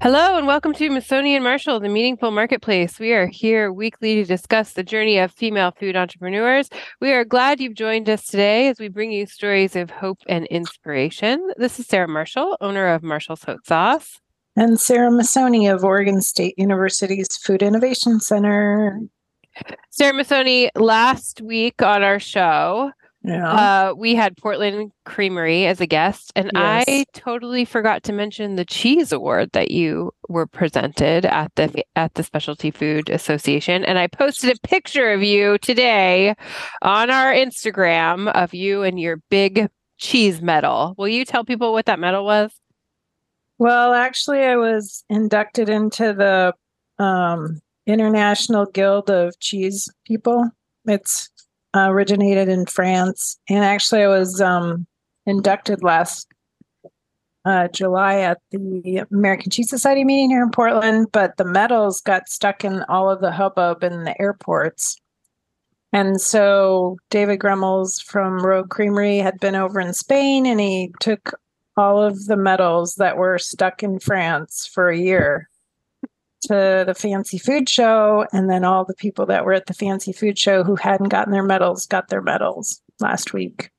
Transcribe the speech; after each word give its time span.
Hello 0.00 0.38
and 0.38 0.46
welcome 0.46 0.72
to 0.74 0.90
Masoni 0.90 1.30
and 1.30 1.42
Marshall, 1.42 1.80
the 1.80 1.88
Meaningful 1.88 2.30
Marketplace. 2.30 3.00
We 3.00 3.14
are 3.14 3.26
here 3.26 3.72
weekly 3.72 4.14
to 4.14 4.24
discuss 4.24 4.74
the 4.74 4.84
journey 4.84 5.18
of 5.18 5.32
female 5.32 5.72
food 5.72 5.96
entrepreneurs. 5.96 6.70
We 7.00 7.10
are 7.10 7.24
glad 7.24 7.58
you've 7.58 7.74
joined 7.74 8.08
us 8.08 8.24
today 8.24 8.68
as 8.68 8.78
we 8.78 8.86
bring 8.86 9.10
you 9.10 9.26
stories 9.26 9.74
of 9.74 9.90
hope 9.90 10.20
and 10.28 10.46
inspiration. 10.46 11.50
This 11.56 11.80
is 11.80 11.88
Sarah 11.88 12.06
Marshall, 12.06 12.56
owner 12.60 12.86
of 12.86 13.02
Marshall's 13.02 13.42
Hot 13.42 13.66
Sauce. 13.66 14.20
And 14.54 14.78
Sarah 14.78 15.10
Masoni 15.10 15.68
of 15.68 15.82
Oregon 15.82 16.20
State 16.20 16.54
University's 16.56 17.36
Food 17.36 17.60
Innovation 17.60 18.20
Center. 18.20 19.00
Sarah 19.90 20.12
Masoni, 20.12 20.70
last 20.76 21.40
week 21.40 21.82
on 21.82 22.04
our 22.04 22.20
show, 22.20 22.92
Yeah. 23.28 23.52
uh, 23.90 23.94
we 23.94 24.14
had 24.14 24.36
Portland 24.38 24.90
Creamery 25.04 25.66
as 25.66 25.80
a 25.80 25.86
guest, 25.86 26.32
and 26.34 26.50
Yes. 26.54 26.84
I 26.88 27.04
totally 27.12 27.64
forgot 27.66 28.02
to 28.04 28.12
mention 28.12 28.56
the 28.56 28.64
cheese 28.64 29.12
award 29.12 29.50
that 29.52 29.70
you 29.70 30.12
were 30.28 30.46
presented 30.46 31.26
at 31.26 31.54
the 31.56 31.84
at 31.94 32.14
the 32.14 32.22
Specialty 32.22 32.70
Food 32.70 33.10
Association. 33.10 33.84
And 33.84 33.98
I 33.98 34.06
posted 34.06 34.56
a 34.56 34.66
picture 34.66 35.12
of 35.12 35.22
you 35.22 35.58
today 35.58 36.34
on 36.82 37.10
our 37.10 37.32
Instagram 37.32 38.32
of 38.32 38.54
you 38.54 38.82
and 38.82 38.98
your 38.98 39.18
big 39.28 39.68
cheese 39.98 40.40
medal. 40.40 40.94
Will 40.96 41.08
you 41.08 41.24
tell 41.24 41.44
people 41.44 41.72
what 41.72 41.86
that 41.86 41.98
medal 42.00 42.24
was? 42.24 42.50
well, 43.58 43.92
actually, 43.92 44.44
I 44.44 44.56
was 44.56 45.04
inducted 45.10 45.68
into 45.68 46.14
the 46.14 46.54
um, 47.04 47.60
International 47.86 48.66
Guild 48.66 49.10
of 49.10 49.38
Cheese 49.40 49.90
People. 50.06 50.48
It's 50.86 51.28
uh, 51.74 51.88
originated 51.90 52.48
in 52.48 52.66
France. 52.66 53.38
And 53.48 53.64
actually, 53.64 54.02
I 54.02 54.08
was 54.08 54.40
um, 54.40 54.86
inducted 55.26 55.82
last 55.82 56.28
uh, 57.44 57.68
July 57.68 58.18
at 58.20 58.38
the 58.50 59.04
American 59.10 59.50
Cheese 59.50 59.70
Society 59.70 60.04
meeting 60.04 60.30
here 60.30 60.42
in 60.42 60.50
Portland, 60.50 61.08
but 61.12 61.36
the 61.36 61.44
medals 61.44 62.00
got 62.00 62.28
stuck 62.28 62.64
in 62.64 62.82
all 62.88 63.10
of 63.10 63.20
the 63.20 63.32
hubbub 63.32 63.82
in 63.82 64.04
the 64.04 64.20
airports. 64.20 64.96
And 65.92 66.20
so 66.20 66.98
David 67.10 67.38
Gremmels 67.38 68.02
from 68.02 68.44
Rogue 68.44 68.68
Creamery 68.68 69.18
had 69.18 69.40
been 69.40 69.54
over 69.54 69.80
in 69.80 69.94
Spain 69.94 70.44
and 70.44 70.60
he 70.60 70.92
took 71.00 71.32
all 71.78 72.02
of 72.02 72.26
the 72.26 72.36
medals 72.36 72.96
that 72.96 73.16
were 73.16 73.38
stuck 73.38 73.82
in 73.82 73.98
France 73.98 74.66
for 74.66 74.90
a 74.90 74.98
year 74.98 75.47
to 76.42 76.84
the 76.86 76.94
fancy 76.94 77.38
food 77.38 77.68
show. 77.68 78.26
And 78.32 78.50
then 78.50 78.64
all 78.64 78.84
the 78.84 78.94
people 78.94 79.26
that 79.26 79.44
were 79.44 79.52
at 79.52 79.66
the 79.66 79.74
fancy 79.74 80.12
food 80.12 80.38
show 80.38 80.64
who 80.64 80.76
hadn't 80.76 81.08
gotten 81.08 81.32
their 81.32 81.42
medals 81.42 81.86
got 81.86 82.08
their 82.08 82.22
medals 82.22 82.80
last 83.00 83.32
week. 83.32 83.70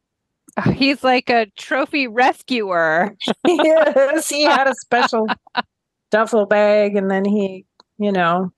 Oh, 0.57 0.71
he's 0.71 1.03
like 1.03 1.29
a 1.29 1.47
trophy 1.57 2.07
rescuer. 2.07 3.15
yes, 3.47 4.29
he 4.29 4.43
had 4.43 4.67
a 4.67 4.73
special 4.81 5.27
duffel 6.11 6.45
bag 6.45 6.95
and 6.95 7.09
then 7.09 7.25
he, 7.25 7.65
you 7.97 8.11
know, 8.11 8.51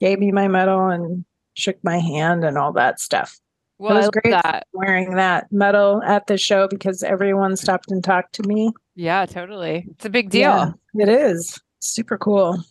gave 0.00 0.18
me 0.18 0.32
my 0.32 0.48
medal 0.48 0.88
and 0.88 1.24
shook 1.54 1.76
my 1.84 1.98
hand 1.98 2.44
and 2.44 2.58
all 2.58 2.72
that 2.72 3.00
stuff. 3.00 3.38
Well, 3.78 3.96
it 3.96 3.96
was 3.96 4.10
great 4.10 4.30
that. 4.30 4.66
wearing 4.72 5.16
that 5.16 5.50
medal 5.50 6.02
at 6.04 6.26
the 6.26 6.38
show 6.38 6.68
because 6.68 7.02
everyone 7.02 7.56
stopped 7.56 7.90
and 7.90 8.02
talked 8.02 8.34
to 8.36 8.42
me. 8.44 8.72
Yeah, 8.94 9.26
totally. 9.26 9.86
It's 9.90 10.04
a 10.04 10.10
big 10.10 10.30
deal. 10.30 10.74
Yeah, 10.94 11.02
it 11.02 11.08
is 11.08 11.60
super 11.80 12.16
cool. 12.16 12.62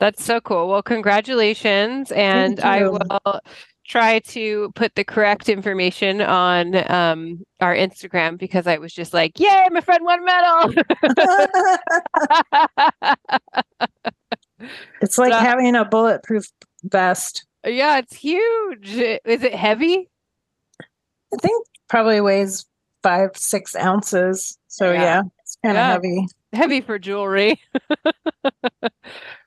That's 0.00 0.24
so 0.24 0.40
cool. 0.40 0.68
Well, 0.68 0.82
congratulations. 0.82 2.12
And 2.12 2.60
I 2.60 2.88
will 2.88 3.00
try 3.86 4.18
to 4.20 4.70
put 4.74 4.94
the 4.94 5.02
correct 5.04 5.48
information 5.48 6.20
on 6.20 6.76
um, 6.90 7.40
our 7.60 7.74
Instagram 7.74 8.38
because 8.38 8.66
I 8.66 8.76
was 8.78 8.92
just 8.92 9.12
like, 9.14 9.40
yay, 9.40 9.66
my 9.70 9.80
friend 9.80 10.04
won 10.04 10.20
a 10.20 10.24
medal. 10.24 10.74
it's 15.00 15.18
like 15.18 15.32
So- 15.32 15.38
having 15.38 15.74
a 15.74 15.84
bulletproof 15.84 16.46
vest. 16.84 17.44
yeah, 17.66 17.98
it's 17.98 18.14
huge. 18.14 18.90
Is 18.90 19.42
it 19.42 19.54
heavy? 19.54 20.08
I 21.32 21.36
think 21.40 21.66
probably 21.88 22.20
weighs 22.20 22.66
five, 23.02 23.30
six 23.36 23.74
ounces. 23.76 24.58
So 24.68 24.92
Yeah. 24.92 25.00
yeah, 25.02 25.22
it's 25.40 25.56
kind 25.64 25.76
of 25.76 25.80
Yeah. 25.82 25.92
heavy. 25.92 26.26
Heavy 26.52 26.80
for 26.80 26.98
jewelry. 26.98 27.60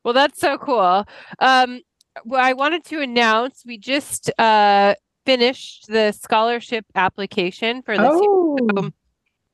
well, 0.04 0.14
that's 0.14 0.40
so 0.40 0.58
cool. 0.58 1.06
Um, 1.40 1.82
well, 2.26 2.44
I 2.44 2.54
wanted 2.54 2.84
to 2.86 3.02
announce 3.02 3.64
we 3.66 3.78
just 3.78 4.32
uh, 4.40 4.96
finished 5.26 5.88
the 5.88 6.12
scholarship 6.12 6.86
application 6.96 7.82
for 7.82 7.98
this 7.98 8.04
year. 8.04 8.30
Oh, 8.30 8.58
um, 8.78 8.94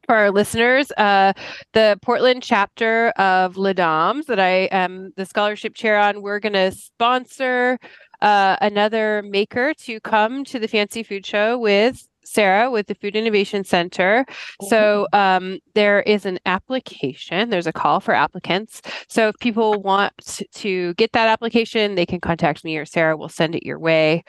for 0.06 0.16
our 0.16 0.31
listeners, 0.31 0.91
uh, 0.97 1.34
the 1.74 2.00
Portland 2.02 2.41
chapter 2.41 3.09
of 3.18 3.57
Les 3.57 3.74
Dames 3.74 4.25
that 4.28 4.40
I 4.40 4.69
am 4.72 5.12
the 5.18 5.25
scholarship 5.25 5.75
chair 5.75 6.00
on, 6.00 6.22
we're 6.22 6.40
going 6.40 6.53
to 6.53 6.72
sponsor 6.72 7.78
uh, 8.22 8.56
another 8.62 9.22
maker 9.24 9.74
to 9.74 10.00
come 10.00 10.46
to 10.46 10.59
the 10.59 10.68
Fancy 10.68 11.03
Food 11.03 11.25
Show 11.25 11.57
with 11.57 12.07
Sarah 12.28 12.70
with 12.70 12.88
the 12.88 12.96
Food 12.96 13.16
Innovation 13.16 13.64
Center. 13.64 14.26
So 14.68 15.08
um, 15.14 15.60
there 15.74 16.02
is 16.02 16.26
an 16.26 16.40
application. 16.46 17.50
There's 17.50 17.68
a 17.68 17.74
call 17.74 18.00
for 18.00 18.14
applicants. 18.14 18.82
So 19.10 19.30
if 19.30 19.38
people 19.40 19.82
want 19.82 20.14
to 20.54 20.94
get 20.96 21.14
that 21.14 21.28
application, 21.28 21.96
they 21.96 22.06
can 22.06 22.20
contact 22.20 22.64
me 22.64 22.78
or 22.78 22.86
Sarah. 22.86 23.18
We'll 23.18 23.30
send 23.30 23.56
it 23.56 23.66
your 23.66 23.80
way. 23.80 24.24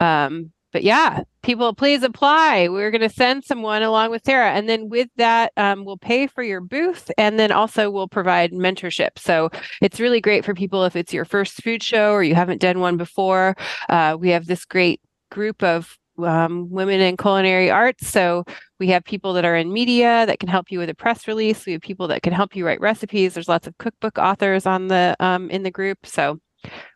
Um, 0.00 0.52
but 0.72 0.82
yeah, 0.82 1.22
people, 1.42 1.74
please 1.74 2.02
apply. 2.02 2.68
We're 2.68 2.90
going 2.90 3.02
to 3.02 3.14
send 3.14 3.44
someone 3.44 3.82
along 3.82 4.10
with 4.10 4.24
Sarah, 4.24 4.52
and 4.52 4.68
then 4.68 4.88
with 4.88 5.08
that, 5.16 5.52
um, 5.58 5.84
we'll 5.84 5.98
pay 5.98 6.26
for 6.26 6.42
your 6.42 6.62
booth, 6.62 7.10
and 7.18 7.38
then 7.38 7.52
also 7.52 7.90
we'll 7.90 8.08
provide 8.08 8.52
mentorship. 8.52 9.18
So 9.18 9.50
it's 9.82 10.00
really 10.00 10.20
great 10.20 10.46
for 10.46 10.54
people 10.54 10.84
if 10.84 10.96
it's 10.96 11.12
your 11.12 11.26
first 11.26 11.62
food 11.62 11.82
show 11.82 12.12
or 12.12 12.22
you 12.22 12.34
haven't 12.34 12.62
done 12.62 12.80
one 12.80 12.96
before. 12.96 13.54
Uh, 13.90 14.16
we 14.18 14.30
have 14.30 14.46
this 14.46 14.64
great 14.64 15.00
group 15.30 15.62
of 15.62 15.98
um, 16.26 16.70
women 16.70 17.00
in 17.00 17.16
culinary 17.16 17.70
arts. 17.70 18.08
So 18.08 18.44
we 18.78 18.88
have 18.88 19.04
people 19.04 19.32
that 19.34 19.44
are 19.44 19.56
in 19.56 19.72
media 19.72 20.26
that 20.26 20.38
can 20.40 20.48
help 20.48 20.70
you 20.70 20.78
with 20.78 20.90
a 20.90 20.94
press 20.94 21.28
release. 21.28 21.66
We 21.66 21.72
have 21.72 21.82
people 21.82 22.08
that 22.08 22.22
can 22.22 22.32
help 22.32 22.56
you 22.56 22.66
write 22.66 22.80
recipes. 22.80 23.34
There's 23.34 23.48
lots 23.48 23.66
of 23.66 23.76
cookbook 23.78 24.18
authors 24.18 24.66
on 24.66 24.88
the 24.88 25.16
um, 25.20 25.50
in 25.50 25.62
the 25.62 25.70
group. 25.70 25.98
So 26.04 26.38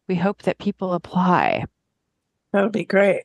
we 0.08 0.14
hope 0.14 0.42
that 0.42 0.58
people 0.58 0.92
apply. 0.94 1.64
that 2.52 2.62
would 2.62 2.72
be 2.72 2.84
great. 2.84 3.22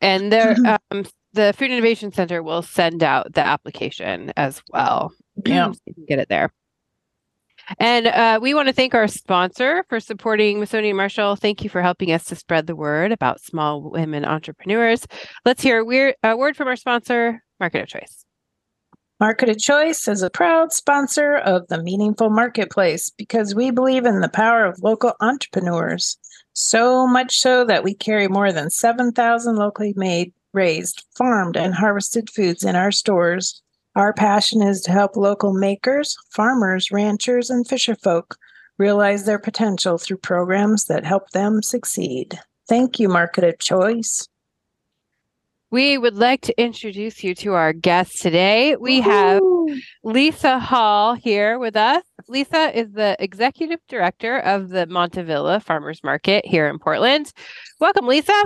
And 0.00 0.30
there, 0.30 0.54
um, 0.90 1.06
the 1.32 1.54
Food 1.56 1.70
Innovation 1.70 2.12
Center 2.12 2.42
will 2.42 2.62
send 2.62 3.02
out 3.02 3.32
the 3.32 3.40
application 3.40 4.32
as 4.36 4.62
well. 4.70 5.12
Yeah. 5.44 5.72
So 5.72 5.78
you 5.86 5.94
can 5.94 6.04
get 6.04 6.18
it 6.18 6.28
there. 6.28 6.52
And 7.78 8.06
uh, 8.06 8.38
we 8.40 8.54
want 8.54 8.68
to 8.68 8.72
thank 8.72 8.94
our 8.94 9.08
sponsor 9.08 9.84
for 9.88 10.00
supporting 10.00 10.58
Masoni 10.58 10.88
and 10.88 10.96
Marshall. 10.96 11.36
Thank 11.36 11.64
you 11.64 11.70
for 11.70 11.82
helping 11.82 12.12
us 12.12 12.24
to 12.24 12.36
spread 12.36 12.66
the 12.66 12.76
word 12.76 13.12
about 13.12 13.40
small 13.40 13.90
women 13.90 14.24
entrepreneurs. 14.24 15.06
Let's 15.44 15.62
hear 15.62 15.80
a, 15.80 15.84
weir- 15.84 16.14
a 16.22 16.36
word 16.36 16.56
from 16.56 16.68
our 16.68 16.76
sponsor, 16.76 17.42
Market 17.60 17.82
of 17.82 17.88
Choice. 17.88 18.24
Market 19.18 19.48
of 19.48 19.58
Choice 19.58 20.06
is 20.08 20.22
a 20.22 20.28
proud 20.28 20.72
sponsor 20.72 21.36
of 21.36 21.66
the 21.68 21.82
Meaningful 21.82 22.28
Marketplace 22.28 23.10
because 23.16 23.54
we 23.54 23.70
believe 23.70 24.04
in 24.04 24.20
the 24.20 24.28
power 24.28 24.66
of 24.66 24.82
local 24.82 25.14
entrepreneurs. 25.20 26.18
So 26.52 27.06
much 27.06 27.38
so 27.38 27.64
that 27.64 27.82
we 27.82 27.94
carry 27.94 28.28
more 28.28 28.52
than 28.52 28.68
7,000 28.68 29.56
locally 29.56 29.94
made, 29.96 30.34
raised, 30.52 31.04
farmed, 31.16 31.56
and 31.56 31.74
harvested 31.74 32.28
foods 32.28 32.62
in 32.62 32.76
our 32.76 32.92
stores. 32.92 33.62
Our 33.96 34.12
passion 34.12 34.60
is 34.60 34.82
to 34.82 34.92
help 34.92 35.16
local 35.16 35.54
makers, 35.54 36.18
farmers, 36.30 36.90
ranchers, 36.92 37.48
and 37.48 37.66
fisherfolk 37.66 38.36
realize 38.76 39.24
their 39.24 39.38
potential 39.38 39.96
through 39.96 40.18
programs 40.18 40.84
that 40.84 41.06
help 41.06 41.30
them 41.30 41.62
succeed. 41.62 42.38
Thank 42.68 43.00
you, 43.00 43.08
Market 43.08 43.44
of 43.44 43.58
Choice. 43.58 44.28
We 45.70 45.96
would 45.96 46.14
like 46.14 46.42
to 46.42 46.60
introduce 46.60 47.24
you 47.24 47.34
to 47.36 47.54
our 47.54 47.72
guest 47.72 48.20
today. 48.20 48.76
We 48.76 49.00
have 49.00 49.40
Lisa 50.04 50.58
Hall 50.58 51.14
here 51.14 51.58
with 51.58 51.74
us. 51.74 52.02
Lisa 52.28 52.78
is 52.78 52.92
the 52.92 53.16
executive 53.18 53.80
director 53.88 54.38
of 54.40 54.68
the 54.68 54.86
Montavilla 54.88 55.62
Farmers 55.62 56.04
Market 56.04 56.44
here 56.44 56.68
in 56.68 56.78
Portland. 56.78 57.32
Welcome, 57.80 58.06
Lisa. 58.06 58.44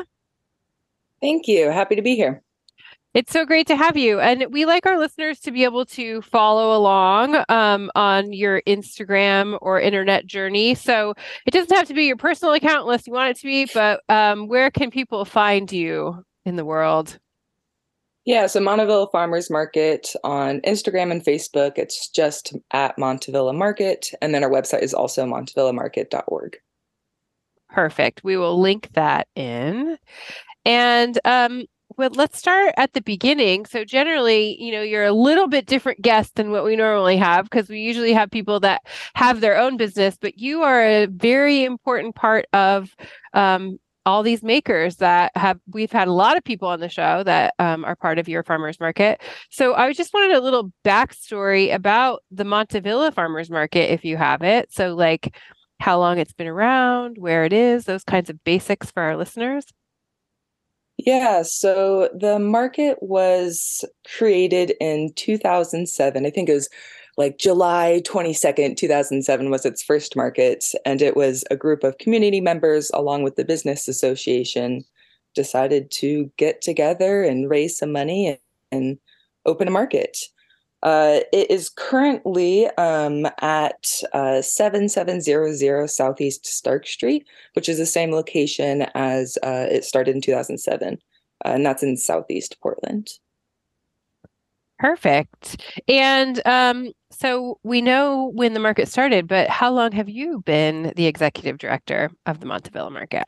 Thank 1.21 1.49
you. 1.49 1.71
Happy 1.71 1.97
to 1.97 2.03
be 2.03 2.15
here. 2.15 2.41
It's 3.13 3.33
so 3.33 3.45
great 3.45 3.67
to 3.67 3.77
have 3.77 3.97
you. 3.97 4.21
And 4.21 4.47
we 4.53 4.67
like 4.67 4.87
our 4.87 4.99
listeners 4.99 5.41
to 5.41 5.51
be 5.51 5.65
able 5.65 5.85
to 5.87 6.23
follow 6.23 6.77
along 6.77 7.43
um, 7.49 7.91
on 7.97 8.33
your 8.33 8.63
Instagram 8.69 9.59
or 9.61 9.81
internet 9.81 10.27
journey. 10.27 10.77
So 10.77 11.15
it 11.45 11.51
doesn't 11.51 11.75
have 11.75 11.89
to 11.89 11.95
be 11.95 12.05
your 12.05 12.17
personal 12.17 12.55
account 12.55 12.83
unless 12.83 13.09
you 13.09 13.13
want 13.13 13.31
it 13.31 13.37
to 13.39 13.47
be, 13.47 13.67
but 13.75 14.01
um, 14.09 14.47
where 14.47 14.71
can 14.71 14.93
people 14.93 15.25
find 15.25 15.73
you 15.73 16.25
in 16.45 16.55
the 16.55 16.65
world? 16.65 17.19
Yeah, 18.27 18.47
so 18.47 18.61
Montavilla 18.61 19.11
Farmers 19.11 19.51
Market 19.51 20.13
on 20.23 20.61
Instagram 20.61 21.11
and 21.11 21.25
Facebook, 21.25 21.79
it's 21.79 22.09
just 22.09 22.55
at 22.71 22.97
Montavilla 22.97 23.57
Market. 23.57 24.11
And 24.23 24.33
then 24.33 24.45
our 24.45 24.51
website 24.51 24.83
is 24.83 24.95
also 24.95 25.25
montavillamarket.org. 25.25 26.59
Perfect. 27.71 28.23
We 28.23 28.37
will 28.37 28.61
link 28.61 28.91
that 28.93 29.27
in. 29.35 29.97
And 30.65 31.19
um, 31.25 31.65
well, 32.01 32.09
let's 32.15 32.39
start 32.39 32.73
at 32.79 32.95
the 32.95 33.03
beginning. 33.03 33.67
So 33.67 33.85
generally, 33.85 34.57
you 34.59 34.73
know, 34.73 34.81
you're 34.81 35.05
a 35.05 35.13
little 35.13 35.49
bit 35.49 35.67
different 35.67 36.01
guest 36.01 36.35
than 36.37 36.51
what 36.51 36.65
we 36.65 36.75
normally 36.75 37.19
have 37.19 37.45
because 37.45 37.69
we 37.69 37.81
usually 37.81 38.15
have 38.15 38.31
people 38.31 38.59
that 38.61 38.81
have 39.15 39.43
their 39.43 39.59
own 39.59 39.77
business, 39.77 40.17
but 40.19 40.39
you 40.39 40.63
are 40.63 40.83
a 40.83 41.07
very 41.09 41.63
important 41.63 42.15
part 42.15 42.47
of 42.55 42.97
um, 43.35 43.77
all 44.07 44.23
these 44.23 44.43
makers 44.43 44.97
that 44.97 45.31
have 45.37 45.61
we've 45.71 45.93
had 45.93 46.09
a 46.09 46.13
lot 46.13 46.39
of 46.39 46.43
people 46.43 46.69
on 46.69 46.81
the 46.81 46.89
show 46.89 47.23
that 47.25 47.53
um, 47.59 47.85
are 47.85 47.97
part 47.97 48.19
of 48.19 48.31
your 48.31 48.43
farmers 48.43 48.81
market. 48.81 49.21
So 49.51 49.75
i 49.75 49.93
just 49.93 50.15
wanted 50.15 50.35
a 50.35 50.41
little 50.41 50.73
backstory 50.83 51.75
about 51.75 52.23
the 52.31 52.45
montavilla 52.45 53.13
farmers 53.13 53.51
market 53.51 53.93
if 53.93 54.07
you 54.07 54.17
have 54.17 54.41
it. 54.43 54.73
So 54.73 54.95
like 54.95 55.37
how 55.81 55.99
long 55.99 56.19
it's 56.19 56.33
been 56.33 56.47
around 56.47 57.19
where 57.19 57.45
it 57.45 57.53
is 57.53 57.85
those 57.85 58.05
kinds 58.05 58.31
of 58.31 58.43
basics 58.43 58.91
for 58.91 59.03
our 59.03 59.19
listeners 59.19 59.67
yeah, 61.07 61.43
so 61.43 62.09
the 62.15 62.39
market 62.39 62.99
was 63.01 63.85
created 64.17 64.75
in 64.81 65.13
2007. 65.15 66.27
I 66.27 66.31
think 66.31 66.49
it 66.49 66.55
was 66.55 66.69
like 67.17 67.39
July 67.39 68.03
22nd, 68.05 68.77
2007 68.77 69.51
was 69.51 69.67
its 69.67 69.83
first 69.83 70.17
market. 70.17 70.65
And 70.85 71.03
it 71.03 71.17
was 71.17 71.45
a 71.51 71.57
group 71.57 71.85
of 71.85 71.99
community 71.99 72.41
members, 72.41 72.91
along 72.95 73.25
with 73.25 73.37
the 73.37 73.45
business 73.45 73.89
association, 73.89 74.85
decided 75.35 75.91
to 75.93 76.31
get 76.37 76.63
together 76.63 77.23
and 77.23 77.51
raise 77.51 77.77
some 77.77 77.93
money 77.93 78.39
and, 78.73 78.99
open 79.47 79.67
a 79.67 79.71
market. 79.71 80.19
Uh, 80.83 81.21
it 81.33 81.51
is 81.51 81.69
currently 81.69 82.67
um, 82.79 83.27
at 83.41 83.87
uh, 84.13 84.41
7700 84.41 85.89
Southeast 85.89 86.47
Stark 86.47 86.87
Street, 86.87 87.27
which 87.55 87.69
is 87.69 87.79
the 87.79 87.87
same 87.87 88.13
location 88.13 88.87
as 88.95 89.37
uh, 89.43 89.67
it 89.71 89.85
started 89.85 90.15
in 90.15 90.23
2007. 90.23 90.99
Uh, 91.45 91.49
and 91.49 91.65
that's 91.65 91.83
in 91.83 91.97
Southeast 91.97 92.57
Portland. 92.63 93.11
Perfect. 94.79 95.63
And 95.89 96.41
um, 96.47 96.93
so 97.11 97.59
we 97.63 97.83
know 97.83 98.31
when 98.35 98.55
the 98.55 98.61
market 98.61 98.89
started, 98.89 99.29
but 99.29 99.49
how 99.51 99.71
long 99.71 99.93
have 99.93 100.09
you 100.09 100.41
been 100.41 100.95
the 100.97 101.07
executive 101.07 101.59
director 101.59 102.11
of 102.25 102.41
the 102.41 102.47
Montavilla 102.47 102.91
Market? 102.91 103.25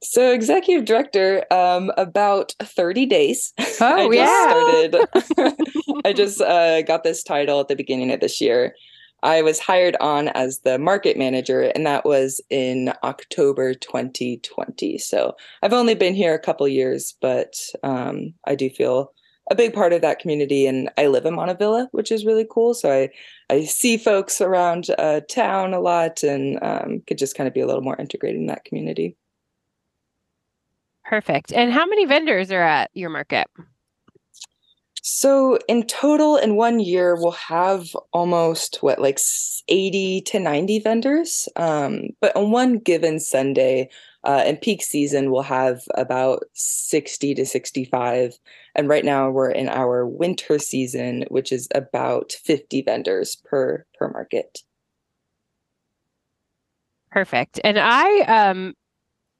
So, 0.00 0.32
executive 0.32 0.84
director, 0.84 1.44
um, 1.52 1.90
about 1.96 2.54
30 2.62 3.06
days. 3.06 3.52
Oh, 3.80 4.10
I 4.10 4.14
yeah. 4.14 4.50
started. 4.50 5.54
I 6.04 6.12
just 6.12 6.40
uh, 6.40 6.82
got 6.82 7.04
this 7.04 7.22
title 7.22 7.60
at 7.60 7.68
the 7.68 7.76
beginning 7.76 8.10
of 8.10 8.18
this 8.18 8.40
year. 8.40 8.74
I 9.22 9.42
was 9.42 9.60
hired 9.60 9.96
on 10.00 10.28
as 10.28 10.60
the 10.60 10.78
market 10.78 11.16
manager, 11.16 11.62
and 11.62 11.86
that 11.86 12.04
was 12.04 12.40
in 12.50 12.92
October 13.04 13.74
2020. 13.74 14.98
So, 14.98 15.34
I've 15.62 15.72
only 15.72 15.94
been 15.94 16.14
here 16.14 16.34
a 16.34 16.40
couple 16.40 16.66
years, 16.66 17.14
but 17.20 17.54
um, 17.84 18.34
I 18.46 18.56
do 18.56 18.68
feel 18.68 19.12
a 19.50 19.54
big 19.54 19.72
part 19.72 19.92
of 19.92 20.02
that 20.02 20.18
community. 20.18 20.66
And 20.66 20.90
I 20.98 21.06
live 21.06 21.24
in 21.24 21.34
Montavilla, 21.34 21.88
which 21.92 22.10
is 22.10 22.26
really 22.26 22.46
cool. 22.50 22.74
So, 22.74 22.90
I, 22.92 23.10
I 23.50 23.64
see 23.64 23.96
folks 23.96 24.40
around 24.40 24.90
uh, 24.98 25.20
town 25.28 25.72
a 25.72 25.80
lot 25.80 26.22
and 26.22 26.58
um, 26.62 27.02
could 27.06 27.18
just 27.18 27.36
kind 27.36 27.46
of 27.46 27.54
be 27.54 27.60
a 27.60 27.66
little 27.66 27.82
more 27.82 27.96
integrated 27.96 28.40
in 28.40 28.46
that 28.46 28.64
community. 28.64 29.16
Perfect. 31.08 31.54
And 31.54 31.72
how 31.72 31.86
many 31.86 32.04
vendors 32.04 32.52
are 32.52 32.62
at 32.62 32.90
your 32.92 33.08
market? 33.08 33.46
So 35.00 35.58
in 35.66 35.86
total, 35.86 36.36
in 36.36 36.56
one 36.56 36.80
year, 36.80 37.16
we'll 37.16 37.30
have 37.30 37.96
almost 38.12 38.82
what 38.82 38.98
like 38.98 39.18
eighty 39.68 40.20
to 40.26 40.38
ninety 40.38 40.80
vendors. 40.80 41.48
Um, 41.56 42.10
but 42.20 42.36
on 42.36 42.50
one 42.50 42.78
given 42.78 43.20
Sunday, 43.20 43.88
uh, 44.24 44.44
in 44.46 44.58
peak 44.58 44.82
season, 44.82 45.30
we'll 45.30 45.42
have 45.42 45.80
about 45.94 46.44
sixty 46.52 47.34
to 47.36 47.46
sixty-five. 47.46 48.38
And 48.74 48.86
right 48.86 49.04
now, 49.04 49.30
we're 49.30 49.50
in 49.50 49.70
our 49.70 50.06
winter 50.06 50.58
season, 50.58 51.24
which 51.28 51.52
is 51.52 51.68
about 51.74 52.32
fifty 52.32 52.82
vendors 52.82 53.34
per 53.34 53.86
per 53.98 54.10
market. 54.10 54.58
Perfect. 57.10 57.60
And 57.64 57.78
I 57.78 58.50
um 58.50 58.74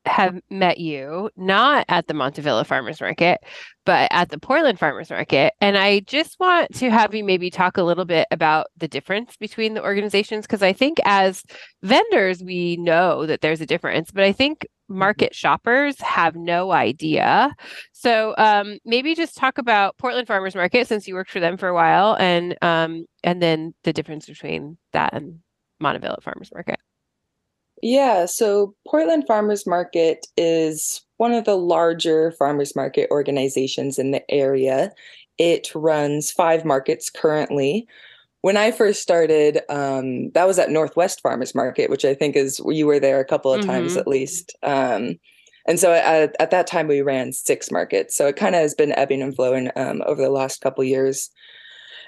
have 0.08 0.40
met 0.50 0.78
you 0.78 1.30
not 1.36 1.84
at 1.88 2.06
the 2.06 2.14
Montavilla 2.14 2.66
Farmers 2.66 3.00
Market, 3.00 3.40
but 3.84 4.08
at 4.10 4.30
the 4.30 4.38
Portland 4.38 4.78
Farmers 4.78 5.10
Market. 5.10 5.54
And 5.60 5.78
I 5.78 6.00
just 6.00 6.38
want 6.40 6.74
to 6.74 6.90
have 6.90 7.14
you 7.14 7.24
maybe 7.24 7.50
talk 7.50 7.76
a 7.76 7.82
little 7.82 8.04
bit 8.04 8.26
about 8.30 8.66
the 8.76 8.88
difference 8.88 9.36
between 9.36 9.74
the 9.74 9.82
organizations 9.82 10.46
because 10.46 10.62
I 10.62 10.72
think 10.72 10.98
as 11.04 11.42
vendors, 11.82 12.42
we 12.42 12.76
know 12.76 13.26
that 13.26 13.40
there's 13.40 13.60
a 13.60 13.66
difference, 13.66 14.10
but 14.10 14.24
I 14.24 14.32
think 14.32 14.60
mm-hmm. 14.60 14.98
market 14.98 15.34
shoppers 15.34 16.00
have 16.00 16.34
no 16.34 16.72
idea. 16.72 17.54
So 17.92 18.34
um, 18.36 18.78
maybe 18.84 19.14
just 19.14 19.36
talk 19.36 19.58
about 19.58 19.96
Portland 19.98 20.26
Farmers 20.26 20.54
Market 20.54 20.86
since 20.88 21.06
you 21.06 21.14
worked 21.14 21.30
for 21.30 21.40
them 21.40 21.56
for 21.56 21.68
a 21.68 21.74
while, 21.74 22.16
and 22.18 22.56
um, 22.62 23.06
and 23.22 23.40
then 23.42 23.74
the 23.84 23.92
difference 23.92 24.26
between 24.26 24.78
that 24.92 25.14
and 25.14 25.40
Montavilla 25.82 26.22
Farmers 26.22 26.50
Market. 26.52 26.78
Yeah, 27.82 28.26
so 28.26 28.74
Portland 28.86 29.24
Farmers 29.26 29.66
Market 29.66 30.26
is 30.36 31.02
one 31.18 31.32
of 31.32 31.44
the 31.44 31.56
larger 31.56 32.32
farmers 32.32 32.74
market 32.74 33.08
organizations 33.10 33.98
in 33.98 34.10
the 34.12 34.28
area. 34.30 34.92
It 35.36 35.72
runs 35.74 36.30
five 36.30 36.64
markets 36.64 37.10
currently. 37.10 37.86
When 38.40 38.56
I 38.56 38.70
first 38.70 39.02
started, 39.02 39.60
um, 39.68 40.30
that 40.30 40.46
was 40.46 40.58
at 40.58 40.70
Northwest 40.70 41.20
Farmers 41.20 41.54
Market, 41.54 41.90
which 41.90 42.04
I 42.04 42.14
think 42.14 42.36
is 42.36 42.60
you 42.66 42.86
were 42.86 43.00
there 43.00 43.20
a 43.20 43.24
couple 43.24 43.52
of 43.52 43.60
mm-hmm. 43.60 43.70
times 43.70 43.96
at 43.96 44.06
least. 44.08 44.56
Um, 44.62 45.18
and 45.66 45.78
so 45.78 45.92
at, 45.92 46.34
at, 46.40 46.50
that 46.50 46.66
time, 46.66 46.88
we 46.88 47.02
ran 47.02 47.32
six 47.32 47.70
markets. 47.70 48.16
So 48.16 48.26
it 48.26 48.36
kind 48.36 48.54
of 48.54 48.62
has 48.62 48.74
been 48.74 48.92
ebbing 48.92 49.22
and 49.22 49.34
flowing 49.34 49.70
um, 49.76 50.02
over 50.06 50.22
the 50.22 50.30
last 50.30 50.60
couple 50.60 50.82
years. 50.82 51.30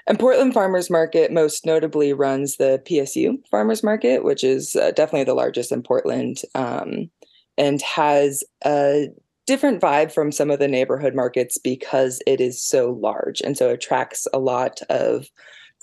And 0.07 0.19
Portland 0.19 0.53
Farmers 0.53 0.89
Market 0.89 1.31
most 1.31 1.65
notably 1.65 2.13
runs 2.13 2.57
the 2.57 2.81
PSU 2.85 3.37
Farmers 3.49 3.83
Market, 3.83 4.23
which 4.23 4.43
is 4.43 4.75
uh, 4.75 4.91
definitely 4.91 5.25
the 5.25 5.33
largest 5.33 5.71
in 5.71 5.83
Portland 5.83 6.41
um, 6.55 7.09
and 7.57 7.81
has 7.81 8.43
a 8.65 9.09
different 9.47 9.81
vibe 9.81 10.11
from 10.11 10.31
some 10.31 10.49
of 10.49 10.59
the 10.59 10.67
neighborhood 10.67 11.15
markets 11.15 11.57
because 11.57 12.21
it 12.25 12.39
is 12.39 12.63
so 12.63 12.91
large. 12.91 13.41
And 13.41 13.57
so 13.57 13.69
it 13.69 13.73
attracts 13.73 14.27
a 14.33 14.39
lot 14.39 14.81
of 14.89 15.27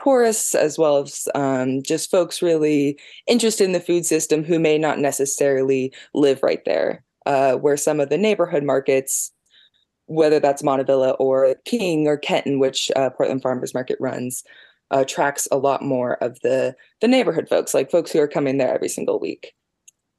tourists 0.02 0.54
as 0.54 0.78
well 0.78 0.98
as 0.98 1.28
um, 1.34 1.82
just 1.82 2.10
folks 2.10 2.40
really 2.40 2.98
interested 3.26 3.64
in 3.64 3.72
the 3.72 3.80
food 3.80 4.06
system 4.06 4.44
who 4.44 4.58
may 4.58 4.78
not 4.78 4.98
necessarily 4.98 5.92
live 6.14 6.42
right 6.42 6.64
there. 6.64 7.04
Uh, 7.26 7.56
where 7.56 7.76
some 7.76 8.00
of 8.00 8.08
the 8.08 8.16
neighborhood 8.16 8.62
markets 8.62 9.32
whether 10.08 10.40
that's 10.40 10.62
Montavilla 10.62 11.14
or 11.18 11.54
King 11.64 12.08
or 12.08 12.16
Kenton, 12.16 12.58
which 12.58 12.90
uh, 12.96 13.10
Portland 13.10 13.42
Farmers 13.42 13.74
Market 13.74 13.98
runs, 14.00 14.42
uh, 14.90 15.04
tracks 15.04 15.46
a 15.52 15.58
lot 15.58 15.82
more 15.82 16.14
of 16.22 16.40
the 16.40 16.74
the 17.00 17.08
neighborhood 17.08 17.48
folks, 17.48 17.74
like 17.74 17.90
folks 17.90 18.10
who 18.10 18.18
are 18.18 18.28
coming 18.28 18.58
there 18.58 18.74
every 18.74 18.88
single 18.88 19.18
week. 19.20 19.54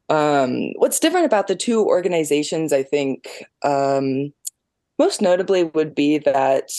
Um, 0.09 0.71
what's 0.77 0.99
different 0.99 1.25
about 1.25 1.47
the 1.47 1.55
two 1.55 1.85
organizations, 1.85 2.73
I 2.73 2.81
think, 2.81 3.45
um, 3.63 4.33
most 4.97 5.21
notably 5.21 5.63
would 5.63 5.93
be 5.93 6.17
that 6.19 6.71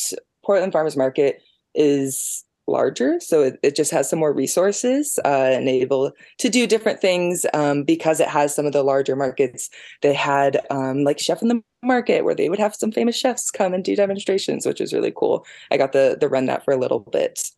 Portland 0.44 0.72
Farmers 0.72 0.96
Market 0.96 1.42
is 1.74 2.44
larger. 2.66 3.18
So 3.20 3.42
it, 3.42 3.58
it 3.62 3.76
just 3.76 3.90
has 3.90 4.08
some 4.08 4.18
more 4.18 4.32
resources 4.32 5.18
uh, 5.24 5.28
and 5.52 5.68
able 5.68 6.12
to 6.38 6.48
do 6.48 6.66
different 6.66 7.00
things 7.00 7.44
um, 7.52 7.82
because 7.82 8.20
it 8.20 8.28
has 8.28 8.54
some 8.54 8.66
of 8.66 8.72
the 8.72 8.82
larger 8.82 9.16
markets. 9.16 9.70
They 10.02 10.14
had 10.14 10.60
um, 10.70 11.04
like 11.04 11.18
Chef 11.18 11.42
in 11.42 11.48
the 11.48 11.62
Market 11.82 12.24
where 12.24 12.34
they 12.34 12.50
would 12.50 12.58
have 12.58 12.74
some 12.74 12.92
famous 12.92 13.16
chefs 13.16 13.50
come 13.50 13.72
and 13.72 13.82
do 13.82 13.96
demonstrations, 13.96 14.66
which 14.66 14.80
was 14.80 14.92
really 14.92 15.12
cool. 15.16 15.46
I 15.70 15.78
got 15.78 15.92
the 15.92 16.16
the 16.20 16.28
run 16.28 16.44
that 16.46 16.64
for 16.64 16.72
a 16.72 16.76
little 16.76 17.00
bit. 17.00 17.50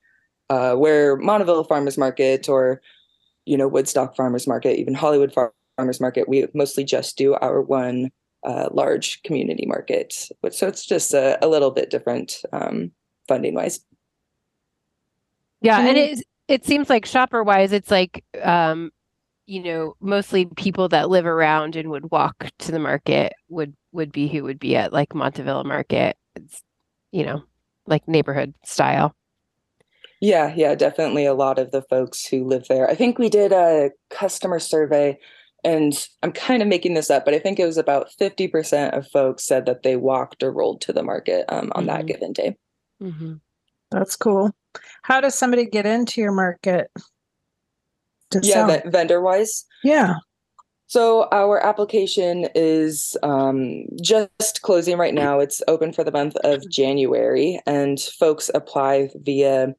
Uh, 0.49 0.75
where 0.75 1.17
Montavilla 1.17 1.67
Farmers 1.67 1.99
Market 1.99 2.49
or 2.49 2.81
you 3.47 3.57
know 3.57 3.67
Woodstock 3.67 4.15
Farmers 4.15 4.47
Market, 4.47 4.79
even 4.79 4.95
Hollywood 4.95 5.35
Farmers 5.77 6.01
Market, 6.01 6.29
we 6.29 6.47
mostly 6.55 6.85
just 6.85 7.19
do 7.19 7.35
our 7.35 7.61
one 7.61 8.11
uh, 8.45 8.69
large 8.73 9.23
community 9.23 9.67
market. 9.67 10.29
So 10.51 10.69
it's 10.69 10.87
just 10.87 11.15
a, 11.15 11.45
a 11.45 11.49
little 11.49 11.71
bit 11.71 11.91
different 11.91 12.43
um, 12.53 12.93
funding 13.29 13.55
wise. 13.55 13.81
Yeah, 15.63 15.81
and 15.81 15.97
it 15.97 16.25
it 16.49 16.65
seems 16.67 16.91
like 16.91 17.07
shopper 17.07 17.43
wise, 17.43 17.73
it's 17.73 17.91
like 17.91 18.25
um, 18.43 18.91
you 19.47 19.63
know, 19.63 19.95
mostly 20.01 20.47
people 20.47 20.89
that 20.89 21.11
live 21.11 21.27
around 21.27 21.77
and 21.77 21.91
would 21.91 22.11
walk 22.11 22.51
to 22.61 22.73
the 22.73 22.79
market 22.79 23.33
would 23.49 23.75
would 23.93 24.13
be 24.13 24.29
who 24.29 24.43
would 24.45 24.59
be 24.59 24.77
at 24.77 24.93
like 24.93 25.11
Montavilla 25.11 25.65
Market. 25.65 26.17
It's 26.35 26.63
you 27.11 27.25
know, 27.25 27.43
like 27.87 28.07
neighborhood 28.09 28.55
style. 28.65 29.15
Yeah, 30.21 30.55
yeah, 30.57 30.77
definitely 30.77 31.27
a 31.27 31.35
lot 31.35 31.59
of 31.59 31.73
the 31.73 31.83
folks 31.83 32.25
who 32.25 32.45
live 32.45 32.67
there. 32.69 32.89
I 32.89 32.95
think 32.95 33.19
we 33.19 33.29
did 33.29 33.53
a 33.53 33.91
customer 34.09 34.61
survey 34.61 35.19
and 35.65 35.93
I'm 36.23 36.33
kind 36.33 36.63
of 36.63 36.69
making 36.69 36.95
this 36.95 37.11
up, 37.11 37.25
but 37.25 37.35
I 37.35 37.39
think 37.39 37.59
it 37.59 37.67
was 37.67 37.77
about 37.77 38.09
50% 38.21 38.97
of 38.97 39.09
folks 39.09 39.45
said 39.45 39.67
that 39.67 39.83
they 39.83 39.97
walked 39.97 40.43
or 40.43 40.53
rolled 40.53 40.81
to 40.83 40.93
the 40.93 41.03
market 41.03 41.45
um, 41.49 41.73
on 41.75 41.87
mm-hmm. 41.87 41.87
that 41.87 42.07
given 42.07 42.33
day. 42.33 42.57
Mm-hmm. 43.03 43.35
That's 43.93 44.17
cool. 44.17 44.51
How 45.03 45.21
does 45.21 45.35
somebody 45.35 45.67
get 45.67 45.87
into 45.87 46.21
your 46.21 46.33
market? 46.33 46.91
yeah, 48.43 48.67
v- 48.67 48.89
vendor 48.89 49.21
wise. 49.21 49.65
Yeah. 49.85 50.15
So 50.87 51.27
our 51.33 51.59
application 51.65 52.49
is 52.55 53.17
um, 53.23 53.85
just 54.03 54.61
closing 54.61 54.99
right 54.99 55.15
now. 55.15 55.41
It's 55.41 55.63
open 55.67 55.93
for 55.93 56.05
the 56.05 56.13
month 56.13 56.37
of 56.45 56.69
January, 56.71 57.61
and 57.67 57.99
folks 57.99 58.51
apply 58.55 59.09
via 59.15 59.75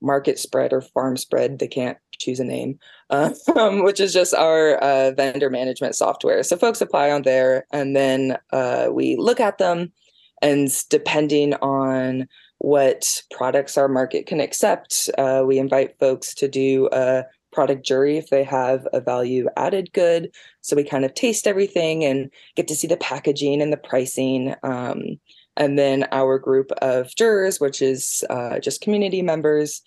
Market 0.00 0.38
Spread 0.38 0.72
or 0.72 0.80
Farm 0.80 1.16
Spread. 1.18 1.58
They 1.58 1.68
can't 1.68 1.98
choose 2.18 2.40
a 2.40 2.44
name, 2.44 2.78
uh, 3.10 3.34
um, 3.54 3.82
which 3.84 4.00
is 4.00 4.14
just 4.14 4.34
our 4.34 4.76
uh, 4.76 5.10
vendor 5.12 5.50
management 5.50 5.94
software. 5.94 6.42
So 6.42 6.56
folks 6.56 6.80
apply 6.80 7.10
on 7.10 7.22
there, 7.22 7.66
and 7.70 7.94
then 7.94 8.38
uh, 8.50 8.88
we 8.90 9.16
look 9.16 9.40
at 9.40 9.58
them, 9.58 9.92
and 10.40 10.70
depending 10.88 11.52
on 11.54 12.28
what 12.66 13.22
products 13.30 13.78
our 13.78 13.86
market 13.86 14.26
can 14.26 14.40
accept, 14.40 15.08
uh, 15.18 15.44
we 15.46 15.56
invite 15.56 15.96
folks 16.00 16.34
to 16.34 16.48
do 16.48 16.88
a 16.90 17.24
product 17.52 17.86
jury 17.86 18.18
if 18.18 18.28
they 18.30 18.42
have 18.42 18.88
a 18.92 19.00
value 19.00 19.46
added 19.56 19.92
good. 19.92 20.32
So 20.62 20.74
we 20.74 20.82
kind 20.82 21.04
of 21.04 21.14
taste 21.14 21.46
everything 21.46 22.04
and 22.04 22.28
get 22.56 22.66
to 22.66 22.74
see 22.74 22.88
the 22.88 22.96
packaging 22.96 23.62
and 23.62 23.72
the 23.72 23.76
pricing. 23.76 24.56
Um, 24.64 25.20
and 25.56 25.78
then 25.78 26.08
our 26.10 26.40
group 26.40 26.72
of 26.82 27.14
jurors, 27.14 27.60
which 27.60 27.80
is 27.80 28.24
uh, 28.30 28.58
just 28.58 28.80
community 28.80 29.22
members, 29.22 29.80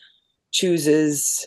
chooses 0.51 1.45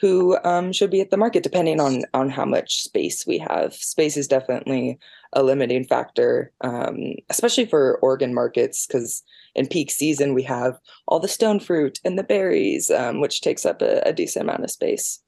who 0.00 0.38
um, 0.44 0.72
should 0.72 0.90
be 0.90 1.00
at 1.00 1.10
the 1.10 1.16
market 1.16 1.42
depending 1.42 1.80
on 1.80 2.02
on 2.14 2.30
how 2.30 2.44
much 2.44 2.82
space 2.82 3.26
we 3.26 3.38
have. 3.38 3.74
Space 3.74 4.16
is 4.16 4.28
definitely 4.28 4.98
a 5.32 5.42
limiting 5.42 5.84
factor, 5.84 6.52
um, 6.62 7.14
especially 7.28 7.66
for 7.66 7.98
Oregon 7.98 8.32
markets, 8.32 8.86
because 8.86 9.22
in 9.54 9.66
peak 9.66 9.90
season 9.90 10.34
we 10.34 10.42
have 10.42 10.78
all 11.06 11.20
the 11.20 11.28
stone 11.28 11.60
fruit 11.60 11.98
and 12.04 12.18
the 12.18 12.22
berries, 12.22 12.90
um, 12.90 13.20
which 13.20 13.40
takes 13.40 13.66
up 13.66 13.82
a, 13.82 14.00
a, 14.06 14.12
decent 14.12 14.44
amount 14.44 14.64
of 14.64 14.70
space, 14.70 15.20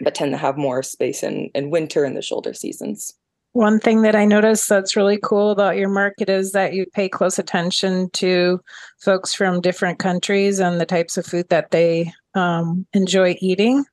but 0.00 0.14
tend 0.14 0.32
to 0.32 0.38
have 0.38 0.56
more 0.56 0.82
space 0.82 1.22
in 1.22 1.50
in 1.54 1.70
winter 1.70 2.04
and 2.04 2.16
the 2.16 2.22
shoulder 2.22 2.54
seasons. 2.54 3.14
One 3.52 3.80
thing 3.80 4.02
that 4.02 4.14
I 4.14 4.24
noticed 4.24 4.68
that's 4.68 4.96
really 4.96 5.18
cool 5.22 5.50
about 5.50 5.76
your 5.76 5.88
market 5.88 6.28
is 6.28 6.52
that 6.52 6.74
you 6.74 6.86
pay 6.92 7.08
close 7.08 7.38
attention 7.38 8.10
to 8.10 8.60
folks 9.00 9.32
from 9.32 9.60
different 9.60 9.98
countries 9.98 10.60
and 10.60 10.80
the 10.80 10.86
types 10.86 11.16
of 11.16 11.26
food 11.26 11.48
that 11.48 11.70
they 11.70 12.12
um, 12.34 12.86
enjoy 12.92 13.36
eating. 13.40 13.84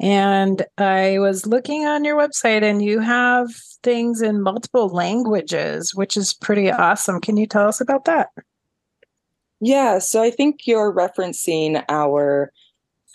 And 0.00 0.64
I 0.76 1.18
was 1.18 1.46
looking 1.46 1.84
on 1.86 2.04
your 2.04 2.16
website 2.16 2.62
and 2.62 2.82
you 2.82 3.00
have 3.00 3.48
things 3.82 4.22
in 4.22 4.42
multiple 4.42 4.88
languages, 4.88 5.94
which 5.94 6.16
is 6.16 6.34
pretty 6.34 6.70
awesome. 6.70 7.20
Can 7.20 7.36
you 7.36 7.46
tell 7.46 7.66
us 7.66 7.80
about 7.80 8.04
that? 8.04 8.28
Yeah, 9.60 9.98
so 9.98 10.22
I 10.22 10.30
think 10.30 10.66
you're 10.66 10.94
referencing 10.94 11.84
our 11.88 12.52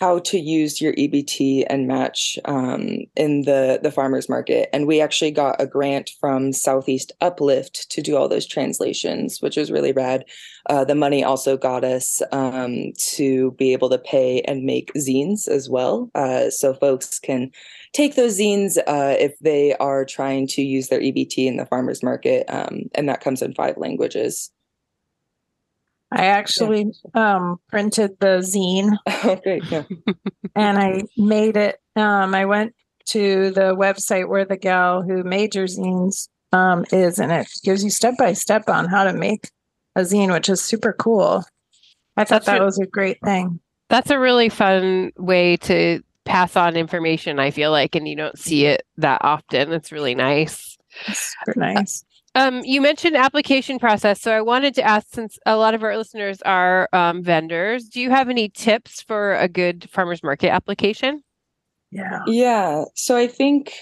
how 0.00 0.18
to 0.18 0.38
use 0.38 0.80
your 0.80 0.92
EBT 0.94 1.64
and 1.68 1.86
match 1.86 2.38
um, 2.46 2.98
in 3.16 3.42
the 3.42 3.78
the 3.82 3.92
farmers 3.92 4.28
market, 4.28 4.68
and 4.72 4.86
we 4.86 5.00
actually 5.00 5.30
got 5.30 5.60
a 5.60 5.66
grant 5.66 6.10
from 6.20 6.52
Southeast 6.52 7.12
Uplift 7.20 7.90
to 7.90 8.02
do 8.02 8.16
all 8.16 8.28
those 8.28 8.46
translations, 8.46 9.40
which 9.40 9.56
was 9.56 9.70
really 9.70 9.92
rad. 9.92 10.24
Uh, 10.68 10.84
the 10.84 10.94
money 10.94 11.22
also 11.22 11.56
got 11.56 11.84
us 11.84 12.22
um, 12.32 12.92
to 12.98 13.52
be 13.52 13.72
able 13.72 13.90
to 13.90 13.98
pay 13.98 14.40
and 14.42 14.64
make 14.64 14.92
zines 14.94 15.46
as 15.46 15.68
well, 15.68 16.10
uh, 16.14 16.50
so 16.50 16.74
folks 16.74 17.18
can 17.18 17.50
take 17.92 18.16
those 18.16 18.38
zines 18.38 18.78
uh, 18.86 19.14
if 19.18 19.38
they 19.40 19.74
are 19.76 20.04
trying 20.04 20.46
to 20.48 20.62
use 20.62 20.88
their 20.88 21.00
EBT 21.00 21.46
in 21.46 21.56
the 21.56 21.66
farmers 21.66 22.02
market, 22.02 22.44
um, 22.48 22.82
and 22.94 23.08
that 23.08 23.20
comes 23.20 23.42
in 23.42 23.54
five 23.54 23.76
languages. 23.76 24.50
I 26.14 26.26
actually 26.26 26.92
um, 27.14 27.58
printed 27.68 28.12
the 28.20 28.38
zine. 28.38 28.96
Okay, 29.24 29.60
yeah. 29.70 29.84
and 30.54 30.78
I 30.78 31.02
made 31.16 31.56
it. 31.56 31.78
Um, 31.96 32.34
I 32.34 32.44
went 32.44 32.74
to 33.06 33.50
the 33.50 33.74
website 33.74 34.28
where 34.28 34.44
the 34.44 34.56
gal 34.56 35.02
who 35.02 35.22
made 35.22 35.54
your 35.54 35.66
zines 35.66 36.28
um, 36.52 36.84
is, 36.92 37.18
and 37.18 37.32
it 37.32 37.48
gives 37.62 37.82
you 37.82 37.90
step 37.90 38.14
by 38.18 38.32
step 38.34 38.68
on 38.68 38.86
how 38.86 39.04
to 39.04 39.12
make 39.12 39.50
a 39.96 40.00
zine, 40.00 40.32
which 40.32 40.48
is 40.48 40.62
super 40.62 40.92
cool. 40.92 41.44
I 42.16 42.24
thought 42.24 42.44
That's 42.44 42.58
that 42.58 42.62
was 42.62 42.78
a 42.78 42.86
great 42.86 43.18
thing. 43.24 43.60
That's 43.88 44.10
a 44.10 44.18
really 44.18 44.48
fun 44.48 45.12
way 45.16 45.56
to 45.58 46.02
pass 46.24 46.56
on 46.56 46.76
information, 46.76 47.38
I 47.38 47.50
feel 47.50 47.70
like, 47.70 47.94
and 47.94 48.06
you 48.06 48.16
don't 48.16 48.38
see 48.38 48.66
it 48.66 48.84
that 48.98 49.20
often. 49.22 49.72
It's 49.72 49.92
really 49.92 50.14
nice. 50.14 50.76
Super 51.12 51.58
nice. 51.58 52.04
Um, 52.34 52.62
you 52.64 52.80
mentioned 52.80 53.16
application 53.16 53.78
process, 53.78 54.20
so 54.20 54.32
I 54.32 54.40
wanted 54.40 54.74
to 54.74 54.82
ask, 54.82 55.06
since 55.12 55.38
a 55.46 55.56
lot 55.56 55.74
of 55.74 55.82
our 55.82 55.96
listeners 55.96 56.42
are 56.42 56.88
um, 56.92 57.22
vendors, 57.22 57.84
do 57.84 58.00
you 58.00 58.10
have 58.10 58.28
any 58.28 58.48
tips 58.48 59.02
for 59.02 59.34
a 59.36 59.48
good 59.48 59.88
farmers 59.90 60.22
market 60.22 60.50
application? 60.50 61.22
Yeah. 61.92 62.20
Yeah. 62.26 62.84
So 62.96 63.16
I 63.16 63.28
think, 63.28 63.72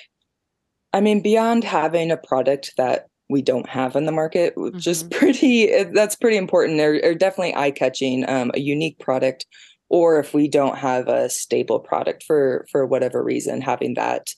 I 0.92 1.00
mean, 1.00 1.22
beyond 1.22 1.64
having 1.64 2.10
a 2.10 2.18
product 2.18 2.72
that 2.76 3.06
we 3.30 3.40
don't 3.40 3.68
have 3.68 3.96
in 3.96 4.04
the 4.04 4.12
market, 4.12 4.52
which 4.56 4.74
mm-hmm. 4.74 4.90
is 4.90 5.02
pretty, 5.04 5.84
that's 5.84 6.16
pretty 6.16 6.36
important. 6.36 6.78
Or, 6.80 7.00
or 7.02 7.14
definitely 7.14 7.56
eye 7.56 7.70
catching, 7.70 8.28
um, 8.28 8.50
a 8.52 8.60
unique 8.60 8.98
product, 8.98 9.46
or 9.88 10.18
if 10.18 10.34
we 10.34 10.48
don't 10.48 10.78
have 10.78 11.08
a 11.08 11.28
stable 11.28 11.78
product 11.78 12.22
for 12.22 12.66
for 12.70 12.86
whatever 12.86 13.22
reason, 13.22 13.60
having 13.60 13.92
that 13.94 14.28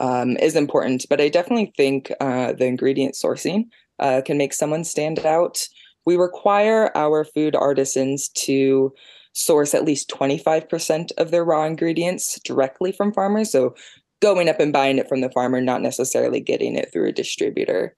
um, 0.00 0.36
is 0.36 0.56
important. 0.56 1.06
But 1.08 1.20
I 1.20 1.28
definitely 1.28 1.72
think 1.76 2.12
uh, 2.20 2.52
the 2.52 2.66
ingredient 2.66 3.14
sourcing 3.14 3.68
uh, 3.98 4.22
can 4.24 4.38
make 4.38 4.52
someone 4.52 4.84
stand 4.84 5.20
out. 5.20 5.66
We 6.04 6.16
require 6.16 6.96
our 6.96 7.24
food 7.24 7.56
artisans 7.56 8.28
to 8.28 8.94
source 9.32 9.74
at 9.74 9.84
least 9.84 10.08
25% 10.08 11.12
of 11.18 11.30
their 11.30 11.44
raw 11.44 11.64
ingredients 11.64 12.40
directly 12.44 12.92
from 12.92 13.12
farmers. 13.12 13.52
So 13.52 13.74
going 14.20 14.48
up 14.48 14.60
and 14.60 14.72
buying 14.72 14.98
it 14.98 15.08
from 15.08 15.20
the 15.20 15.30
farmer, 15.30 15.60
not 15.60 15.82
necessarily 15.82 16.40
getting 16.40 16.74
it 16.74 16.90
through 16.92 17.08
a 17.08 17.12
distributor. 17.12 17.96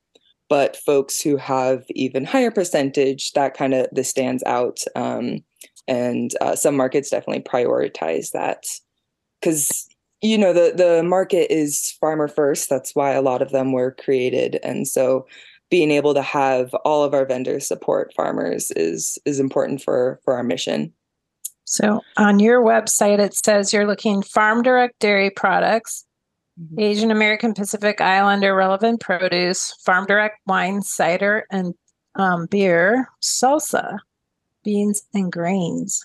But 0.49 0.76
folks 0.76 1.21
who 1.21 1.37
have 1.37 1.85
even 1.90 2.25
higher 2.25 2.50
percentage, 2.50 3.33
that 3.33 3.55
kind 3.55 3.75
of 3.75 3.87
this 3.93 4.09
stands 4.09 4.43
out. 4.45 4.81
Um, 4.97 5.45
and 5.87 6.33
uh, 6.40 6.57
some 6.57 6.76
markets 6.76 7.11
definitely 7.11 7.43
prioritize 7.43 8.33
that 8.33 8.64
because 9.40 9.88
you 10.21 10.37
know 10.39 10.53
the 10.53 10.73
the 10.75 11.03
market 11.03 11.53
is 11.53 11.97
farmer 12.01 12.29
first. 12.29 12.69
That's 12.69 12.95
why 12.95 13.13
a 13.13 13.23
lot 13.23 13.43
of 13.43 13.51
them 13.51 13.73
were 13.73 13.93
created. 13.93 14.59
And 14.63 14.87
so 14.87 15.27
being 15.71 15.91
able 15.91 16.15
to 16.15 16.23
have 16.23 16.75
all 16.85 17.05
of 17.05 17.15
our 17.15 17.27
vendors 17.27 17.67
support 17.67 18.13
farmers 18.15 18.71
is 18.73 19.19
is 19.25 19.39
important 19.39 19.83
for 19.83 20.21
for 20.25 20.35
our 20.35 20.43
mission. 20.43 20.93
So 21.65 22.01
on 22.17 22.39
your 22.39 22.63
website 22.63 23.19
it 23.19 23.35
says 23.35 23.73
you're 23.73 23.87
looking 23.87 24.23
farm 24.23 24.63
direct 24.63 24.99
dairy 25.01 25.29
products 25.29 26.07
mm-hmm. 26.59 26.81
asian 26.81 27.11
american 27.11 27.53
pacific 27.53 28.01
islander 28.01 28.55
relevant 28.55 29.01
produce 29.01 29.75
farm 29.85 30.07
direct 30.07 30.39
wine 30.47 30.81
cider 30.81 31.45
and 31.51 31.75
um, 32.15 32.47
beer 32.47 33.07
salsa 33.23 33.99
beans 34.65 35.03
and 35.13 35.31
grains 35.31 36.03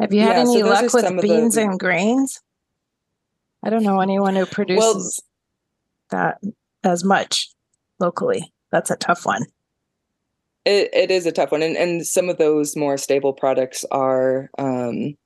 have 0.00 0.12
you 0.12 0.20
had 0.20 0.36
yeah, 0.36 0.40
any 0.40 0.60
so 0.60 0.66
luck 0.66 0.92
with 0.92 1.22
beans 1.22 1.54
the... 1.56 1.62
and 1.62 1.78
grains? 1.78 2.40
I 3.64 3.70
don't 3.70 3.82
know 3.82 4.00
anyone 4.00 4.36
who 4.36 4.46
produces 4.46 5.20
well, 6.10 6.38
that 6.40 6.40
as 6.84 7.04
much 7.04 7.50
locally. 7.98 8.52
That's 8.70 8.90
a 8.90 8.96
tough 8.96 9.26
one. 9.26 9.44
It, 10.64 10.90
it 10.92 11.10
is 11.10 11.26
a 11.26 11.32
tough 11.32 11.50
one. 11.50 11.62
And, 11.62 11.76
and 11.76 12.06
some 12.06 12.28
of 12.28 12.38
those 12.38 12.76
more 12.76 12.96
stable 12.96 13.32
products 13.32 13.84
are 13.90 14.50
um, 14.58 15.16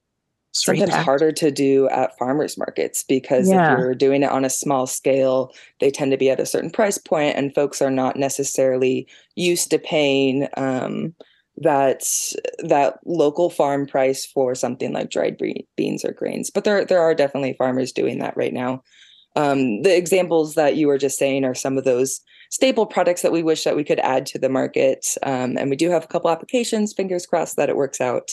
sometimes 0.52 0.94
harder 0.94 1.32
to 1.32 1.50
do 1.50 1.88
at 1.88 2.16
farmers 2.18 2.56
markets 2.56 3.02
because 3.02 3.48
yeah. 3.48 3.72
if 3.72 3.78
you're 3.78 3.94
doing 3.94 4.22
it 4.22 4.30
on 4.30 4.44
a 4.44 4.50
small 4.50 4.86
scale, 4.86 5.52
they 5.80 5.90
tend 5.90 6.12
to 6.12 6.16
be 6.16 6.30
at 6.30 6.40
a 6.40 6.46
certain 6.46 6.70
price 6.70 6.98
point 6.98 7.36
and 7.36 7.54
folks 7.54 7.82
are 7.82 7.90
not 7.90 8.16
necessarily 8.16 9.06
used 9.34 9.70
to 9.70 9.78
paying 9.78 10.48
um, 10.56 11.14
that 11.58 12.04
that 12.60 12.98
local 13.04 13.50
farm 13.50 13.86
price 13.86 14.24
for 14.24 14.54
something 14.54 14.92
like 14.92 15.10
dried 15.10 15.40
beans 15.76 16.04
or 16.04 16.12
grains. 16.12 16.50
But 16.50 16.64
there 16.64 16.84
there 16.84 17.00
are 17.00 17.14
definitely 17.14 17.54
farmers 17.54 17.92
doing 17.92 18.18
that 18.18 18.36
right 18.36 18.52
now. 18.52 18.82
Um, 19.36 19.82
the 19.82 19.96
examples 19.96 20.54
that 20.54 20.76
you 20.76 20.86
were 20.86 20.98
just 20.98 21.18
saying 21.18 21.44
are 21.44 21.54
some 21.54 21.78
of 21.78 21.84
those 21.84 22.20
staple 22.50 22.84
products 22.84 23.22
that 23.22 23.32
we 23.32 23.42
wish 23.42 23.64
that 23.64 23.76
we 23.76 23.84
could 23.84 24.00
add 24.00 24.26
to 24.26 24.38
the 24.38 24.50
market. 24.50 25.06
Um, 25.22 25.56
and 25.56 25.70
we 25.70 25.76
do 25.76 25.88
have 25.90 26.04
a 26.04 26.08
couple 26.08 26.30
applications. 26.30 26.92
Fingers 26.92 27.24
crossed 27.24 27.56
that 27.56 27.70
it 27.70 27.76
works 27.76 28.00
out. 28.00 28.32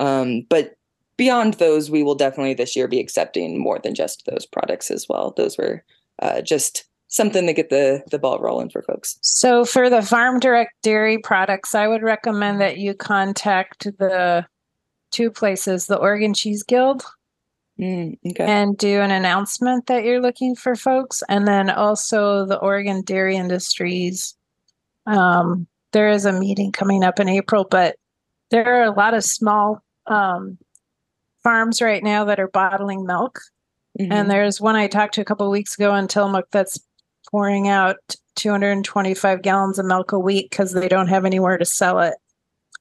Um, 0.00 0.42
but 0.50 0.76
beyond 1.16 1.54
those, 1.54 1.88
we 1.88 2.02
will 2.02 2.16
definitely 2.16 2.54
this 2.54 2.74
year 2.74 2.88
be 2.88 2.98
accepting 2.98 3.58
more 3.58 3.78
than 3.78 3.94
just 3.94 4.26
those 4.26 4.44
products 4.44 4.90
as 4.90 5.06
well. 5.08 5.32
Those 5.36 5.56
were 5.56 5.84
uh, 6.20 6.40
just 6.40 6.84
something 7.14 7.46
to 7.46 7.52
get 7.52 7.70
the 7.70 8.02
the 8.10 8.18
ball 8.18 8.38
rolling 8.38 8.68
for 8.70 8.82
folks. 8.82 9.16
So 9.22 9.64
for 9.64 9.88
the 9.88 10.02
farm 10.02 10.40
direct 10.40 10.72
dairy 10.82 11.18
products, 11.18 11.74
I 11.74 11.86
would 11.88 12.02
recommend 12.02 12.60
that 12.60 12.78
you 12.78 12.94
contact 12.94 13.84
the 13.98 14.44
two 15.12 15.30
places, 15.30 15.86
the 15.86 15.96
Oregon 15.96 16.34
Cheese 16.34 16.62
Guild 16.64 17.04
Mm, 17.78 18.18
okay. 18.30 18.44
and 18.44 18.78
do 18.78 19.00
an 19.00 19.10
announcement 19.10 19.86
that 19.88 20.04
you're 20.04 20.20
looking 20.20 20.54
for 20.54 20.76
folks 20.76 21.24
and 21.28 21.44
then 21.48 21.68
also 21.70 22.46
the 22.46 22.56
Oregon 22.58 23.02
Dairy 23.02 23.34
Industries 23.34 24.36
um, 25.06 25.66
there 25.90 26.08
is 26.08 26.24
a 26.24 26.32
meeting 26.32 26.70
coming 26.70 27.02
up 27.02 27.18
in 27.18 27.28
April 27.28 27.66
but 27.68 27.96
there 28.52 28.64
are 28.80 28.84
a 28.84 28.92
lot 28.92 29.12
of 29.14 29.24
small 29.24 29.82
um, 30.06 30.56
farms 31.42 31.82
right 31.82 32.04
now 32.04 32.24
that 32.26 32.38
are 32.38 32.46
bottling 32.46 33.04
milk 33.06 33.40
Mhm. 33.98 34.12
and 34.12 34.30
there's 34.30 34.60
one 34.60 34.76
I 34.76 34.86
talked 34.86 35.14
to 35.14 35.20
a 35.20 35.24
couple 35.24 35.46
of 35.46 35.50
weeks 35.52 35.74
ago 35.74 35.96
in 35.96 36.06
Tillamook 36.06 36.46
that's 36.52 36.78
pouring 37.34 37.66
out 37.66 37.96
225 38.36 39.42
gallons 39.42 39.80
of 39.80 39.86
milk 39.86 40.12
a 40.12 40.18
week 40.20 40.50
because 40.50 40.72
they 40.72 40.86
don't 40.86 41.08
have 41.08 41.24
anywhere 41.24 41.58
to 41.58 41.64
sell 41.64 41.98
it. 41.98 42.14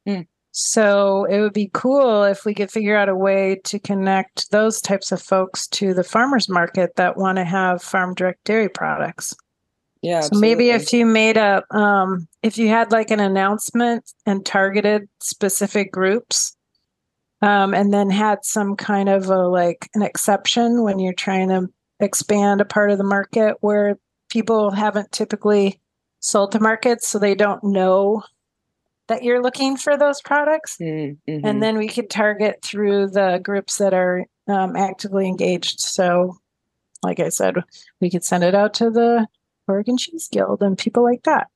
Mm. 0.08 0.28
So 0.52 1.26
it 1.26 1.40
would 1.40 1.54
be 1.54 1.72
cool 1.74 2.22
if 2.22 2.46
we 2.46 2.54
could 2.54 2.70
figure 2.70 2.96
out 2.96 3.10
a 3.10 3.16
way 3.16 3.60
to 3.64 3.80
connect 3.80 4.52
those 4.52 4.80
types 4.80 5.12
of 5.12 5.20
folks 5.20 5.66
to 5.70 5.96
the 5.96 6.04
farmers 6.04 6.48
market 6.48 6.98
that 6.98 7.18
want 7.18 7.38
to 7.40 7.44
have 7.44 7.82
farm 7.82 8.14
direct 8.14 8.44
dairy 8.44 8.70
products. 8.70 9.34
yeah. 10.04 10.22
So 10.22 10.38
maybe 10.38 10.70
if 10.70 10.94
you 10.94 11.08
made 11.08 11.38
a, 11.38 11.64
um, 11.76 12.28
if 12.44 12.60
you 12.60 12.68
had 12.68 12.92
like 12.92 13.10
an 13.10 13.22
announcement 13.22 14.14
and 14.28 14.46
targeted 14.46 15.10
specific 15.20 15.92
groups, 15.92 16.56
um, 17.42 17.74
and 17.74 17.92
then 17.92 18.12
had 18.12 18.46
some 18.46 18.76
kind 18.76 19.10
of 19.10 19.32
a 19.32 19.48
like 19.48 19.90
an 19.96 20.04
exception 20.04 20.84
when 20.84 21.00
you're 21.00 21.12
trying 21.12 21.50
to 21.50 21.70
expand 22.00 22.62
a 22.62 22.66
part 22.66 22.92
of 22.92 23.00
the 23.00 23.04
market 23.04 23.56
where 23.62 23.98
people 24.34 24.72
haven't 24.72 25.12
typically 25.12 25.80
sold 26.20 26.52
to 26.54 26.60
markets, 26.60 27.08
so 27.08 27.20
they 27.20 27.36
don't 27.36 27.64
know 27.64 28.24
that 29.08 29.24
you're 29.24 29.44
looking 29.44 29.78
for 29.78 29.96
those 29.96 30.22
products. 30.22 30.78
Mm, 30.82 31.18
mhm. 31.30 31.42
And 31.44 31.62
then 31.62 31.78
we 31.78 31.88
could 31.88 32.10
target 32.10 32.60
through 32.64 33.10
the 33.10 33.40
groups 33.44 33.78
that 33.78 33.94
are 33.94 34.26
um, 34.48 34.76
actively 34.76 35.28
engaged. 35.28 35.80
So, 35.82 36.38
like 37.04 37.20
I 37.20 37.30
said, 37.30 37.58
we 38.02 38.10
could 38.10 38.24
send 38.24 38.44
it 38.44 38.56
out 38.56 38.74
to 38.76 38.90
the 38.90 39.28
Oregon 39.68 39.98
Cheese 39.98 40.28
Guild 40.32 40.64
and 40.64 40.78
people 40.78 41.04
like 41.04 41.24
that. 41.24 41.48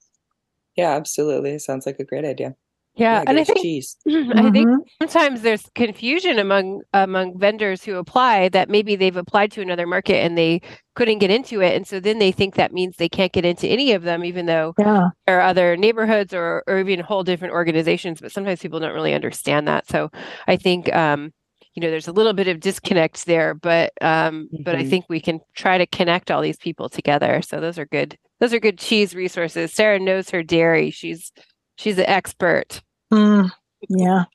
yeah, 0.75 0.91
absolutely. 0.91 1.57
Sounds 1.57 1.85
like 1.87 1.99
a 1.99 2.05
great 2.05 2.25
idea. 2.25 2.55
Yeah, 2.97 3.23
and 3.27 3.39
I 3.39 3.43
think 3.43 3.59
cheese. 3.61 3.97
I 4.07 4.49
think 4.51 4.67
Mhm. 4.67 4.79
sometimes 5.01 5.41
there's 5.41 5.63
confusion 5.75 6.39
among 6.39 6.81
among 6.93 7.37
vendors 7.39 7.83
who 7.83 7.95
apply 7.95 8.49
that 8.49 8.69
maybe 8.69 8.95
they've 8.95 9.15
applied 9.15 9.51
to 9.53 9.61
another 9.61 9.87
market 9.87 10.17
and 10.17 10.37
they 10.37 10.61
couldn't 10.95 11.19
get 11.19 11.31
into 11.31 11.61
it, 11.61 11.75
and 11.75 11.87
so 11.87 11.99
then 11.99 12.19
they 12.19 12.31
think 12.31 12.55
that 12.55 12.73
means 12.73 12.97
they 12.97 13.09
can't 13.09 13.31
get 13.33 13.45
into 13.45 13.67
any 13.67 13.93
of 13.93 14.03
them, 14.03 14.25
even 14.25 14.47
though 14.47 14.75
yeah. 14.79 15.09
there 15.27 15.37
are 15.39 15.41
other 15.47 15.77
neighborhoods 15.77 16.33
or 16.33 16.63
or 16.67 16.79
even 16.79 16.99
whole 17.01 17.23
different 17.23 17.53
organizations. 17.53 18.21
But 18.21 18.31
sometimes 18.31 18.61
people 18.61 18.79
don't 18.79 18.93
really 18.95 19.13
understand 19.13 19.67
that. 19.67 19.87
So 19.87 20.09
I 20.47 20.57
think 20.57 20.93
um, 20.95 21.31
you 21.75 21.81
know 21.81 21.89
there's 21.91 22.07
a 22.07 22.11
little 22.13 22.33
bit 22.33 22.47
of 22.47 22.59
disconnect 22.59 23.25
there, 23.27 23.53
but 23.53 23.93
um, 24.01 24.49
but 24.63 24.75
I 24.75 24.83
Mhm. 24.83 24.89
think 24.89 25.05
we 25.09 25.21
can 25.21 25.39
try 25.55 25.77
to 25.77 25.85
connect 25.87 26.31
all 26.31 26.41
these 26.41 26.57
people 26.57 26.89
together. 26.89 27.41
So 27.43 27.59
those 27.61 27.77
are 27.79 27.85
good. 27.85 28.17
Those 28.39 28.53
are 28.53 28.59
good 28.59 28.79
cheese 28.79 29.15
resources. 29.15 29.73
Sarah 29.73 29.99
knows 29.99 30.29
her 30.31 30.43
dairy. 30.43 30.91
She's 30.91 31.31
she's 31.77 31.97
an 31.99 32.07
expert. 32.07 32.81
Mm, 33.13 33.49
yeah. 33.89 34.25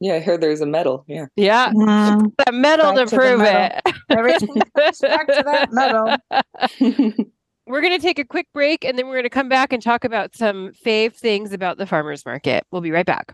Yeah, 0.00 0.14
I 0.16 0.20
heard 0.20 0.42
there's 0.42 0.60
a 0.60 0.66
medal. 0.66 1.04
Yeah. 1.08 1.26
Yeah, 1.34 1.70
Mm, 1.72 2.30
the 2.44 2.52
metal 2.52 2.92
to 2.92 3.06
to 3.06 3.16
prove 3.16 3.38
metal. 3.38 3.80
it. 3.86 3.94
everything 4.10 4.60
back 4.74 4.94
to 5.28 5.42
that 5.46 5.68
metal. 5.72 6.14
We're 7.66 7.80
going 7.80 7.98
to 7.98 8.02
take 8.02 8.18
a 8.18 8.24
quick 8.24 8.46
break 8.52 8.84
and 8.84 8.96
then 8.98 9.06
we're 9.06 9.14
going 9.14 9.24
to 9.24 9.30
come 9.30 9.48
back 9.48 9.72
and 9.72 9.82
talk 9.82 10.04
about 10.04 10.36
some 10.36 10.72
fave 10.84 11.14
things 11.14 11.52
about 11.52 11.78
the 11.78 11.86
farmers 11.86 12.24
market. 12.26 12.64
We'll 12.70 12.82
be 12.82 12.92
right 12.92 13.06
back. 13.06 13.32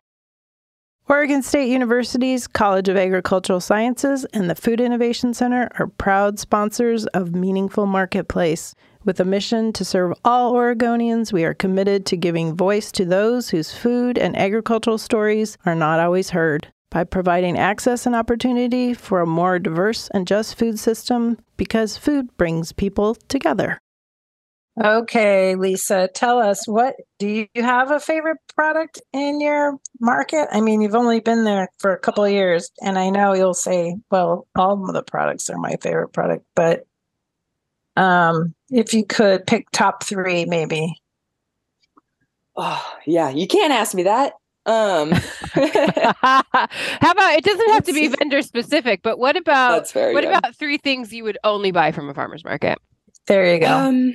Oregon 1.08 1.42
State 1.42 1.68
University's 1.68 2.46
College 2.46 2.88
of 2.88 2.96
Agricultural 2.96 3.60
Sciences 3.60 4.24
and 4.32 4.48
the 4.48 4.54
Food 4.54 4.80
Innovation 4.80 5.34
Center 5.34 5.68
are 5.78 5.88
proud 5.88 6.38
sponsors 6.38 7.04
of 7.08 7.34
Meaningful 7.34 7.84
Marketplace. 7.86 8.74
With 9.04 9.18
a 9.18 9.24
mission 9.24 9.72
to 9.72 9.84
serve 9.84 10.12
all 10.24 10.54
Oregonians, 10.54 11.32
we 11.32 11.42
are 11.42 11.54
committed 11.54 12.06
to 12.06 12.16
giving 12.16 12.54
voice 12.54 12.92
to 12.92 13.04
those 13.04 13.50
whose 13.50 13.72
food 13.72 14.16
and 14.16 14.36
agricultural 14.36 14.96
stories 14.96 15.58
are 15.66 15.74
not 15.74 15.98
always 15.98 16.30
heard. 16.30 16.68
By 16.88 17.02
providing 17.02 17.58
access 17.58 18.06
and 18.06 18.14
opportunity 18.14 18.94
for 18.94 19.20
a 19.20 19.26
more 19.26 19.58
diverse 19.58 20.08
and 20.14 20.24
just 20.24 20.56
food 20.56 20.78
system, 20.78 21.38
because 21.56 21.96
food 21.96 22.28
brings 22.36 22.70
people 22.70 23.16
together. 23.26 23.80
Okay, 24.82 25.56
Lisa, 25.56 26.08
tell 26.14 26.38
us 26.38 26.68
what 26.68 26.94
do 27.18 27.28
you 27.28 27.46
have 27.56 27.90
a 27.90 27.98
favorite 27.98 28.38
product 28.54 29.02
in 29.12 29.40
your 29.40 29.78
market? 30.00 30.46
I 30.52 30.60
mean, 30.60 30.80
you've 30.80 30.94
only 30.94 31.18
been 31.18 31.42
there 31.44 31.68
for 31.78 31.92
a 31.92 31.98
couple 31.98 32.24
of 32.24 32.30
years, 32.30 32.70
and 32.80 32.96
I 32.96 33.10
know 33.10 33.34
you'll 33.34 33.52
say, 33.52 33.96
well, 34.12 34.46
all 34.56 34.84
of 34.86 34.94
the 34.94 35.02
products 35.02 35.50
are 35.50 35.58
my 35.58 35.76
favorite 35.82 36.12
product, 36.12 36.44
but 36.54 36.84
um, 37.96 38.54
if 38.70 38.94
you 38.94 39.04
could 39.04 39.46
pick 39.46 39.70
top 39.70 40.02
three, 40.02 40.44
maybe. 40.44 40.94
oh, 42.56 42.94
yeah. 43.06 43.30
You 43.30 43.46
can't 43.46 43.72
ask 43.72 43.94
me 43.94 44.04
that. 44.04 44.34
Um, 44.64 45.10
How 45.52 46.42
about 47.10 47.34
it 47.34 47.44
doesn't 47.44 47.70
have 47.70 47.84
to 47.84 47.92
be 47.92 48.06
vendor 48.08 48.42
specific, 48.42 49.02
but 49.02 49.18
what 49.18 49.36
about 49.36 49.90
what 49.92 50.12
good. 50.14 50.24
about 50.24 50.54
three 50.54 50.78
things 50.78 51.12
you 51.12 51.24
would 51.24 51.38
only 51.42 51.72
buy 51.72 51.90
from 51.90 52.08
a 52.08 52.14
farmer's 52.14 52.44
market? 52.44 52.78
There 53.26 53.52
you 53.52 53.60
go. 53.60 53.66
Um, 53.66 54.14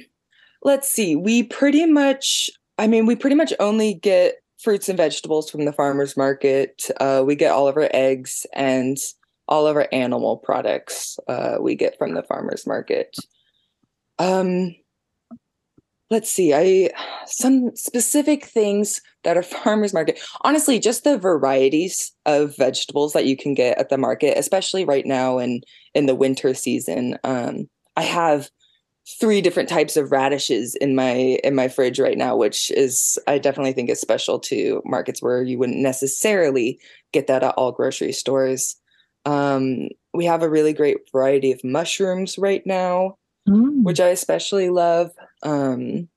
let's 0.63 0.89
see. 0.89 1.15
We 1.15 1.43
pretty 1.43 1.85
much, 1.85 2.49
I 2.77 2.87
mean, 2.87 3.05
we 3.05 3.15
pretty 3.15 3.35
much 3.35 3.53
only 3.59 3.95
get 3.95 4.35
fruits 4.57 4.87
and 4.87 4.97
vegetables 4.97 5.49
from 5.49 5.65
the 5.65 5.73
farmers 5.73 6.15
market. 6.15 6.89
Uh, 6.99 7.23
we 7.25 7.35
get 7.35 7.51
all 7.51 7.67
of 7.67 7.75
our 7.75 7.89
eggs 7.93 8.45
and 8.53 8.97
all 9.49 9.67
of 9.67 9.75
our 9.75 9.87
animal 9.91 10.37
products. 10.37 11.19
Uh, 11.27 11.57
we 11.59 11.75
get 11.75 11.97
from 11.97 12.13
the 12.13 12.23
farmers 12.23 12.65
market. 12.65 13.15
Um, 14.19 14.75
let's 16.09 16.31
see. 16.31 16.53
I 16.53 16.89
some 17.25 17.75
specific 17.75 18.45
things 18.45 19.01
that 19.23 19.37
are 19.37 19.43
farmers 19.43 19.93
market. 19.93 20.19
Honestly, 20.41 20.79
just 20.79 21.03
the 21.03 21.17
varieties 21.17 22.11
of 22.25 22.55
vegetables 22.57 23.13
that 23.13 23.25
you 23.25 23.37
can 23.37 23.53
get 23.53 23.77
at 23.77 23.89
the 23.89 23.97
market, 23.97 24.37
especially 24.37 24.85
right 24.85 25.05
now 25.05 25.37
and 25.37 25.63
in 25.93 26.05
the 26.05 26.15
winter 26.15 26.53
season. 26.53 27.17
Um, 27.23 27.69
I 27.95 28.03
have 28.03 28.49
three 29.19 29.41
different 29.41 29.69
types 29.69 29.95
of 29.95 30.11
radishes 30.11 30.75
in 30.75 30.93
my 30.93 31.39
in 31.43 31.55
my 31.55 31.69
fridge 31.69 31.97
right 31.97 32.17
now 32.17 32.35
which 32.35 32.69
is 32.71 33.17
i 33.25 33.37
definitely 33.37 33.71
think 33.71 33.89
is 33.89 34.01
special 34.01 34.37
to 34.37 34.81
markets 34.83 35.21
where 35.21 35.41
you 35.41 35.57
wouldn't 35.57 35.79
necessarily 35.79 36.77
get 37.13 37.27
that 37.27 37.41
at 37.41 37.53
all 37.55 37.71
grocery 37.71 38.11
stores 38.11 38.75
um, 39.25 39.89
we 40.13 40.25
have 40.25 40.41
a 40.41 40.49
really 40.49 40.73
great 40.73 40.97
variety 41.11 41.53
of 41.53 41.63
mushrooms 41.63 42.37
right 42.37 42.63
now 42.65 43.15
Mm. 43.47 43.83
which 43.83 43.99
i 43.99 44.07
especially 44.09 44.69
love 44.69 45.11
um, 45.43 46.07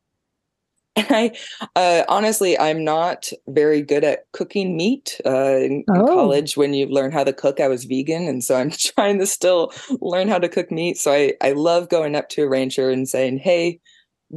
and 0.97 1.07
i 1.11 1.33
uh, 1.77 2.03
honestly 2.09 2.59
i'm 2.59 2.83
not 2.85 3.31
very 3.49 3.81
good 3.83 4.03
at 4.05 4.25
cooking 4.33 4.77
meat 4.77 5.21
uh, 5.25 5.57
in, 5.57 5.73
in 5.73 5.85
Oh. 5.89 6.07
college 6.07 6.57
when 6.57 6.75
you 6.75 6.87
learn 6.87 7.13
how 7.13 7.23
to 7.25 7.33
cook 7.33 7.61
i 7.61 7.69
was 7.69 7.85
vegan 7.85 8.27
and 8.27 8.43
so 8.43 8.57
i'm 8.57 8.71
trying 8.95 9.19
to 9.21 9.27
still 9.27 9.73
learn 10.01 10.29
how 10.29 10.39
to 10.39 10.49
cook 10.49 10.71
meat 10.71 10.99
so 10.99 11.13
i, 11.13 11.33
I 11.41 11.53
love 11.53 11.89
going 11.89 12.17
up 12.17 12.29
to 12.31 12.43
a 12.43 12.49
rancher 12.49 12.91
and 12.91 13.09
saying 13.09 13.39
hey 13.39 13.79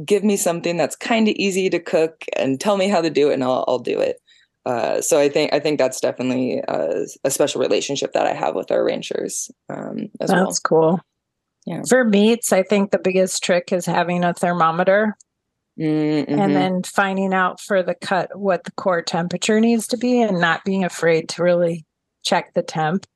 give 0.04 0.22
me 0.24 0.36
something 0.36 0.76
that's 0.76 0.96
kind 0.96 1.28
of 1.28 1.34
easy 1.36 1.68
to 1.70 1.78
cook 1.80 2.24
and 2.36 2.60
tell 2.60 2.76
me 2.76 2.88
how 2.88 3.00
to 3.00 3.10
do 3.10 3.30
it 3.30 3.34
and 3.34 3.44
i'll, 3.44 3.64
I'll 3.66 3.78
do 3.80 3.98
it 4.00 4.20
uh, 4.66 5.02
so 5.02 5.20
I 5.20 5.28
think 5.28 5.52
I 5.52 5.60
think 5.60 5.78
that's 5.78 6.00
definitely 6.00 6.62
a, 6.66 7.04
a 7.22 7.30
special 7.30 7.60
relationship 7.60 8.14
that 8.14 8.26
I 8.26 8.32
have 8.32 8.54
with 8.54 8.70
our 8.70 8.82
ranchers 8.82 9.50
um, 9.68 10.08
as 10.22 10.30
well. 10.30 10.46
That's 10.46 10.58
cool. 10.58 11.00
Yeah. 11.66 11.82
For 11.88 12.04
meats, 12.04 12.52
I 12.52 12.62
think 12.62 12.90
the 12.90 12.98
biggest 12.98 13.42
trick 13.42 13.72
is 13.72 13.86
having 13.86 14.24
a 14.24 14.34
thermometer 14.34 15.16
Mm, 15.78 16.26
mhm. 16.28 16.38
and 16.38 16.54
then 16.54 16.82
finding 16.84 17.34
out 17.34 17.60
for 17.60 17.82
the 17.82 17.96
cut 17.96 18.38
what 18.38 18.62
the 18.62 18.70
core 18.72 19.02
temperature 19.02 19.60
needs 19.60 19.88
to 19.88 19.96
be 19.96 20.22
and 20.22 20.40
not 20.40 20.64
being 20.64 20.84
afraid 20.84 21.28
to 21.30 21.42
really 21.42 21.84
check 22.22 22.54
the 22.54 22.62
temp. 22.62 23.06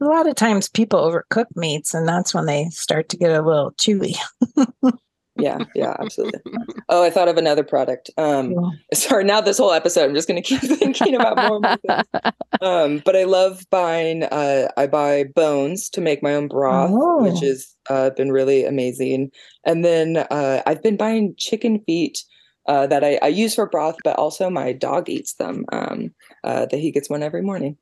A 0.00 0.04
lot 0.04 0.28
of 0.28 0.34
times 0.34 0.68
people 0.68 1.00
overcook 1.00 1.46
meats 1.56 1.94
and 1.94 2.06
that's 2.06 2.34
when 2.34 2.44
they 2.44 2.68
start 2.68 3.08
to 3.08 3.16
get 3.16 3.32
a 3.32 3.40
little 3.40 3.72
chewy. 3.72 4.14
Yeah, 5.38 5.58
yeah, 5.74 5.96
absolutely. 6.00 6.40
Oh, 6.90 7.04
I 7.04 7.10
thought 7.10 7.28
of 7.28 7.36
another 7.36 7.62
product. 7.64 8.10
Um, 8.16 8.54
Cool. 8.54 8.72
sorry, 8.94 9.24
now 9.24 9.40
this 9.42 9.58
whole 9.58 9.72
episode, 9.72 10.04
I'm 10.08 10.14
just 10.14 10.26
going 10.26 10.42
to 10.42 10.46
keep 10.48 10.60
thinking 10.78 11.14
about 11.14 11.36
more 11.36 11.60
more. 11.60 12.02
Um, 12.62 13.02
but 13.04 13.14
I 13.14 13.24
love 13.24 13.64
buying. 13.70 14.22
Uh, 14.24 14.68
I 14.76 14.86
buy 14.86 15.24
bones 15.34 15.90
to 15.90 16.00
make 16.00 16.22
my 16.22 16.34
own 16.34 16.48
broth, 16.48 16.90
which 17.22 17.42
Oh. 17.42 17.46
has 17.46 17.74
uh, 17.90 18.10
been 18.10 18.32
really 18.32 18.64
amazing. 18.64 19.30
And 19.66 19.84
then 19.84 20.16
uh, 20.30 20.62
I've 20.66 20.82
been 20.82 20.96
buying 20.96 21.34
chicken 21.36 21.80
feet 21.86 22.24
uh, 22.66 22.86
that 22.86 23.04
I, 23.04 23.18
I 23.22 23.28
use 23.28 23.54
for 23.54 23.68
broth, 23.68 23.96
but 24.02 24.16
also 24.16 24.48
my 24.50 24.72
dog 24.72 25.08
eats 25.10 25.34
them. 25.34 25.64
Um, 25.72 26.14
uh, 26.44 26.66
that 26.66 26.78
he 26.78 26.90
gets 26.90 27.10
one 27.10 27.22
every 27.22 27.42
morning. 27.42 27.76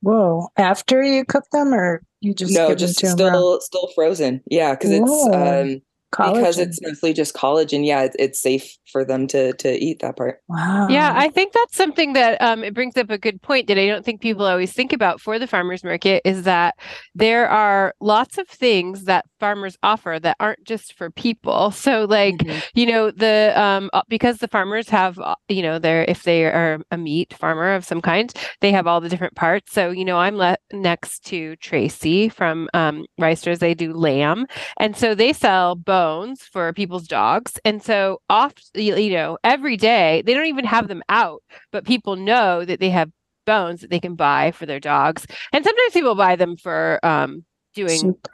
Whoa! 0.00 0.48
After 0.56 1.02
you 1.02 1.24
cook 1.24 1.44
them, 1.52 1.72
or 1.72 2.02
you 2.20 2.34
just 2.34 2.52
no, 2.54 2.74
just 2.74 3.00
them 3.00 3.16
to 3.18 3.24
him 3.26 3.32
raw? 3.32 3.38
still 3.38 3.60
still 3.60 3.88
frozen. 3.94 4.40
Yeah, 4.50 4.72
because 4.74 4.90
it's 4.90 5.02
Whoa. 5.10 5.80
Because 6.16 6.58
it's 6.58 6.80
mostly 6.82 7.12
just 7.12 7.34
collagen. 7.34 7.84
Yeah, 7.86 8.02
it, 8.02 8.16
it's 8.18 8.40
safe 8.42 8.76
for 8.90 9.04
them 9.04 9.26
to 9.28 9.52
to 9.54 9.72
eat 9.82 10.00
that 10.00 10.16
part. 10.16 10.40
wow. 10.48 10.86
Yeah, 10.90 11.12
I 11.14 11.28
think 11.30 11.52
that's 11.52 11.76
something 11.76 12.12
that 12.14 12.40
um, 12.42 12.62
it 12.64 12.74
brings 12.74 12.96
up 12.96 13.10
a 13.10 13.18
good 13.18 13.40
point 13.42 13.68
that 13.68 13.78
I 13.78 13.86
don't 13.86 14.04
think 14.04 14.20
people 14.20 14.44
always 14.44 14.72
think 14.72 14.92
about 14.92 15.20
for 15.20 15.38
the 15.38 15.46
farmers 15.46 15.82
market 15.84 16.22
is 16.24 16.42
that 16.44 16.74
there 17.14 17.48
are 17.48 17.94
lots 18.00 18.38
of 18.38 18.48
things 18.48 19.04
that 19.04 19.24
farmers 19.40 19.76
offer 19.82 20.18
that 20.20 20.36
aren't 20.40 20.64
just 20.64 20.94
for 20.94 21.10
people. 21.10 21.70
So, 21.82 22.04
like, 22.04 22.36
Mhm. 22.36 22.62
you 22.74 22.86
know, 22.86 23.10
the 23.10 23.52
um, 23.56 23.90
uh, 23.92 24.02
because 24.08 24.38
the 24.38 24.48
farmers 24.48 24.88
have, 24.90 25.18
uh, 25.18 25.34
you 25.48 25.62
know, 25.62 25.78
they're 25.78 26.04
if 26.08 26.22
they 26.22 26.44
are 26.44 26.80
a 26.90 26.96
meat 26.98 27.34
farmer 27.34 27.74
of 27.74 27.84
some 27.84 28.00
kind, 28.00 28.32
they 28.60 28.70
have 28.72 28.86
all 28.86 29.00
the 29.00 29.08
different 29.08 29.34
parts. 29.34 29.72
So, 29.72 29.90
you 29.90 30.04
know, 30.04 30.18
I'm 30.18 30.36
le- 30.36 30.56
next 30.72 31.24
to 31.26 31.56
Tracy 31.56 32.28
from 32.28 32.68
um, 32.74 33.04
Reisters. 33.18 33.58
They 33.58 33.74
do 33.74 33.92
lamb, 33.92 34.46
and 34.78 34.96
so 34.96 35.14
they 35.14 35.32
sell 35.32 35.74
bones 36.02 36.42
for 36.42 36.72
people's 36.72 37.06
dogs. 37.06 37.60
And 37.64 37.80
so 37.82 38.20
oft, 38.28 38.70
you 38.74 39.10
know, 39.10 39.38
every 39.44 39.76
day 39.76 40.22
they 40.26 40.34
don't 40.34 40.46
even 40.46 40.64
have 40.64 40.88
them 40.88 41.02
out, 41.08 41.42
but 41.70 41.84
people 41.84 42.16
know 42.16 42.64
that 42.64 42.80
they 42.80 42.90
have 42.90 43.10
bones 43.46 43.80
that 43.82 43.90
they 43.90 44.00
can 44.00 44.16
buy 44.16 44.50
for 44.50 44.66
their 44.66 44.80
dogs. 44.80 45.26
And 45.52 45.64
sometimes 45.64 45.92
people 45.92 46.16
buy 46.16 46.34
them 46.36 46.56
for 46.56 46.98
um, 47.04 47.44
doing 47.74 47.98
Soup. 47.98 48.28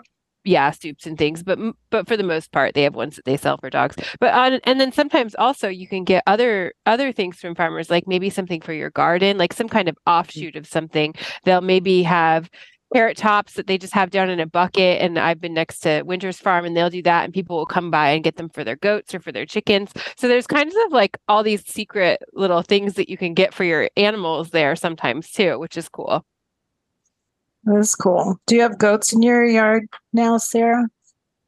yeah 0.45 0.71
soups 0.71 1.05
and 1.07 1.19
things 1.19 1.43
but 1.43 1.59
but 1.91 2.09
for 2.09 2.17
the 2.17 2.23
most 2.23 2.53
part 2.53 2.75
they 2.75 2.85
have 2.85 2.95
ones 2.95 3.17
that 3.17 3.25
they 3.25 3.37
sell 3.37 3.59
for 3.59 3.69
dogs 3.69 3.97
but 4.19 4.33
on 4.33 4.61
and 4.65 4.81
then 4.81 4.93
sometimes 4.93 5.35
also 5.35 5.69
you 5.69 5.87
can 5.87 6.05
get 6.05 6.23
other 6.27 6.73
other 6.87 7.13
things 7.13 7.37
from 7.39 7.55
farmers 7.55 7.91
like 7.91 8.07
maybe 8.07 8.31
something 8.31 8.61
for 8.61 8.73
your 8.73 8.91
garden 8.91 9.37
like 9.37 9.53
some 9.53 9.69
kind 9.69 9.89
of 9.89 9.97
offshoot 10.07 10.57
of 10.57 10.67
something 10.67 11.13
they'll 11.45 11.61
maybe 11.61 12.03
have 12.03 12.49
carrot 12.95 13.17
tops 13.17 13.55
that 13.55 13.67
they 13.67 13.77
just 13.79 13.93
have 13.93 14.11
down 14.11 14.31
in 14.31 14.41
a 14.41 14.47
bucket 14.47 15.01
and 15.03 15.19
I've 15.19 15.41
been 15.41 15.55
next 15.55 15.81
to 15.81 16.03
Winter's 16.03 16.39
farm 16.39 16.65
and 16.65 16.77
they'll 16.77 16.89
do 16.91 17.03
that 17.03 17.25
and 17.25 17.35
people 17.35 17.57
will 17.57 17.67
come 17.67 17.91
by 17.91 18.11
and 18.11 18.25
get 18.25 18.37
them 18.37 18.49
for 18.49 18.65
their 18.65 18.77
goats 18.77 19.15
or 19.15 19.21
for 19.21 19.31
their 19.31 19.45
chickens 19.45 19.91
so 20.17 20.27
there's 20.29 20.47
kinds 20.47 20.75
of 20.87 20.93
like 20.93 21.19
all 21.29 21.43
these 21.43 21.67
secret 21.67 22.21
little 22.33 22.63
things 22.63 22.95
that 22.95 23.09
you 23.11 23.17
can 23.19 23.35
get 23.35 23.53
for 23.53 23.65
your 23.65 23.91
animals 23.97 24.51
there 24.51 24.75
sometimes 24.75 25.31
too 25.31 25.59
which 25.59 25.77
is 25.77 25.89
cool 25.89 26.25
That's 27.65 27.95
cool. 27.95 28.41
Do 28.47 28.55
you 28.57 28.63
have 28.63 28.79
goats 28.79 29.13
in 29.13 29.21
your 29.23 29.45
yard 29.45 29.89
now, 30.13 30.39
Sarah? 30.39 30.87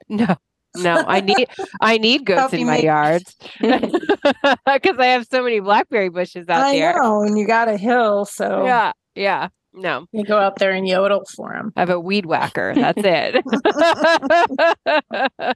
No, 0.08 0.36
no, 0.76 1.04
I 1.06 1.20
need 1.20 1.48
I 1.80 1.96
need 1.98 2.26
goats 2.26 2.40
Help 2.40 2.54
in 2.54 2.66
my 2.66 2.72
make- 2.74 2.84
yard 2.84 3.22
because 3.60 4.98
I 4.98 5.06
have 5.06 5.26
so 5.30 5.42
many 5.42 5.60
blackberry 5.60 6.10
bushes 6.10 6.48
out 6.48 6.64
I 6.66 6.72
there. 6.78 7.00
know, 7.00 7.22
and 7.22 7.38
you 7.38 7.46
got 7.46 7.68
a 7.68 7.76
hill, 7.78 8.24
so 8.26 8.66
Yeah, 8.66 8.92
yeah. 9.14 9.48
No, 9.72 10.06
you 10.12 10.24
go 10.24 10.38
out 10.38 10.58
there 10.58 10.72
and 10.72 10.86
yodel 10.86 11.24
for 11.36 11.52
them. 11.52 11.72
I 11.76 11.80
have 11.80 11.90
a 11.90 12.00
weed 12.00 12.26
whacker. 12.26 12.74
That's 12.74 13.02
it. 13.04 13.44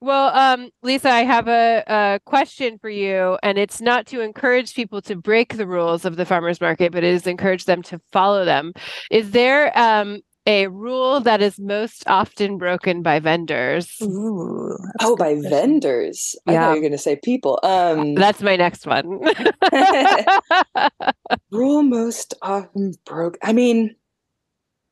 well, 0.00 0.28
um, 0.36 0.70
Lisa, 0.82 1.10
I 1.10 1.24
have 1.24 1.48
a, 1.48 1.82
a 1.86 2.20
question 2.26 2.78
for 2.78 2.88
you, 2.88 3.38
and 3.42 3.58
it's 3.58 3.80
not 3.80 4.06
to 4.08 4.20
encourage 4.20 4.74
people 4.74 5.02
to 5.02 5.16
break 5.16 5.56
the 5.56 5.66
rules 5.66 6.04
of 6.04 6.16
the 6.16 6.24
farmers 6.26 6.60
market, 6.60 6.92
but 6.92 7.02
it 7.02 7.12
is 7.12 7.26
encourage 7.26 7.64
them 7.64 7.82
to 7.84 8.00
follow 8.12 8.44
them. 8.44 8.72
Is 9.10 9.32
there 9.32 9.76
um, 9.76 10.20
a 10.46 10.68
rule 10.68 11.18
that 11.20 11.42
is 11.42 11.58
most 11.58 12.04
often 12.06 12.56
broken 12.56 13.02
by 13.02 13.18
vendors? 13.18 13.90
Ooh, 14.02 14.76
Oh, 15.00 15.16
by 15.16 15.34
good 15.34 15.40
question. 15.42 15.50
vendors. 15.50 16.36
I 16.46 16.52
Yeah. 16.52 16.60
thought 16.60 16.68
you 16.70 16.76
were 16.76 16.80
going 16.82 16.92
to 16.92 16.98
say 16.98 17.16
people. 17.16 17.58
Um, 17.64 18.14
That's 18.14 18.42
my 18.42 18.54
next 18.54 18.86
one. 18.86 19.18
most 22.06 22.34
often 22.40 22.94
broke. 23.04 23.36
I 23.42 23.52
mean, 23.52 23.96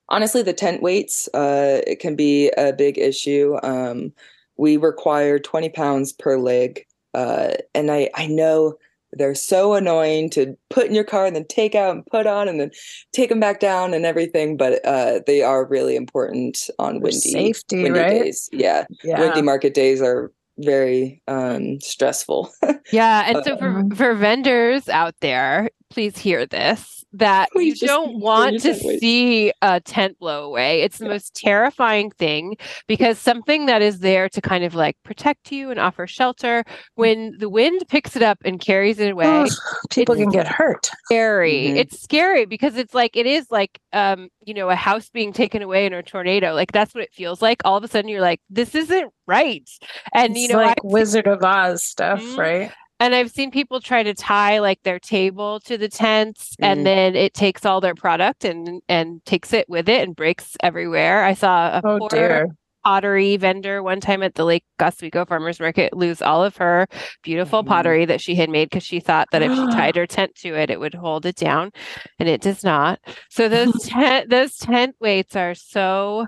honestly, 0.09 0.43
the 0.43 0.53
tent 0.53 0.83
weights 0.83 1.29
uh, 1.33 1.81
it 1.87 2.01
can 2.01 2.17
be 2.17 2.51
a 2.59 2.73
big 2.73 2.99
issue. 2.99 3.57
Um, 3.63 4.13
we 4.57 4.77
require 4.77 5.39
20 5.39 5.69
pounds 5.71 6.13
per 6.13 6.37
leg. 6.37 6.85
Uh, 7.15 7.55
and 7.73 7.93
I, 7.93 8.11
I 8.15 8.27
know 8.27 8.75
they're 9.13 9.37
so 9.37 9.75
annoying 9.75 10.29
to 10.31 10.57
put 10.71 10.87
in 10.87 10.95
your 10.95 11.05
car 11.05 11.25
and 11.25 11.37
then 11.37 11.47
take 11.47 11.77
out 11.77 11.95
and 11.95 12.07
put 12.07 12.27
on 12.27 12.49
and 12.49 12.59
then 12.59 12.73
take 13.13 13.29
them 13.29 13.39
back 13.39 13.61
down 13.61 13.95
and 13.95 14.05
everything. 14.05 14.57
But 14.57 14.85
uh, 14.85 15.21
they 15.25 15.43
are 15.43 15.65
really 15.65 15.95
important 15.95 16.69
on 16.81 16.95
For 16.95 17.05
windy, 17.05 17.19
safety, 17.19 17.85
windy 17.85 18.01
right? 18.01 18.23
days. 18.25 18.49
Yeah. 18.53 18.87
Yeah. 19.05 19.21
Windy 19.21 19.43
market 19.43 19.73
days 19.73 20.03
are 20.03 20.33
very 20.59 21.23
um, 21.29 21.81
stressful. 21.81 22.51
Yeah, 22.93 23.25
and 23.27 23.45
so 23.45 23.57
for 23.57 23.79
Um, 23.79 23.91
for 23.93 24.15
vendors 24.15 24.91
out 24.91 25.15
there, 25.21 25.71
please 25.89 26.19
hear 26.19 26.45
this 26.45 27.04
that 27.15 27.49
We 27.55 27.67
you 27.67 27.75
don't 27.77 28.19
want 28.21 28.61
to 28.63 28.75
see 28.75 29.53
a 29.63 29.81
tent 29.81 30.19
blow 30.19 30.45
away. 30.45 30.83
It's 30.83 30.99
the 30.99 31.09
most 31.09 31.35
terrifying 31.35 32.11
thing 32.11 32.57
because 32.87 33.19
something 33.19 33.67
that 33.67 33.83
is 33.83 34.01
there 34.01 34.29
to 34.29 34.41
kind 34.41 34.65
of 34.65 34.75
like 34.75 34.97
protect 35.05 35.53
you 35.53 35.71
and 35.71 35.79
offer 35.81 36.07
shelter 36.07 36.65
when 36.97 37.35
the 37.39 37.49
wind 37.49 37.83
picks 37.89 38.17
it 38.17 38.23
up 38.23 38.39
and 38.45 38.61
carries 38.61 38.99
it 38.99 39.11
away. 39.13 39.47
People 39.91 40.17
can 40.17 40.31
get 40.31 40.47
hurt. 40.49 40.91
Scary. 41.07 41.69
Mhm. 41.69 41.77
It's 41.77 42.01
scary 42.03 42.45
because 42.47 42.77
it's 42.77 42.95
like 42.95 43.17
it 43.17 43.27
is 43.27 43.47
like 43.51 43.79
um, 43.93 44.29
you 44.45 44.55
know, 44.55 44.69
a 44.71 44.75
house 44.75 45.09
being 45.09 45.33
taken 45.33 45.63
away 45.63 45.87
in 45.87 45.93
a 45.95 46.03
tornado. 46.03 46.53
Like 46.53 46.73
that's 46.73 46.95
what 46.95 47.05
it 47.05 47.13
feels 47.13 47.41
like. 47.41 47.63
All 47.65 47.77
of 47.77 47.85
a 47.85 47.89
sudden 47.89 48.09
you're 48.09 48.21
like, 48.21 48.41
this 48.51 48.75
isn't 48.75 49.13
right. 49.27 49.69
And 50.13 50.37
you 50.37 50.49
know, 50.49 50.57
like 50.57 50.79
I've 50.85 50.91
Wizard 50.91 51.27
of 51.27 51.43
Oz 51.43 51.85
stuff, 51.85 52.21
Mhm. 52.21 52.37
right? 52.39 52.73
And 53.01 53.15
I've 53.15 53.31
seen 53.31 53.51
people 53.51 53.81
try 53.81 54.03
to 54.03 54.15
tie 54.15 54.59
like 54.61 54.83
their 54.83 54.99
table 54.99 55.61
to 55.61 55.77
the 55.77 55.89
tents 55.89 56.55
Mm. 56.61 56.67
and 56.67 56.87
then 56.87 57.17
it 57.17 57.35
takes 57.35 57.65
all 57.67 57.81
their 57.81 57.95
product 57.95 58.45
and 58.45 58.81
and 58.89 59.25
takes 59.25 59.53
it 59.53 59.69
with 59.69 59.89
it 59.89 60.03
and 60.07 60.15
breaks 60.17 60.57
everywhere. 60.63 61.25
I 61.25 61.35
saw 61.35 61.79
a 61.79 61.83
Oh 61.85 61.99
poor 61.99 62.09
dear. 62.11 62.49
pottery 62.85 63.37
vendor 63.39 63.83
one 63.83 63.99
time 64.01 64.23
at 64.23 64.35
the 64.35 64.45
Lake 64.45 64.65
Oswego 64.81 65.25
Farmers 65.25 65.59
Market 65.59 65.97
lose 65.97 66.21
all 66.21 66.45
of 66.45 66.57
her 66.59 66.87
beautiful 67.23 67.63
Mhm. 67.65 67.69
pottery 67.69 68.05
that 68.05 68.21
she 68.21 68.35
had 68.35 68.51
made 68.51 68.69
because 68.71 68.85
she 68.85 69.01
thought 69.01 69.29
that 69.33 69.43
if 69.43 69.51
she 69.53 69.67
tied 69.93 69.97
her 69.97 70.07
tent 70.07 70.35
to 70.37 70.55
it, 70.55 70.69
it 70.71 70.79
would 70.79 70.95
hold 70.95 71.25
it 71.27 71.37
down, 71.37 71.71
and 72.19 72.29
it 72.29 72.41
does 72.43 72.63
not. 72.63 73.01
So 73.31 73.49
those 73.49 73.73
tent 73.89 74.29
those 74.31 74.57
tent 74.57 74.97
weights 75.01 75.35
are 75.37 75.55
so 75.55 76.27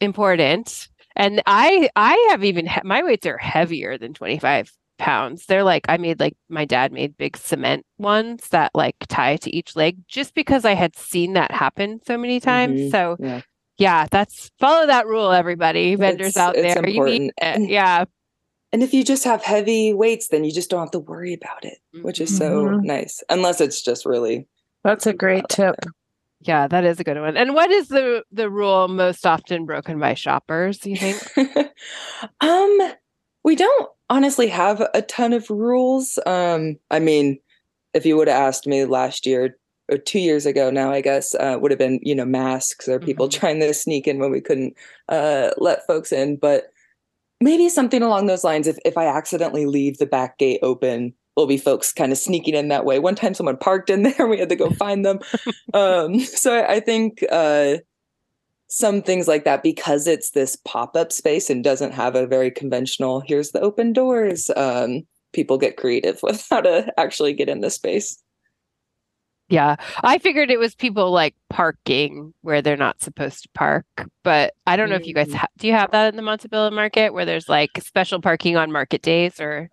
important. 0.00 0.88
And 1.16 1.42
I 1.46 1.88
I 1.96 2.28
have 2.30 2.44
even 2.44 2.66
he- 2.66 2.80
my 2.84 3.02
weights 3.02 3.26
are 3.26 3.38
heavier 3.38 3.98
than 3.98 4.14
25 4.14 4.70
pounds. 4.98 5.46
They're 5.46 5.64
like 5.64 5.86
I 5.88 5.96
made 5.96 6.20
like 6.20 6.36
my 6.48 6.64
dad 6.64 6.92
made 6.92 7.16
big 7.16 7.36
cement 7.36 7.86
ones 7.98 8.48
that 8.50 8.70
like 8.74 8.96
tie 9.08 9.36
to 9.38 9.54
each 9.56 9.74
leg 9.76 9.98
just 10.08 10.34
because 10.34 10.64
I 10.64 10.74
had 10.74 10.96
seen 10.96 11.32
that 11.34 11.50
happen 11.52 12.00
so 12.06 12.18
many 12.18 12.40
times. 12.40 12.80
Mhm. 12.80 12.90
So 12.90 13.16
Yeah. 13.20 13.40
yeah, 13.78 14.06
that's 14.10 14.50
follow 14.58 14.86
that 14.86 15.06
rule, 15.06 15.30
everybody. 15.32 15.94
Vendors 15.94 16.36
It's- 16.36 16.36
out 16.36 16.56
it's 16.56 16.74
there, 16.74 16.88
you 16.88 17.04
need 17.04 17.22
it. 17.28 17.34
And- 17.38 17.68
Yeah, 17.70 18.04
And 18.70 18.82
if 18.82 18.92
you 18.92 19.02
just 19.02 19.24
have 19.24 19.42
heavy 19.42 19.94
weights, 19.94 20.28
then 20.28 20.44
you 20.44 20.52
just 20.52 20.68
don't 20.68 20.80
have 20.80 20.90
to 20.90 20.98
worry 20.98 21.32
about 21.32 21.64
it, 21.64 21.78
which 22.02 22.20
is 22.20 22.36
so 22.36 22.66
Mhm. 22.66 22.82
nice. 22.84 23.22
Unless 23.30 23.62
it's 23.62 23.80
just 23.80 24.04
really 24.04 24.46
That's 24.84 25.06
a 25.06 25.14
great 25.14 25.48
tip. 25.48 25.74
yeah, 26.42 26.68
that 26.68 26.84
is 26.84 27.00
a 27.00 27.04
good 27.04 27.18
one. 27.18 27.36
And 27.38 27.54
what 27.54 27.70
is 27.70 27.88
the 27.88 28.24
the 28.30 28.50
rule 28.50 28.86
most 28.88 29.24
often 29.26 29.64
broken 29.64 29.98
by 29.98 30.12
shoppers? 30.12 30.84
You 30.84 30.96
think? 30.96 31.16
um 32.42 32.78
we 33.44 33.56
don't 33.56 33.88
honestly 34.10 34.48
have 34.48 34.86
a 34.94 35.02
ton 35.02 35.32
of 35.32 35.50
rules. 35.50 36.18
Um 36.26 36.76
I 36.90 36.98
mean, 36.98 37.38
if 37.94 38.06
you 38.06 38.16
would 38.16 38.28
have 38.28 38.40
asked 38.42 38.66
me 38.66 38.84
last 38.84 39.26
year 39.26 39.58
or 39.90 39.98
2 39.98 40.18
years 40.18 40.46
ago 40.46 40.70
now 40.70 40.90
I 40.90 41.00
guess 41.00 41.34
uh 41.34 41.58
would 41.60 41.70
have 41.70 41.78
been, 41.78 42.00
you 42.02 42.14
know, 42.14 42.24
masks 42.24 42.88
or 42.88 42.98
people 43.00 43.28
Mhm. 43.28 43.32
trying 43.32 43.60
to 43.60 43.74
sneak 43.74 44.06
in 44.06 44.18
when 44.18 44.30
we 44.30 44.40
couldn't 44.40 44.74
uh 45.08 45.50
let 45.58 45.86
folks 45.86 46.12
in, 46.12 46.36
but 46.36 46.70
maybe 47.40 47.68
something 47.68 48.02
along 48.02 48.26
those 48.26 48.44
lines 48.44 48.66
if 48.66 48.78
if 48.84 48.96
I 48.98 49.06
accidentally 49.06 49.66
leave 49.66 49.98
the 49.98 50.06
back 50.06 50.38
gate 50.38 50.60
open 50.62 51.14
will 51.36 51.46
be 51.46 51.58
folks 51.58 51.92
kind 51.92 52.10
of 52.12 52.18
sneaking 52.18 52.54
in 52.54 52.68
that 52.68 52.84
way. 52.84 52.98
One 52.98 53.14
time 53.14 53.34
someone 53.34 53.56
parked 53.58 53.90
in 53.90 54.02
there, 54.04 54.26
we 54.26 54.38
had 54.38 54.48
to 54.50 54.56
go 54.56 54.70
find 54.70 55.04
them. 55.06 55.20
um, 55.74 56.18
so 56.20 56.54
I, 56.54 56.74
I 56.74 56.80
think 56.80 57.24
uh, 57.30 57.76
some 58.68 59.02
things 59.02 59.26
like 59.26 59.44
that, 59.44 59.62
because 59.62 60.06
it's 60.06 60.30
this 60.30 60.56
pop-up 60.64 61.10
space 61.10 61.50
and 61.50 61.64
doesn't 61.64 61.92
have 61.92 62.14
a 62.14 62.26
very 62.26 62.50
conventional, 62.50 63.20
here's 63.20 63.50
the 63.52 63.60
open 63.60 63.92
doors, 63.92 64.50
um, 64.56 65.02
people 65.32 65.58
get 65.58 65.76
creative 65.76 66.20
with 66.22 66.46
how 66.50 66.60
to 66.60 66.92
actually 66.98 67.32
get 67.32 67.48
in 67.48 67.60
the 67.60 67.70
space. 67.70 68.22
Yeah, 69.50 69.76
I 70.04 70.18
figured 70.18 70.50
it 70.50 70.58
was 70.58 70.74
people 70.74 71.10
like 71.10 71.34
parking 71.48 72.34
where 72.42 72.60
they're 72.60 72.76
not 72.76 73.00
supposed 73.00 73.44
to 73.44 73.48
park, 73.54 73.86
but 74.22 74.52
I 74.66 74.76
don't 74.76 74.90
know 74.90 74.96
if 74.96 75.06
you 75.06 75.14
guys 75.14 75.28
Mm. 75.28 75.36
ha- 75.36 75.46
do 75.56 75.66
you 75.66 75.72
have 75.72 75.90
that 75.92 76.12
in 76.12 76.16
the 76.16 76.22
Montavilla 76.22 76.70
market 76.70 77.14
where 77.14 77.24
there's 77.24 77.48
like 77.48 77.70
special 77.80 78.20
parking 78.20 78.58
on 78.58 78.70
market 78.70 79.00
days 79.00 79.40
or 79.40 79.70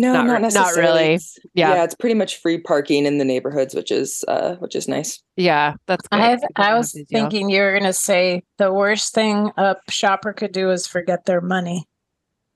No, 0.00 0.12
Not 0.12 0.26
not, 0.26 0.32
re- 0.34 0.40
not 0.40 0.42
necessarily. 0.42 0.80
really. 1.02 1.04
It's- 1.14 1.38
Yeah. 1.54 1.74
yeah, 1.74 1.84
it's 1.84 1.94
pretty 1.94 2.14
much 2.14 2.36
free 2.40 2.58
parking 2.58 3.06
in 3.06 3.18
the 3.18 3.24
neighborhoods, 3.24 3.74
which 3.74 3.90
is 3.90 4.24
uh, 4.28 4.56
which 4.56 4.74
is 4.76 4.88
nice. 4.88 5.22
yeah, 5.36 5.74
that's 5.86 6.06
great. 6.08 6.20
I 6.22 6.34
People 6.36 6.48
I 6.56 6.74
was 6.74 6.92
have 6.92 6.92
to 6.92 7.04
deal. 7.04 7.20
thinking 7.20 7.50
you 7.50 7.60
were 7.62 7.72
going 7.72 7.84
to 7.84 7.92
say 7.92 8.42
the 8.58 8.72
worst 8.72 9.14
thing 9.14 9.50
a 9.56 9.76
shopper 9.88 10.32
could 10.32 10.52
do 10.52 10.70
is 10.70 10.86
forget 10.86 11.24
their 11.26 11.40
money. 11.40 11.84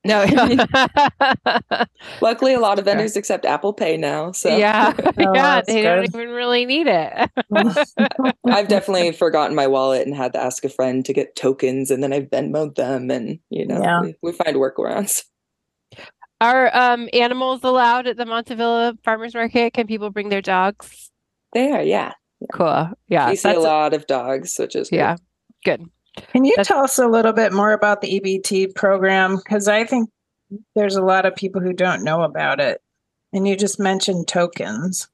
no. 0.05 0.25
Luckily, 2.21 2.55
a 2.55 2.61
lot 2.61 2.79
of 2.79 2.87
Yeah. 2.87 2.93
vendors 2.95 3.17
accept 3.17 3.45
Apple 3.45 3.73
Pay 3.73 3.97
now, 3.97 4.33
so 4.33 4.57
yeah, 4.57 4.95
Oh, 5.05 5.13
yeah, 5.19 5.33
that's 5.33 5.67
they 5.67 5.83
don't 5.83 6.05
even 6.05 6.31
really 6.31 6.65
need 6.65 6.87
it. 6.87 7.31
I've 8.47 8.69
definitely 8.69 9.13
forgotten 9.13 9.55
my 9.57 9.67
wallet 9.67 10.07
and 10.07 10.15
had 10.17 10.33
to 10.35 10.41
ask 10.43 10.65
a 10.65 10.69
friend 10.69 11.05
to 11.05 11.13
get 11.13 11.35
tokens, 11.37 11.91
and 11.91 12.03
then 12.03 12.13
I've 12.13 12.31
Venmoed 12.31 12.77
them, 12.77 13.11
and 13.11 13.39
you 13.51 13.67
know, 13.67 13.81
Yeah. 13.83 14.01
we, 14.03 14.15
we 14.23 14.33
find 14.33 14.57
workarounds. 14.57 15.25
Are 16.41 16.75
um 16.77 17.09
animals 17.13 17.61
allowed 17.65 18.07
at 18.07 18.17
the 18.17 18.25
Montavilla 18.25 18.97
Farmers 19.05 19.35
Market? 19.35 19.73
Can 19.73 19.87
people 19.87 20.11
bring 20.11 20.29
their 20.29 20.43
dogs? 20.43 21.11
They 21.53 21.71
are, 21.71 21.83
yeah. 21.83 22.13
Cool. 22.53 22.91
Yeah, 23.09 23.31
you 23.31 23.37
see 23.37 23.51
a 23.53 23.59
lot 23.59 23.95
of 23.95 24.07
dogs, 24.07 24.57
which 24.59 24.77
is 24.77 24.91
good. 24.91 24.97
yeah, 24.97 25.17
good. 25.65 25.85
Can 26.33 26.45
you 26.45 26.53
That's- 26.57 26.69
tell 26.69 26.85
us 26.85 26.99
a 26.99 27.07
little 27.09 27.33
bit 27.33 27.53
more 27.53 27.73
about 27.73 28.01
the 28.01 28.21
EBT 28.21 28.75
program? 28.75 29.37
Because 29.37 29.67
I 29.69 29.85
think 29.85 30.11
there's 30.75 30.97
a 30.97 31.03
lot 31.03 31.27
of 31.27 31.35
people 31.35 31.61
who 31.61 31.73
don't 31.73 32.05
know 32.05 32.23
about 32.23 32.61
it. 32.61 32.81
And 33.33 33.47
you 33.47 33.57
just 33.57 33.79
mentioned 33.81 34.29
tokens. 34.29 35.09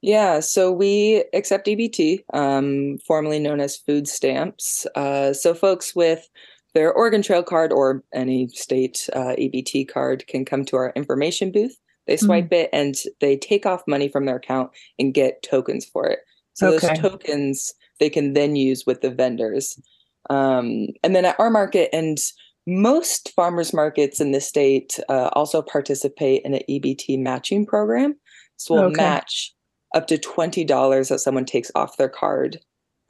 Yeah, 0.00 0.40
so 0.40 0.72
we 0.72 1.24
accept 1.32 1.68
EBT, 1.68 2.24
um, 2.34 2.98
formerly 3.06 3.38
known 3.38 3.60
as 3.60 3.76
food 3.76 4.08
stamps. 4.08 4.84
Uh, 4.96 5.32
so 5.32 5.54
folks 5.54 5.94
with 5.94 6.28
their 6.74 6.92
Oregon 6.92 7.22
Trail 7.22 7.42
card 7.42 7.72
or 7.72 8.02
any 8.14 8.48
state 8.48 9.08
uh, 9.12 9.34
EBT 9.38 9.88
card 9.88 10.26
can 10.26 10.44
come 10.44 10.64
to 10.66 10.76
our 10.76 10.92
information 10.96 11.52
booth. 11.52 11.78
They 12.06 12.16
swipe 12.16 12.52
it 12.52 12.68
and 12.72 12.96
they 13.20 13.36
take 13.36 13.64
off 13.64 13.82
money 13.86 14.08
from 14.08 14.24
their 14.26 14.36
account 14.36 14.70
and 14.98 15.14
get 15.14 15.42
tokens 15.42 15.84
for 15.84 16.06
it. 16.06 16.20
So 16.54 16.68
Okay. 16.68 16.88
those 16.88 16.98
tokens 16.98 17.74
they 18.00 18.10
can 18.10 18.32
then 18.32 18.56
use 18.56 18.84
with 18.86 19.00
the 19.02 19.10
vendors. 19.10 19.78
Um, 20.30 20.88
and 21.04 21.14
then 21.14 21.24
at 21.24 21.38
our 21.38 21.50
market 21.50 21.90
and 21.92 22.18
most 22.66 23.32
farmers 23.34 23.72
markets 23.72 24.20
in 24.20 24.32
the 24.32 24.40
state 24.40 24.98
uh, 25.08 25.30
also 25.32 25.62
participate 25.62 26.42
in 26.44 26.54
an 26.54 26.62
EBT 26.68 27.18
matching 27.20 27.66
program. 27.66 28.16
So 28.56 28.74
we'll 28.74 28.88
Okay. 28.88 29.02
match 29.02 29.54
up 29.94 30.06
to 30.08 30.18
twenty 30.18 30.64
dollars 30.64 31.08
that 31.08 31.18
someone 31.20 31.44
takes 31.44 31.70
off 31.74 31.96
their 31.96 32.08
card 32.08 32.58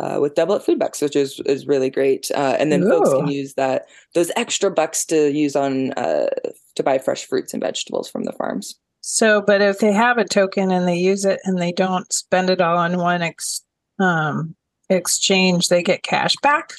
uh, 0.03 0.19
with 0.21 0.35
Double 0.35 0.55
Up 0.55 0.65
Food 0.65 0.79
Bucks, 0.79 1.01
which 1.01 1.17
is 1.17 1.41
is 1.47 1.67
really 1.67 1.91
great. 1.91 2.31
Uh, 2.35 2.57
and 2.59 2.71
then 2.73 2.83
folks 2.83 3.11
can 3.11 3.29
use 3.29 3.55
that 3.55 3.87
those 4.15 4.31
extra 4.37 4.71
bucks 4.71 5.07
to 5.07 5.33
use 5.33 5.57
on 5.57 5.93
uh, 5.93 6.29
to 6.75 6.83
buy 6.83 6.99
fresh 6.99 7.25
fruits 7.25 7.55
and 7.55 7.63
vegetables 7.63 8.11
from 8.11 8.25
the 8.25 8.33
farms. 8.33 8.75
So, 9.01 9.41
but 9.41 9.61
if 9.61 9.79
they 9.79 9.93
have 9.93 10.19
a 10.19 10.25
token 10.25 10.71
and 10.71 10.87
they 10.87 10.97
use 10.97 11.25
it 11.25 11.41
and 11.45 11.61
they 11.61 11.73
don't 11.73 12.13
spend 12.13 12.51
it 12.51 12.61
all 12.61 12.77
on 12.77 12.99
one 12.99 13.23
ex, 13.23 13.63
um, 13.99 14.55
exchange, 14.89 15.69
they 15.69 15.83
get 15.83 16.03
cash 16.03 16.35
back. 16.43 16.73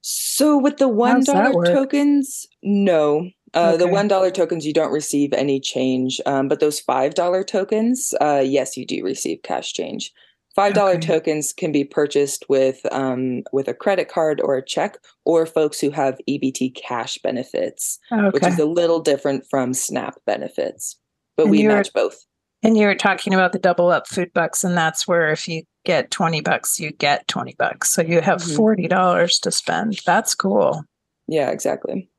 So 0.00 0.58
with 0.58 0.78
the 0.78 0.88
one 0.88 1.22
dollar 1.24 1.64
tokens, 1.64 2.46
no. 2.62 3.28
Uh, 3.52 3.76
The 3.76 3.88
one 3.88 4.08
dollar 4.08 4.30
tokens, 4.30 4.64
you 4.64 4.72
don't 4.72 4.92
receive 4.92 5.32
any 5.32 5.60
change. 5.60 6.20
Um, 6.24 6.48
but 6.48 6.60
those 6.60 6.80
five 6.80 7.14
dollar 7.14 7.42
tokens, 7.44 8.14
uh, 8.20 8.42
yes, 8.44 8.76
you 8.76 8.86
do 8.86 9.04
receive 9.04 9.42
cash 9.42 9.72
change. 9.72 10.12
Five 10.56 10.74
dollar 10.74 10.92
Okay. 10.94 11.06
tokens 11.06 11.52
can 11.52 11.70
be 11.72 11.84
purchased 11.84 12.44
with 12.48 12.80
um, 12.92 13.42
with 13.52 13.68
a 13.68 13.74
credit 13.74 14.08
card 14.08 14.40
or 14.42 14.56
a 14.56 14.64
check, 14.64 14.96
or 15.24 15.46
folks 15.46 15.78
who 15.80 15.90
have 15.90 16.18
EBT 16.28 16.74
cash 16.74 17.18
benefits, 17.18 17.98
which 18.32 18.44
is 18.46 18.58
a 18.58 18.64
little 18.66 19.00
different 19.00 19.44
from 19.48 19.72
SNAP 19.72 20.14
benefits. 20.26 20.96
But 21.36 21.44
And 21.44 21.50
we 21.52 21.62
match 21.66 21.92
both. 21.92 22.26
And 22.62 22.76
you 22.76 22.86
were 22.86 22.94
talking 22.96 23.32
about 23.32 23.52
the 23.52 23.58
double 23.58 23.90
up 23.90 24.06
food 24.08 24.32
bucks, 24.34 24.64
and 24.64 24.76
that's 24.76 25.06
where 25.08 25.30
if 25.30 25.48
you 25.48 25.62
get 25.86 26.10
20 26.10 26.40
bucks, 26.42 26.78
you 26.78 26.90
get 26.92 27.26
20 27.28 27.54
bucks. 27.58 27.90
So 27.90 28.02
you 28.02 28.20
have 28.20 28.42
Mhm. 28.42 28.56
$40 28.56 29.40
to 29.40 29.50
spend. 29.50 30.00
That's 30.04 30.34
cool. 30.34 30.82
Yeah, 31.26 31.50
exactly. 31.50 32.10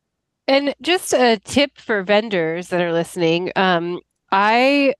And 0.47 0.73
just 0.81 1.13
a 1.13 1.37
tip 1.43 1.77
for 1.77 2.01
vendors 2.01 2.69
that 2.69 2.81
are 2.81 2.91
listening. 2.93 3.51
Um, 3.55 3.99
I, 4.31 4.95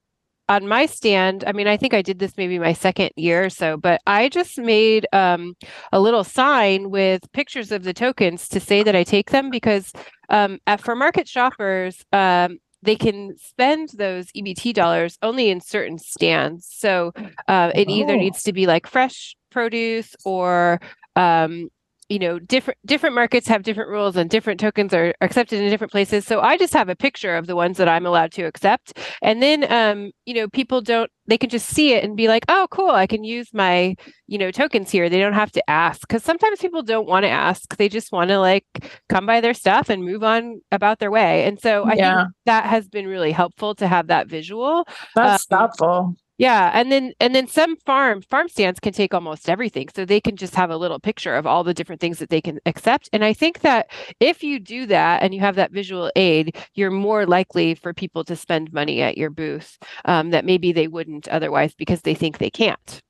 on 0.52 0.68
my 0.68 0.86
stand, 0.86 1.44
I 1.46 1.52
mean, 1.52 1.66
I 1.66 1.76
think 1.76 1.94
I 1.94 2.02
did 2.02 2.18
this 2.18 2.36
maybe 2.36 2.58
my 2.58 2.72
second 2.74 3.10
year 3.16 3.44
or 3.44 3.50
so, 3.50 3.76
but 3.76 4.00
I 4.06 4.28
just 4.28 4.58
made 4.58 5.06
um, 5.12 5.54
a 5.92 6.00
little 6.00 6.24
sign 6.24 6.90
with 6.90 7.20
pictures 7.32 7.72
of 7.72 7.84
the 7.84 7.94
tokens 7.94 8.48
to 8.48 8.60
say 8.60 8.82
that 8.82 8.94
I 8.94 9.04
take 9.04 9.30
them 9.30 9.50
because 9.50 9.92
um, 10.28 10.58
at, 10.66 10.80
for 10.80 10.94
market 10.94 11.26
shoppers, 11.28 12.04
um, 12.12 12.58
they 12.82 12.96
can 12.96 13.36
spend 13.38 13.90
those 13.96 14.26
EBT 14.32 14.74
dollars 14.74 15.16
only 15.22 15.48
in 15.48 15.60
certain 15.60 15.98
stands. 15.98 16.66
So 16.70 17.12
uh, 17.48 17.70
it 17.74 17.88
either 17.88 18.14
Oh. 18.14 18.16
needs 18.16 18.42
to 18.42 18.52
be 18.52 18.66
like 18.66 18.86
fresh 18.86 19.34
produce 19.50 20.14
or 20.24 20.80
um, 21.16 21.68
you 22.12 22.18
know 22.18 22.38
different 22.38 22.78
different 22.84 23.14
markets 23.14 23.48
have 23.48 23.62
different 23.62 23.90
rules 23.90 24.16
and 24.16 24.28
different 24.30 24.60
tokens 24.60 24.92
are 24.94 25.14
accepted 25.20 25.60
in 25.60 25.70
different 25.70 25.92
places. 25.92 26.26
So 26.26 26.40
i 26.40 26.56
just 26.58 26.74
have 26.74 26.88
a 26.90 26.96
picture 26.96 27.36
of 27.36 27.46
the 27.46 27.56
ones 27.56 27.76
that 27.78 27.88
i'm 27.88 28.06
allowed 28.06 28.32
to 28.32 28.42
accept. 28.44 28.98
And 29.22 29.42
then 29.42 29.60
um 29.72 30.10
you 30.26 30.34
know 30.34 30.48
people 30.48 30.80
don't 30.82 31.10
they 31.26 31.38
can 31.38 31.50
just 31.50 31.68
see 31.68 31.92
it 31.94 32.04
and 32.04 32.16
be 32.16 32.28
like 32.28 32.44
oh 32.48 32.66
cool 32.70 32.90
i 32.90 33.06
can 33.06 33.24
use 33.24 33.48
my 33.54 33.94
you 34.26 34.38
know 34.38 34.50
tokens 34.50 34.90
here. 34.90 35.08
They 35.08 35.20
don't 35.20 35.32
have 35.44 35.52
to 35.52 35.70
ask 35.70 36.00
because 36.02 36.22
sometimes 36.24 36.60
people 36.60 36.82
don't 36.82 37.06
want 37.08 37.24
to 37.24 37.30
ask. 37.30 37.76
They 37.76 37.88
just 37.88 38.12
want 38.12 38.28
to 38.30 38.38
like 38.40 38.66
come 39.08 39.26
by 39.26 39.40
their 39.40 39.54
stuff 39.54 39.88
and 39.90 40.04
move 40.04 40.22
on 40.24 40.60
about 40.70 40.98
their 40.98 41.10
way. 41.10 41.44
And 41.46 41.60
so 41.60 41.86
i 41.86 41.96
Yeah. 41.96 42.24
think 42.24 42.28
that 42.46 42.64
has 42.66 42.88
been 42.88 43.06
really 43.06 43.32
helpful 43.32 43.74
to 43.76 43.86
have 43.88 44.08
that 44.08 44.28
visual. 44.28 44.86
That's 45.14 45.40
Um, 45.40 45.40
thoughtful. 45.46 46.16
Yeah, 46.42 46.72
and 46.74 46.90
then 46.90 47.12
and 47.20 47.36
then 47.36 47.46
some 47.46 47.76
farm 47.76 48.20
farm 48.20 48.48
stands 48.48 48.80
can 48.80 48.92
take 48.92 49.14
almost 49.14 49.48
everything. 49.48 49.88
So 49.94 50.04
they 50.04 50.20
can 50.20 50.36
just 50.36 50.56
have 50.56 50.70
a 50.70 50.76
little 50.76 50.98
picture 50.98 51.36
of 51.36 51.46
all 51.46 51.62
the 51.62 51.72
different 51.72 52.00
things 52.00 52.18
that 52.18 52.30
they 52.30 52.40
can 52.40 52.58
accept. 52.66 53.08
And 53.12 53.24
I 53.24 53.32
think 53.32 53.60
that 53.60 53.92
if 54.18 54.42
you 54.42 54.58
do 54.58 54.86
that 54.86 55.22
and 55.22 55.32
you 55.32 55.38
have 55.38 55.54
that 55.54 55.70
visual 55.70 56.10
aid, 56.16 56.56
you're 56.74 56.90
more 56.90 57.26
likely 57.26 57.76
for 57.76 57.94
people 57.94 58.24
to 58.24 58.34
spend 58.34 58.72
money 58.72 59.02
at 59.02 59.16
your 59.16 59.30
booth 59.30 59.78
um, 60.04 60.30
that 60.30 60.44
maybe 60.44 60.72
they 60.72 60.88
wouldn't 60.88 61.28
otherwise 61.28 61.74
because 61.76 62.00
they 62.00 62.14
think 62.14 62.38
they 62.38 62.50
can't. 62.50 63.00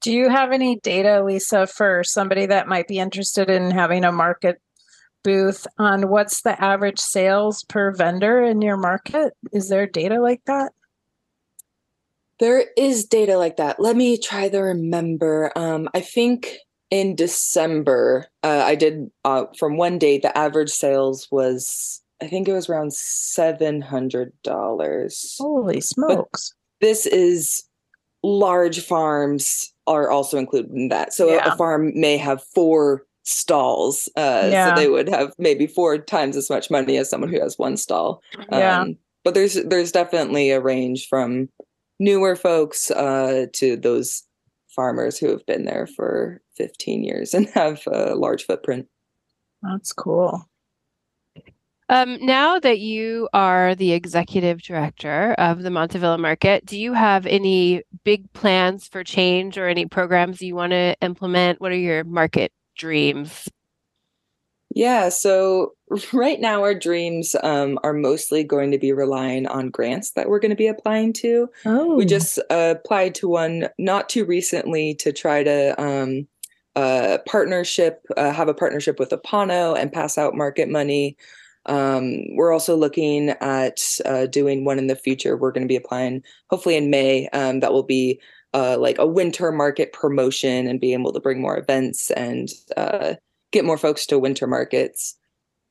Do 0.00 0.12
you 0.12 0.28
have 0.28 0.52
any 0.52 0.78
data, 0.78 1.24
Lisa, 1.24 1.66
for 1.66 2.04
somebody 2.04 2.46
that 2.46 2.68
might 2.68 2.86
be 2.86 3.00
interested 3.00 3.50
in 3.50 3.72
having 3.72 4.04
a 4.04 4.12
market 4.12 4.62
booth 5.24 5.66
on 5.76 6.02
what's 6.02 6.42
the 6.42 6.62
average 6.62 7.00
sales 7.00 7.64
per 7.68 7.92
vendor 7.92 8.40
in 8.44 8.62
your 8.62 8.76
market? 8.76 9.32
Is 9.52 9.68
there 9.68 9.88
data 9.88 10.20
like 10.20 10.42
that? 10.46 10.70
There 12.40 12.64
is 12.76 13.04
data 13.04 13.36
like 13.36 13.56
that. 13.58 13.78
Let 13.78 13.94
me 13.96 14.18
try 14.18 14.48
to 14.48 14.58
remember. 14.58 15.52
Um, 15.56 15.88
I 15.94 16.00
think 16.00 16.56
in 16.90 17.14
December, 17.14 18.26
uh, 18.42 18.62
I 18.64 18.74
did 18.74 19.10
uh, 19.24 19.44
from 19.58 19.76
one 19.76 19.98
day, 19.98 20.18
the 20.18 20.36
average 20.36 20.70
sales 20.70 21.28
was, 21.30 22.02
I 22.22 22.26
think 22.26 22.48
it 22.48 22.52
was 22.54 22.68
around 22.68 22.90
$700. 22.92 25.36
Holy 25.38 25.80
smokes. 25.80 26.54
This 26.80 27.06
is 27.06 27.64
large 28.22 28.80
farms 28.80 29.72
are 29.86 30.10
also 30.10 30.38
included 30.38 30.70
in 30.72 30.88
that. 30.88 31.12
So 31.12 31.28
a- 31.28 31.34
Yeah. 31.34 31.52
a 31.52 31.56
farm 31.56 31.92
may 31.94 32.16
have 32.16 32.42
four 32.54 33.04
stalls. 33.22 34.08
Uh, 34.16 34.48
Yeah. 34.50 34.74
So 34.74 34.80
they 34.80 34.88
would 34.88 35.08
have 35.08 35.32
maybe 35.38 35.66
four 35.66 35.98
times 35.98 36.36
as 36.36 36.50
much 36.50 36.70
money 36.70 36.96
as 36.96 37.10
someone 37.10 37.30
who 37.30 37.40
has 37.40 37.58
one 37.58 37.76
stall. 37.76 38.22
Yeah. 38.50 38.80
Um, 38.80 38.96
but 39.24 39.34
there's 39.34 39.54
there's 39.54 39.92
definitely 39.92 40.50
a 40.50 40.60
range 40.60 41.06
from 41.08 41.48
newer 42.00 42.34
folks 42.34 42.90
uh, 42.90 43.46
to 43.52 43.76
those 43.76 44.24
farmers 44.74 45.18
who 45.18 45.28
have 45.28 45.46
been 45.46 45.64
there 45.64 45.86
for 45.86 46.40
15 46.56 47.04
years 47.04 47.34
and 47.34 47.48
have 47.54 47.86
a 47.86 48.16
large 48.16 48.44
footprint. 48.44 48.88
That's 49.62 49.92
cool. 49.92 50.46
Um, 51.90 52.24
now 52.24 52.60
that 52.60 52.78
you 52.78 53.28
are 53.32 53.74
the 53.74 53.92
executive 53.92 54.62
director 54.62 55.34
of 55.34 55.62
the 55.62 55.70
Montavilla 55.70 56.20
Market, 56.20 56.64
do 56.64 56.78
you 56.78 56.92
have 56.92 57.26
any 57.26 57.82
big 58.04 58.32
plans 58.32 58.86
for 58.86 59.02
change 59.02 59.58
or 59.58 59.66
any 59.66 59.86
programs 59.86 60.40
you 60.40 60.54
want 60.54 60.70
to 60.70 60.94
implement? 61.02 61.60
What 61.60 61.72
are 61.72 61.76
your 61.76 62.04
market 62.04 62.52
dreams? 62.76 63.48
Yeah, 64.74 65.08
so 65.08 65.74
right 66.12 66.40
now 66.40 66.62
our 66.62 66.74
dreams 66.74 67.34
um, 67.42 67.78
are 67.82 67.92
mostly 67.92 68.44
going 68.44 68.70
to 68.70 68.78
be 68.78 68.92
relying 68.92 69.46
on 69.46 69.70
grants 69.70 70.12
that 70.12 70.28
we're 70.28 70.38
going 70.38 70.50
to 70.50 70.56
be 70.56 70.68
applying 70.68 71.12
to. 71.14 71.48
Oh, 71.66 71.96
We 71.96 72.04
just 72.04 72.38
uh, 72.50 72.74
applied 72.78 73.14
to 73.16 73.28
one 73.28 73.68
not 73.78 74.08
too 74.08 74.24
recently 74.24 74.94
to 74.96 75.12
try 75.12 75.42
to 75.42 75.80
um, 75.80 76.28
uh, 76.76 77.18
partnership, 77.26 78.06
uh, 78.16 78.32
have 78.32 78.48
a 78.48 78.54
partnership 78.54 78.98
with 78.98 79.10
Apano 79.10 79.76
and 79.76 79.92
pass 79.92 80.16
out 80.16 80.36
market 80.36 80.68
money. 80.68 81.16
Um, 81.66 82.36
we're 82.36 82.52
also 82.52 82.76
looking 82.76 83.30
at 83.40 83.80
uh, 84.06 84.26
doing 84.26 84.64
one 84.64 84.78
in 84.78 84.86
the 84.86 84.96
future. 84.96 85.36
We're 85.36 85.52
going 85.52 85.64
to 85.64 85.68
be 85.68 85.76
applying 85.76 86.22
hopefully 86.48 86.76
in 86.76 86.90
May. 86.90 87.28
Um, 87.28 87.60
that 87.60 87.72
will 87.72 87.82
be 87.82 88.20
uh, 88.54 88.78
like 88.78 88.98
a 88.98 89.06
winter 89.06 89.52
market 89.52 89.92
promotion 89.92 90.66
and 90.66 90.80
be 90.80 90.92
able 90.92 91.12
to 91.12 91.20
bring 91.20 91.40
more 91.40 91.58
events 91.58 92.10
and 92.12 92.48
uh, 92.76 93.14
get 93.52 93.64
more 93.64 93.78
folks 93.78 94.06
to 94.06 94.18
winter 94.18 94.46
markets. 94.46 95.16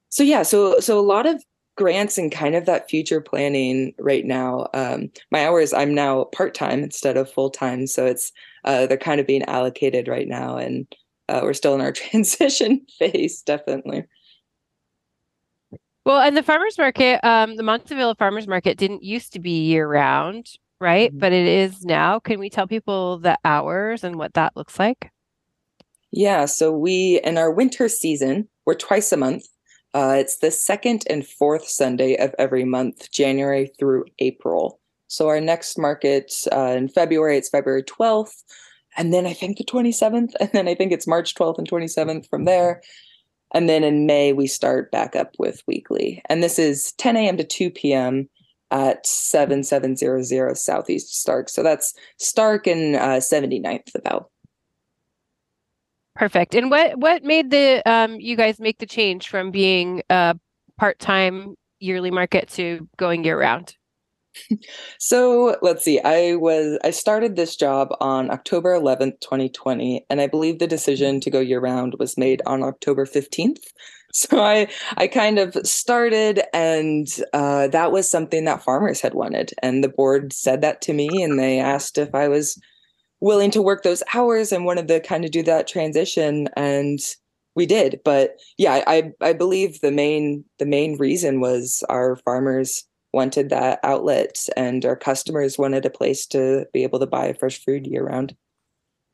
So 0.09 0.23
yeah, 0.23 0.43
so 0.43 0.79
so 0.79 0.99
a 0.99 1.01
lot 1.01 1.25
of 1.25 1.43
grants 1.77 2.17
and 2.17 2.31
kind 2.31 2.55
of 2.55 2.65
that 2.65 2.89
future 2.89 3.21
planning 3.21 3.93
right 3.99 4.25
now. 4.25 4.67
Um, 4.73 5.09
my 5.31 5.45
hours, 5.45 5.73
I'm 5.73 5.93
now 5.93 6.25
part 6.25 6.53
time 6.53 6.83
instead 6.83 7.17
of 7.17 7.31
full 7.31 7.49
time, 7.49 7.87
so 7.87 8.05
it's 8.05 8.31
uh, 8.65 8.87
they're 8.87 8.97
kind 8.97 9.19
of 9.21 9.27
being 9.27 9.43
allocated 9.43 10.07
right 10.07 10.27
now, 10.27 10.57
and 10.57 10.87
uh, 11.29 11.41
we're 11.43 11.53
still 11.53 11.75
in 11.75 11.81
our 11.81 11.91
transition 11.93 12.85
phase, 12.99 13.41
definitely. 13.43 14.05
Well, 16.05 16.19
and 16.21 16.35
the 16.35 16.43
farmers 16.43 16.77
market, 16.77 17.23
um, 17.23 17.55
the 17.55 17.63
Montavilla 17.63 18.17
Farmers 18.17 18.47
Market 18.47 18.77
didn't 18.77 19.03
used 19.03 19.33
to 19.33 19.39
be 19.39 19.65
year 19.65 19.87
round, 19.87 20.49
right? 20.81 21.13
Mhm. 21.13 21.19
But 21.19 21.33
it 21.33 21.45
is 21.47 21.85
now. 21.85 22.19
Can 22.19 22.39
we 22.39 22.49
tell 22.49 22.67
people 22.67 23.19
the 23.19 23.37
hours 23.45 24.03
and 24.03 24.15
what 24.15 24.33
that 24.33 24.55
looks 24.55 24.79
like? 24.79 25.11
Yeah, 26.11 26.45
so 26.45 26.71
we 26.71 27.21
in 27.23 27.37
our 27.37 27.51
winter 27.51 27.87
season, 27.87 28.47
we're 28.65 28.73
twice 28.73 29.11
a 29.11 29.17
month. 29.17 29.43
Uh, 29.93 30.15
it's 30.19 30.37
the 30.37 30.51
second 30.51 31.03
and 31.09 31.25
fourth 31.25 31.67
Sunday 31.67 32.15
of 32.15 32.33
every 32.37 32.63
month, 32.63 33.11
January 33.11 33.71
through 33.79 34.05
April. 34.19 34.79
So 35.07 35.27
our 35.27 35.41
next 35.41 35.77
market 35.77 36.31
uh, 36.51 36.75
in 36.77 36.89
February, 36.89 37.37
it's 37.37 37.49
February 37.49 37.83
12th, 37.83 38.43
and 38.97 39.11
then 39.11 39.25
I 39.25 39.33
think 39.33 39.57
the 39.57 39.63
27th, 39.63 40.33
and 40.39 40.51
then 40.51 40.67
I 40.67 40.75
think 40.75 40.91
it's 40.91 41.07
March 41.07 41.35
12th 41.35 41.57
and 41.57 41.69
27th 41.69 42.29
from 42.29 42.45
there. 42.45 42.81
And 43.51 43.67
then 43.67 43.83
in 43.83 44.05
May, 44.05 44.31
we 44.31 44.45
start 44.45 44.91
back 44.91 45.15
up 45.15 45.33
with 45.39 45.63
weekly. 45.67 46.21
And 46.29 46.43
this 46.43 46.59
is 46.59 46.91
10 46.93 47.17
a.m. 47.17 47.37
to 47.37 47.43
2 47.43 47.71
p.m. 47.71 48.29
at 48.69 49.07
7700 49.07 50.55
Southeast 50.55 51.19
Stark. 51.19 51.49
So 51.49 51.63
that's 51.63 51.95
Stark 52.17 52.67
and 52.67 52.95
uh, 52.95 53.17
79th 53.17 53.95
about. 53.95 54.29
Perfect. 56.19 56.53
And 56.53 56.69
what 56.69 56.99
what 56.99 57.23
made 57.23 57.49
the 57.49 57.81
um 57.89 58.19
you 58.19 58.35
guys 58.35 58.59
make 58.59 58.77
the 58.79 58.85
change 58.85 59.29
from 59.29 59.51
being 59.51 60.03
a 60.09 60.35
part-time 60.77 61.55
yearly 61.79 62.11
market 62.11 62.49
to 62.49 62.89
going 62.97 63.23
year 63.23 63.39
round? 63.39 63.75
So 64.99 65.57
let's 65.61 65.83
see. 65.83 65.99
I 66.03 66.35
was 66.35 66.77
I 66.83 66.91
started 66.91 67.35
this 67.35 67.55
job 67.55 67.95
on 68.01 68.29
October 68.31 68.77
11th, 68.77 69.21
2020, 69.21 70.05
and 70.09 70.19
I 70.21 70.27
believe 70.27 70.59
the 70.59 70.67
decision 70.67 71.21
to 71.21 71.31
go 71.31 71.39
year 71.39 71.61
round 71.61 71.95
was 71.99 72.17
made 72.17 72.41
on 72.45 72.63
October 72.63 73.05
15th. 73.05 73.63
So 74.11 74.41
I 74.43 74.67
I 74.97 75.05
kind 75.05 75.37
of 75.37 75.53
started, 75.67 76.41
and 76.51 77.07
uh, 77.31 77.67
that 77.67 77.91
was 77.91 78.09
something 78.09 78.45
that 78.45 78.63
farmers 78.63 79.01
had 79.01 79.13
wanted, 79.13 79.53
and 79.61 79.83
the 79.83 79.89
board 79.89 80.33
said 80.33 80.61
that 80.61 80.81
to 80.83 80.93
me, 80.93 81.21
and 81.21 81.37
they 81.37 81.59
asked 81.59 81.99
if 81.99 82.15
I 82.15 82.27
was 82.27 82.59
willing 83.21 83.51
to 83.51 83.61
work 83.61 83.83
those 83.83 84.03
hours 84.13 84.51
and 84.51 84.65
wanted 84.65 84.87
to 84.87 84.99
kind 84.99 85.25
of 85.25 85.31
do 85.31 85.43
that 85.43 85.67
transition, 85.67 86.47
and 86.55 86.99
we 87.55 87.65
did. 87.65 87.99
But 88.05 88.39
yeah, 88.57 88.83
I 88.87 89.11
I 89.21 89.33
believe 89.33 89.81
the 89.81 89.91
main 89.91 90.45
the 90.59 90.65
main 90.65 90.97
reason 90.97 91.39
was 91.41 91.83
our 91.89 92.15
farmers 92.17 92.85
wanted 93.11 93.49
that 93.49 93.79
outlet 93.83 94.37
and 94.55 94.85
our 94.85 94.95
customers 94.95 95.57
wanted 95.57 95.83
a 95.83 95.89
place 95.89 96.27
to 96.27 96.65
be 96.73 96.83
able 96.83 96.99
to 96.99 97.07
buy 97.07 97.33
fresh 97.33 97.63
food 97.63 97.87
year 97.87 98.05
round. 98.05 98.35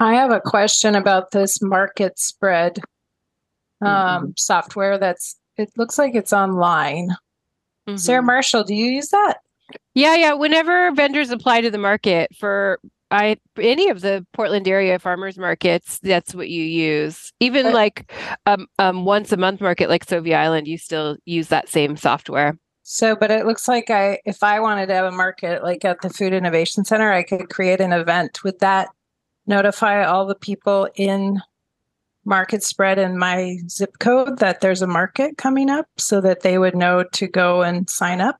I 0.02 0.16
have 0.16 0.32
a 0.32 0.42
question 0.42 0.96
about 0.96 1.32
this 1.32 1.62
market 1.62 2.20
spread 2.20 2.80
um, 3.82 4.34
software 4.36 4.98
that's 4.98 5.38
it 5.58 5.70
looks 5.78 5.98
like 5.98 6.16
it's 6.16 6.34
online. 6.34 7.16
Sarah 7.96 8.22
Mhm. 8.22 8.26
Marshall, 8.26 8.64
do 8.64 8.76
you 8.76 8.88
use 8.88 9.10
that? 9.10 9.38
Yeah, 9.94 10.16
yeah. 10.16 10.34
Whenever 10.34 10.92
vendors 10.92 11.30
apply 11.30 11.62
to 11.62 11.72
the 11.72 11.78
market 11.78 12.36
for 12.38 12.80
I 13.12 13.38
any 13.58 13.90
of 13.90 14.02
the 14.02 14.26
Portland 14.34 14.68
area 14.68 14.98
farmers 15.00 15.38
markets, 15.38 16.00
that's 16.00 16.34
what 16.34 16.50
you 16.50 16.64
use. 16.64 17.32
Even 17.40 17.68
But- 17.68 17.74
like 17.74 18.14
um, 18.46 18.68
um 18.80 19.06
once 19.06 19.32
a 19.32 19.38
month 19.38 19.62
market 19.62 19.90
like 19.90 20.06
Sauvie 20.06 20.36
Island, 20.36 20.68
you 20.68 20.78
still 20.78 21.18
use 21.26 21.50
that 21.50 21.70
same 21.70 21.98
software. 21.98 22.58
So, 22.88 23.16
but 23.16 23.32
it 23.32 23.46
looks 23.48 23.68
like 23.68 23.90
I 23.90 24.20
if 24.26 24.44
I 24.44 24.60
wanted 24.60 24.88
to 24.88 24.94
have 24.94 25.06
a 25.06 25.12
market 25.12 25.64
like 25.64 25.84
at 25.86 26.02
the 26.02 26.10
Food 26.10 26.34
Innovation 26.34 26.86
Center, 26.86 27.12
I 27.12 27.24
could 27.24 27.50
create 27.50 27.82
an 27.82 27.94
event. 27.94 28.44
Would 28.44 28.60
that 28.60 28.90
notify 29.48 30.04
all 30.04 30.26
the 30.26 30.36
people 30.36 30.88
in 30.96 31.42
market 32.26 32.64
spread 32.64 32.98
in 32.98 33.18
my 33.18 33.58
zip 33.70 34.00
code 34.00 34.40
that 34.40 34.62
there's 34.62 34.82
a 34.82 34.88
market 34.88 35.38
coming 35.38 35.70
up 35.70 35.88
so 35.98 36.20
that 36.22 36.42
they 36.42 36.58
would 36.58 36.76
know 36.76 37.04
to 37.14 37.28
go 37.28 37.62
and 37.62 37.90
sign 37.90 38.22
up? 38.22 38.40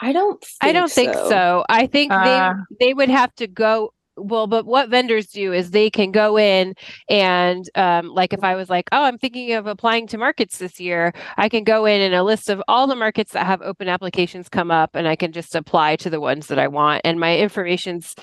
I 0.00 0.12
don't 0.12 0.40
think 0.42 0.56
I 0.62 0.72
don't 0.72 0.90
think 0.90 1.14
so. 1.14 1.64
I 1.68 1.86
think 1.86 2.12
Ah. 2.12 2.54
they 2.78 2.86
they 2.86 2.94
would 2.94 3.10
have 3.10 3.34
to 3.36 3.46
go 3.46 3.92
well, 4.16 4.46
but 4.46 4.66
what 4.66 4.90
vendors 4.90 5.28
do 5.28 5.52
is 5.52 5.70
they 5.70 5.88
can 5.88 6.10
go 6.10 6.38
in 6.38 6.74
and 7.08 7.68
um, 7.74 8.08
like 8.08 8.32
if 8.34 8.44
I 8.44 8.54
was 8.54 8.68
like, 8.68 8.88
oh, 8.92 9.04
I'm 9.04 9.16
thinking 9.16 9.52
of 9.54 9.66
applying 9.66 10.06
to 10.08 10.18
markets 10.18 10.58
this 10.58 10.78
year, 10.78 11.14
I 11.38 11.48
can 11.48 11.64
go 11.64 11.86
in 11.86 12.02
and 12.02 12.14
a 12.14 12.22
list 12.22 12.50
of 12.50 12.62
all 12.68 12.86
the 12.86 12.96
markets 12.96 13.32
that 13.32 13.46
have 13.46 13.62
open 13.62 13.88
applications 13.88 14.48
come 14.48 14.70
up, 14.70 14.90
and 14.94 15.08
I 15.08 15.16
can 15.16 15.32
just 15.32 15.54
apply 15.54 15.96
to 15.96 16.10
the 16.10 16.20
ones 16.20 16.48
that 16.48 16.58
I 16.58 16.68
want, 16.68 17.00
and 17.04 17.18
my 17.18 17.38
information's 17.38 18.14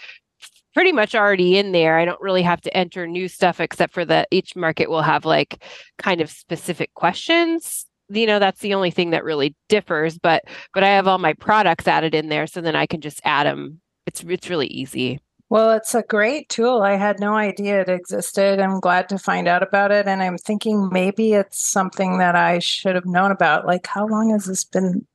pretty 0.76 0.92
much 0.92 1.16
already 1.16 1.58
in 1.58 1.72
there. 1.72 1.98
I 1.98 2.06
don't 2.06 2.22
really 2.22 2.44
have 2.44 2.62
to 2.62 2.78
enter 2.78 3.08
new 3.08 3.28
stuff 3.28 3.60
except 3.60 3.94
for 3.94 4.06
that 4.06 4.28
each 4.30 4.56
market 4.56 4.92
will 4.92 5.02
have 5.02 5.26
like 5.26 5.64
kind 5.98 6.22
of 6.22 6.30
specific 6.30 6.94
questions. 6.94 7.87
You 8.10 8.26
know, 8.26 8.40
that's 8.40 8.62
the 8.62 8.74
only 8.74 8.92
thing 8.92 9.10
that 9.12 9.24
really 9.24 9.56
differs, 9.70 10.18
but 10.18 10.44
but 10.74 10.84
I 10.84 10.90
have 10.90 11.08
all 11.08 11.18
my 11.18 11.34
products 11.34 11.88
added 11.88 12.16
in 12.16 12.30
there 12.30 12.48
so 12.48 12.62
then 12.62 12.76
I 12.76 12.86
can 12.86 13.02
just 13.02 13.22
add 13.24 13.46
them. 13.46 13.82
It's 14.06 14.24
it's 14.24 14.50
really 14.50 14.68
easy. 14.68 15.20
Well, 15.50 15.72
it's 15.72 15.96
a 15.96 16.04
great 16.04 16.50
tool. 16.50 16.82
I 16.82 16.98
had 16.98 17.22
no 17.22 17.34
idea 17.36 17.82
it 17.82 17.88
existed. 17.88 18.60
I'm 18.60 18.82
glad 18.82 19.08
to 19.10 19.18
find 19.18 19.48
out 19.48 19.64
about 19.64 19.92
it. 19.92 20.06
And 20.06 20.22
I'm 20.22 20.38
thinking 20.38 20.90
maybe 20.92 21.34
it's 21.34 21.64
something 21.64 22.18
that 22.18 22.36
I 22.36 22.60
should 22.60 22.96
have 22.96 23.06
known 23.06 23.32
about. 23.32 23.66
Like, 23.66 23.88
how 23.88 24.06
long 24.06 24.32
has 24.32 24.46
this 24.46 24.66
been 24.66 25.08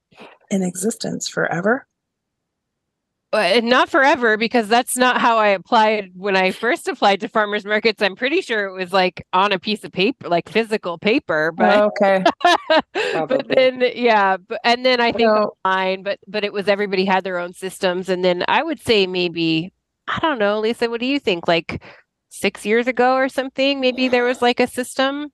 in 0.50 0.62
existence? 0.62 1.28
Forever? 1.28 1.87
But 3.32 3.56
and 3.56 3.66
not 3.66 3.88
forever 3.88 4.36
because 4.36 4.68
that's 4.68 4.94
not 4.94 5.18
how 5.18 5.38
I 5.38 5.48
applied 5.48 6.10
when 6.14 6.36
I 6.36 6.50
first 6.50 6.86
applied 6.86 7.20
to 7.22 7.28
farmers 7.28 7.64
markets. 7.64 8.02
I'm 8.02 8.14
pretty 8.14 8.42
sure 8.42 8.66
it 8.66 8.72
was 8.74 8.92
like 8.92 9.26
on 9.32 9.52
a 9.52 9.58
piece 9.58 9.84
of 9.84 9.90
paper, 9.90 10.28
like 10.28 10.50
physical 10.50 10.98
paper, 10.98 11.50
but 11.50 11.80
Oh, 11.80 11.90
okay. 11.98 12.22
but 12.92 13.48
then 13.48 13.82
yeah, 13.94 14.36
but, 14.36 14.60
and 14.64 14.84
then 14.84 15.00
I 15.00 15.12
think 15.12 15.30
So- 15.30 15.56
online, 15.64 16.02
but 16.02 16.18
but 16.28 16.44
it 16.44 16.52
was 16.52 16.68
everybody 16.68 17.06
had 17.06 17.24
their 17.24 17.38
own 17.38 17.54
systems, 17.54 18.10
and 18.10 18.22
then 18.22 18.44
I 18.48 18.62
would 18.62 18.80
say 18.82 19.06
maybe 19.06 19.72
I 20.08 20.18
don't 20.20 20.38
know, 20.38 20.60
Lisa, 20.60 20.90
what 20.90 21.00
do 21.00 21.06
you 21.06 21.18
think? 21.18 21.48
Like 21.48 21.82
six 22.28 22.66
years 22.66 22.86
ago 22.86 23.14
or 23.14 23.30
something, 23.30 23.80
maybe 23.80 24.08
there 24.08 24.24
was 24.24 24.42
like 24.42 24.60
a 24.60 24.66
system. 24.66 25.32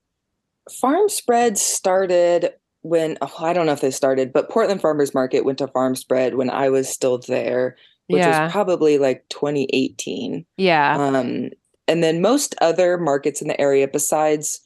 Farm 0.80 1.08
spread 1.08 1.58
started 1.58 2.52
when 2.88 3.18
oh, 3.20 3.33
I 3.40 3.53
don't 3.53 3.66
know 3.66 3.72
if 3.72 3.81
they 3.81 3.90
started, 3.90 4.33
but 4.33 4.48
Portland 4.51 4.81
Farmers 4.81 5.14
Market 5.14 5.44
went 5.44 5.59
to 5.59 5.68
farm 5.68 5.94
spread 5.96 6.35
when 6.35 6.51
I 6.51 6.68
was 6.70 6.88
still 6.88 7.18
there, 7.18 7.77
which 8.09 8.20
Yeah. 8.20 8.44
was 8.44 8.53
probably 8.53 8.98
like 8.98 9.24
2018. 9.31 10.44
Yeah, 10.57 10.96
Um, 10.98 11.51
and 11.87 12.03
then 12.03 12.20
most 12.20 12.55
other 12.61 12.98
markets 12.98 13.40
in 13.42 13.48
the 13.48 13.61
area 13.61 13.88
besides 13.88 14.61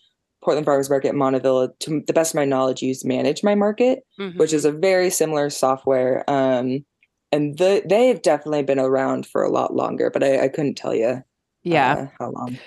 Portland 0.44 0.64
Farmers 0.66 0.90
Market 0.90 1.10
and 1.10 1.18
Montavilla, 1.18 1.68
to 1.80 2.02
the 2.06 2.12
best 2.12 2.32
of 2.32 2.36
my 2.36 2.44
knowledge, 2.44 2.82
use 2.82 3.04
Manage 3.04 3.42
My 3.44 3.54
Market. 3.54 4.00
which 4.36 4.50
Mhm. 4.50 4.54
is 4.54 4.64
a 4.64 4.72
very 4.72 5.08
similar 5.10 5.50
software. 5.50 6.24
Um, 6.28 6.84
and 7.30 7.56
the, 7.58 7.82
they've 7.88 8.20
definitely 8.20 8.62
been 8.62 8.78
around 8.78 9.26
for 9.26 9.42
a 9.42 9.50
lot 9.50 9.74
longer, 9.74 10.10
but 10.10 10.22
I, 10.22 10.44
I 10.44 10.48
couldn't 10.48 10.74
tell 10.76 10.94
you 10.94 11.22
yeah. 11.62 11.92
uh, 11.94 12.06
how 12.18 12.30
long. 12.30 12.58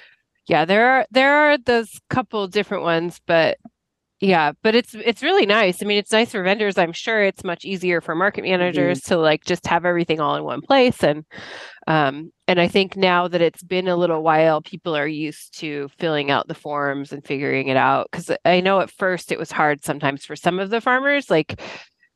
Yeah, 0.48 0.66
there 0.66 0.88
are 0.90 1.06
there 1.12 1.34
are 1.34 1.58
those 1.58 2.00
couple 2.10 2.48
different 2.48 2.84
ones, 2.84 3.20
but 3.26 3.58
yeah, 4.22 4.54
but 4.64 4.76
it's 4.76 4.96
it's 4.96 5.22
really 5.22 5.46
nice. 5.46 5.84
I 5.84 5.86
mean, 5.86 5.98
it's 5.98 6.12
nice 6.12 6.32
for 6.32 6.42
vendors. 6.42 6.78
I'm 6.78 6.94
sure 6.94 7.22
it's 7.24 7.44
much 7.44 7.66
easier 7.66 8.00
for 8.00 8.16
market 8.16 8.44
managers 8.44 9.02
to 9.04 9.18
like 9.18 9.44
just 9.44 9.68
have 9.68 9.86
everything 9.86 10.22
all 10.22 10.36
in 10.36 10.44
one 10.46 10.62
place 10.62 11.04
and 11.04 11.26
um 11.88 12.32
and 12.48 12.60
I 12.62 12.68
think 12.68 12.96
now 12.96 13.28
that 13.28 13.42
it's 13.42 13.64
been 13.64 13.88
a 13.90 13.96
little 13.98 14.24
while, 14.24 14.62
people 14.62 14.96
are 14.96 15.08
used 15.08 15.58
to 15.60 15.90
filling 16.00 16.32
out 16.32 16.48
the 16.48 16.56
forms 16.56 17.12
and 17.12 17.26
figuring 17.26 17.68
it 17.68 17.78
out 17.78 18.10
cuz 18.12 18.32
I 18.46 18.62
know 18.62 18.80
at 18.80 18.90
first 18.92 19.32
it 19.34 19.40
was 19.40 19.52
hard 19.52 19.84
sometimes 19.84 20.26
for 20.26 20.36
some 20.38 20.60
of 20.60 20.70
the 20.70 20.82
farmers 20.82 21.30
like 21.30 21.62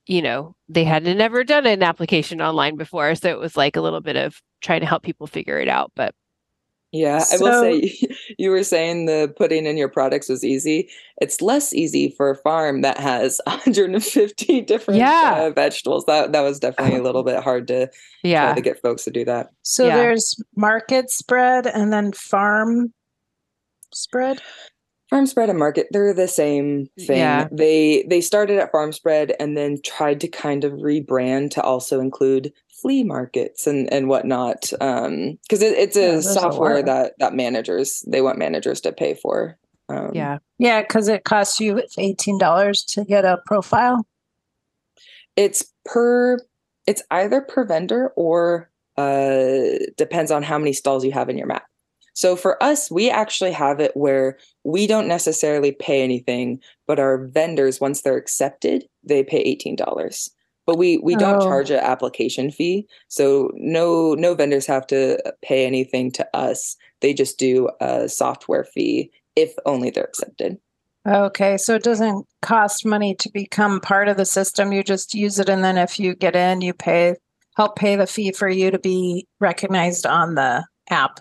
you 0.07 0.21
know, 0.23 0.55
they 0.69 0.83
had 0.85 1.03
never 1.03 1.43
done 1.43 1.67
an 1.67 1.83
application 1.83 2.41
online 2.41 2.77
before, 2.77 3.13
so 3.15 3.29
it 3.29 3.39
was 3.39 3.55
like 3.57 3.75
a 3.75 3.81
little 3.81 4.01
bit 4.01 4.15
of 4.15 4.41
trying 4.61 4.79
to 4.81 4.87
help 4.87 5.03
people 5.03 5.27
figure 5.27 5.59
it 5.59 5.67
out, 5.67 5.91
but 5.95 6.15
Yeah, 6.91 7.23
I 7.31 7.37
will 7.37 7.61
say 7.61 7.93
you 8.39 8.49
were 8.49 8.63
saying 8.63 9.05
the 9.05 9.31
putting 9.37 9.65
in 9.67 9.77
your 9.77 9.89
products 9.89 10.27
was 10.27 10.43
easy. 10.43 10.89
It's 11.21 11.41
less 11.41 11.73
easy 11.73 12.09
for 12.17 12.31
a 12.31 12.35
farm 12.37 12.81
that 12.81 12.97
has 12.97 13.39
150 13.45 14.61
different 14.61 14.99
Yeah. 14.99 15.43
uh, 15.45 15.49
vegetables. 15.51 16.05
That 16.05 16.31
that 16.31 16.41
was 16.41 16.59
definitely 16.59 16.97
a 16.97 17.03
little 17.03 17.23
bit 17.31 17.43
hard 17.43 17.67
to 17.67 17.87
try 17.87 17.93
yeah. 18.23 18.53
to 18.55 18.61
get 18.61 18.81
folks 18.81 19.03
to 19.03 19.11
do 19.11 19.23
that. 19.25 19.49
So 19.61 19.85
Yeah. 19.85 19.97
there's 19.97 20.35
market 20.55 21.11
spread 21.11 21.67
and 21.67 21.93
then 21.93 22.11
farm 22.13 22.93
spread. 23.93 24.41
Farm 25.09 25.25
spread 25.25 25.49
and 25.49 25.57
market, 25.57 25.87
they're 25.91 26.13
the 26.13 26.27
same 26.27 26.85
thing. 26.99 27.17
Yeah. 27.17 27.47
They 27.51 28.05
they 28.07 28.21
started 28.21 28.59
at 28.59 28.71
farm 28.71 28.93
spread 28.93 29.35
and 29.39 29.57
then 29.57 29.77
tried 29.83 30.21
to 30.21 30.27
kind 30.27 30.63
of 30.63 30.73
rebrand 30.73 31.49
to 31.51 31.61
also 31.61 31.99
include 31.99 32.53
flea 32.81 33.03
markets 33.03 33.67
and 33.67 33.91
and 33.93 34.07
whatnot. 34.07 34.71
Um, 34.81 35.37
because 35.43 35.61
it, 35.61 35.77
it's 35.77 35.95
a 35.97 36.17
a 36.17 36.21
software 36.21 36.77
lot. 36.77 36.85
that 36.85 37.13
that 37.19 37.33
managers 37.33 38.03
they 38.07 38.21
want 38.21 38.37
managers 38.37 38.81
to 38.81 38.91
pay 38.91 39.13
for. 39.13 39.57
Um, 39.89 40.11
Yeah. 40.13 40.37
Yeah, 40.59 40.81
because 40.81 41.07
it 41.07 41.23
costs 41.23 41.59
you 41.59 41.81
eighteen 41.97 42.37
dollars 42.37 42.83
to 42.89 43.03
get 43.05 43.25
a 43.25 43.39
profile. 43.45 44.05
it's 45.35 45.63
per 45.85 46.37
it's 46.87 47.03
either 47.11 47.41
per 47.41 47.63
vendor 47.65 48.11
or 48.15 48.69
uh 48.97 49.77
depends 49.97 50.31
on 50.31 50.43
how 50.43 50.57
many 50.57 50.73
stalls 50.73 51.05
you 51.05 51.11
have 51.11 51.29
in 51.29 51.37
your 51.37 51.47
map 51.47 51.63
so 52.13 52.35
for 52.35 52.61
us 52.61 52.91
we 52.91 53.09
actually 53.09 53.51
have 53.51 53.79
it 53.79 53.95
where 53.95 54.37
we 54.63 54.85
don't 54.87 55.07
necessarily 55.07 55.71
pay 55.71 56.03
anything 56.03 56.59
but 56.87 56.99
our 56.99 57.27
vendors 57.27 57.79
once 57.79 58.01
they're 58.01 58.17
accepted 58.17 58.83
they 59.03 59.23
pay 59.23 59.55
$18 59.55 60.29
but 60.69 60.77
we 60.77 60.97
we 60.99 61.15
don't 61.15 61.41
Oh. 61.41 61.47
charge 61.47 61.71
an 61.71 61.79
application 61.79 62.51
fee 62.51 62.85
so 63.07 63.49
no 63.55 64.13
no 64.13 64.35
vendors 64.35 64.67
have 64.67 64.85
to 64.87 65.17
pay 65.41 65.65
anything 65.65 66.11
to 66.11 66.27
us 66.35 66.75
they 67.01 67.11
just 67.13 67.39
do 67.39 67.69
a 67.81 68.07
software 68.07 68.63
fee 68.63 69.09
if 69.35 69.53
only 69.65 69.89
they're 69.89 70.03
accepted 70.03 70.57
Okay, 71.07 71.57
so 71.57 71.75
it 71.75 71.81
doesn't 71.83 72.27
cost 72.41 72.85
money 72.85 73.15
to 73.15 73.31
become 73.31 73.79
part 73.79 74.09
of 74.09 74.17
the 74.17 74.25
system. 74.25 74.73
You 74.73 74.83
just 74.83 75.13
use 75.15 75.39
it, 75.39 75.47
and 75.47 75.63
then 75.63 75.77
if 75.77 75.97
you 75.97 76.13
get 76.13 76.35
in, 76.35 76.59
you 76.59 76.73
pay 76.73 77.15
help 77.55 77.77
pay 77.77 77.95
the 77.95 78.05
fee 78.05 78.33
for 78.33 78.49
you 78.49 78.69
to 78.69 78.77
be 78.77 79.25
recognized 79.39 80.05
on 80.05 80.35
the 80.35 80.65
app. 80.89 81.19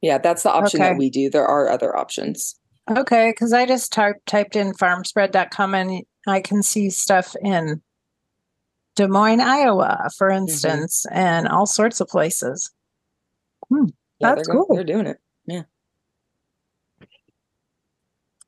yeah 0.00 0.16
that's 0.18 0.42
the 0.42 0.50
option 0.50 0.80
Okay. 0.80 0.90
that 0.90 0.98
we 0.98 1.10
do 1.10 1.28
there 1.30 1.46
are 1.46 1.68
other 1.68 1.94
options 1.96 2.56
Okay, 2.90 3.30
because 3.30 3.52
I 3.52 3.66
just 3.66 3.92
typed 3.92 4.24
typed 4.26 4.56
in 4.56 4.72
farmspread.com 4.72 5.74
and 5.74 6.02
I 6.26 6.40
can 6.40 6.62
see 6.62 6.88
stuff 6.90 7.36
in 7.42 7.80
Des 9.00 9.08
Moines, 9.08 9.40
Iowa, 9.40 10.10
for 10.18 10.28
instance, 10.28 11.06
and 11.10 11.48
all 11.48 11.64
sorts 11.64 12.02
of 12.02 12.08
places. 12.08 12.70
yeah, 13.70 13.78
That's 14.20 14.46
they're, 14.46 14.54
go- 14.54 14.66
cool. 14.66 14.76
they're 14.76 14.84
doing 14.84 15.06
it 15.06 15.18
Yeah. 15.46 15.62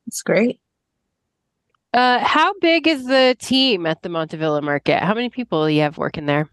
It's 0.07 0.21
great. 0.21 0.61
Uh, 1.95 2.19
how 2.19 2.53
big 2.61 2.87
is 2.87 3.07
the 3.07 3.35
team 3.39 3.87
at 3.87 4.03
the 4.03 4.11
Montavilla 4.11 4.63
Market? 4.63 5.03
How 5.03 5.15
many 5.15 5.31
people 5.31 5.65
do 5.67 5.73
you 5.73 5.81
have 5.81 5.97
working 5.97 6.27
there? 6.27 6.51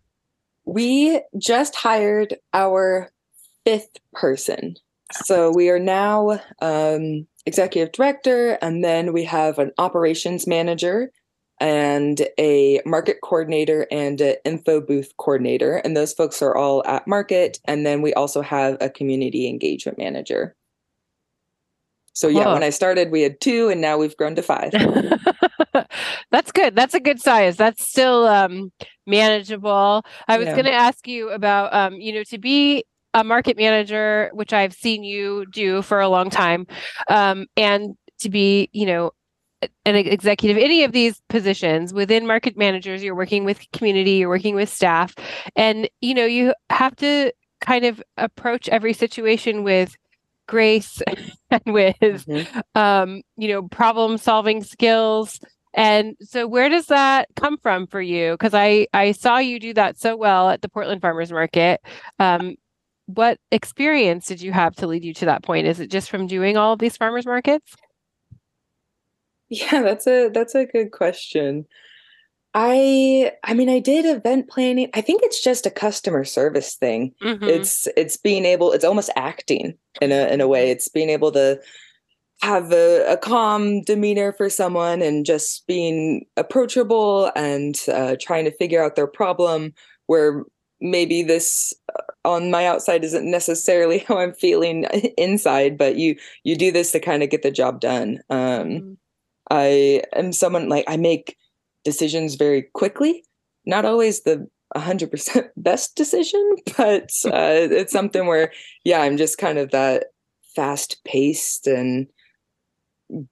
We 0.63 1.21
just 1.37 1.75
hired 1.75 2.37
our 2.53 3.11
fifth 3.65 3.99
person. 4.13 4.75
So 5.25 5.51
we 5.53 5.69
are 5.69 5.79
now 5.79 6.39
um, 6.61 7.27
executive 7.45 7.91
director, 7.91 8.57
and 8.61 8.81
then 8.81 9.11
we 9.11 9.25
have 9.25 9.59
an 9.59 9.71
operations 9.77 10.47
manager 10.47 11.11
and 11.59 12.21
a 12.39 12.81
market 12.85 13.17
coordinator 13.23 13.85
and 13.91 14.21
an 14.21 14.35
info 14.45 14.79
booth 14.81 15.11
coordinator. 15.17 15.77
And 15.77 15.95
those 15.95 16.13
folks 16.13 16.41
are 16.41 16.55
all 16.55 16.85
at 16.85 17.07
market. 17.07 17.59
And 17.65 17.85
then 17.85 18.01
we 18.01 18.13
also 18.13 18.41
have 18.41 18.77
a 18.81 18.89
community 18.89 19.47
engagement 19.47 19.97
manager. 19.97 20.55
So 22.13 22.27
yeah, 22.27 22.45
Cool. 22.45 22.53
when 22.53 22.63
I 22.63 22.69
started, 22.69 23.11
we 23.11 23.21
had 23.21 23.39
two, 23.39 23.69
and 23.69 23.79
now 23.79 23.97
we've 23.97 24.15
grown 24.17 24.35
to 24.35 24.41
five. 24.41 24.71
That's 26.31 26.51
good. 26.51 26.75
That's 26.75 26.93
a 26.93 26.99
good 26.99 27.21
size. 27.21 27.55
That's 27.55 27.87
still 27.87 28.27
um, 28.27 28.71
manageable. 29.07 30.03
I 30.27 30.37
was 30.37 30.47
Yeah. 30.47 30.53
going 30.53 30.65
to 30.65 30.73
ask 30.73 31.07
you 31.07 31.29
about, 31.29 31.73
um, 31.73 31.95
you 31.95 32.13
know, 32.13 32.23
to 32.25 32.37
be 32.37 32.83
a 33.13 33.23
market 33.23 33.57
manager, 33.57 34.29
which 34.33 34.53
I've 34.53 34.73
seen 34.73 35.03
you 35.03 35.45
do 35.51 35.81
for 35.81 35.99
a 35.99 36.09
long 36.09 36.29
time, 36.29 36.67
um, 37.07 37.45
and 37.55 37.95
to 38.19 38.29
be, 38.29 38.69
you 38.73 38.85
know, 38.85 39.11
an 39.85 39.95
executive, 39.95 40.57
any 40.57 40.83
of 40.83 40.91
these 40.91 41.21
positions 41.29 41.93
within 41.93 42.25
market 42.25 42.57
managers, 42.57 43.03
you're 43.03 43.15
working 43.15 43.43
with 43.43 43.59
community, 43.73 44.11
you're 44.11 44.29
working 44.29 44.55
with 44.55 44.69
staff, 44.69 45.13
and 45.55 45.89
you 46.01 46.13
know, 46.13 46.25
you 46.25 46.53
have 46.69 46.95
to 46.97 47.31
kind 47.61 47.85
of 47.85 48.01
approach 48.17 48.69
every 48.69 48.93
situation 48.93 49.63
with 49.63 49.93
grace 50.47 51.01
and 51.51 51.61
with 51.73 51.97
Mhm. 51.99 52.61
um, 52.75 53.21
you 53.37 53.49
know, 53.49 53.63
problem 53.67 54.17
solving 54.17 54.63
skills. 54.63 55.39
And 55.75 56.15
so 56.21 56.47
where 56.47 56.69
does 56.69 56.87
that 56.87 57.27
come 57.35 57.57
from 57.57 57.85
for 57.85 58.01
you? 58.01 58.31
Because 58.33 58.53
I 58.53 58.87
I 58.93 59.11
saw 59.11 59.37
you 59.37 59.59
do 59.59 59.73
that 59.75 59.99
so 59.99 60.15
well 60.17 60.49
at 60.49 60.61
the 60.61 60.69
Portland 60.69 61.01
Farmers 61.01 61.31
Market. 61.31 61.81
Um, 62.17 62.55
what 63.05 63.39
experience 63.51 64.25
did 64.27 64.41
you 64.41 64.51
have 64.51 64.75
to 64.77 64.87
lead 64.87 65.03
you 65.03 65.13
to 65.15 65.25
that 65.25 65.43
point? 65.43 65.67
Is 65.67 65.79
it 65.79 65.89
just 65.91 66.09
from 66.09 66.27
doing 66.27 66.57
all 66.57 66.73
of 66.73 66.79
these 66.79 66.95
farmers 66.97 67.25
markets? 67.25 67.75
Yeah, 69.49 69.81
that's 69.81 70.07
a 70.07 70.29
that's 70.29 70.55
a 70.55 70.65
good 70.65 70.91
question. 70.91 71.65
I 72.53 73.31
I 73.43 73.53
mean 73.53 73.69
I 73.69 73.79
did 73.79 74.05
event 74.05 74.49
planning. 74.49 74.89
I 74.93 75.01
think 75.01 75.21
it's 75.23 75.43
just 75.43 75.65
a 75.65 75.71
customer 75.71 76.23
service 76.25 76.75
thing. 76.75 77.13
Mhm. 77.21 77.47
It's 77.47 77.87
it's 77.95 78.17
being 78.17 78.45
able 78.45 78.71
it's 78.71 78.85
almost 78.85 79.11
acting 79.15 79.77
in 80.01 80.11
a 80.11 80.27
in 80.33 80.41
a 80.41 80.47
way. 80.47 80.71
It's 80.71 80.87
being 80.87 81.09
able 81.09 81.31
to 81.33 81.59
have 82.41 82.71
a, 82.71 83.05
a 83.13 83.17
calm 83.17 83.81
demeanor 83.83 84.31
for 84.33 84.49
someone 84.49 85.01
and 85.01 85.25
just 85.25 85.67
being 85.67 86.25
approachable 86.37 87.31
and 87.35 87.77
uh, 87.91 88.15
trying 88.21 88.45
to 88.45 88.51
figure 88.57 88.83
out 88.83 88.95
their 88.95 89.07
problem 89.07 89.73
where 90.07 90.43
maybe 90.81 91.21
this 91.21 91.73
uh, 91.97 92.01
on 92.23 92.49
my 92.49 92.65
outside 92.65 93.03
isn't 93.03 93.29
necessarily 93.29 93.99
how 94.07 94.17
I'm 94.19 94.33
feeling 94.33 94.85
inside, 95.17 95.77
but 95.77 95.97
you 95.97 96.15
you 96.43 96.55
do 96.55 96.71
this 96.71 96.91
to 96.93 96.99
kind 96.99 97.23
of 97.23 97.29
get 97.29 97.41
the 97.43 97.51
job 97.51 97.79
done. 97.81 98.21
Um, 98.29 98.67
Mhm. 98.69 98.97
I 99.49 100.03
am 100.13 100.31
someone 100.31 100.69
like 100.69 100.85
I 100.87 100.97
make 100.97 101.37
decisions 101.83 102.35
very 102.35 102.63
quickly. 102.73 103.23
Not 103.65 103.85
always 103.85 104.21
the 104.21 104.47
100% 104.75 105.49
best 105.57 105.95
decision, 105.95 106.55
but 106.77 107.11
uh, 107.25 107.67
it's 107.71 107.93
something 107.93 108.27
where, 108.27 108.51
yeah, 108.83 109.01
I'm 109.01 109.17
just 109.17 109.37
kind 109.37 109.57
of 109.57 109.71
that 109.71 110.05
fast 110.55 111.03
paced 111.05 111.67
and 111.67 112.07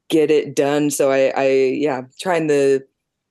get 0.09 0.31
it 0.31 0.55
done. 0.55 0.89
So 0.89 1.11
I, 1.11 1.31
I, 1.35 1.47
yeah, 1.75 2.01
trying 2.19 2.47
to 2.47 2.81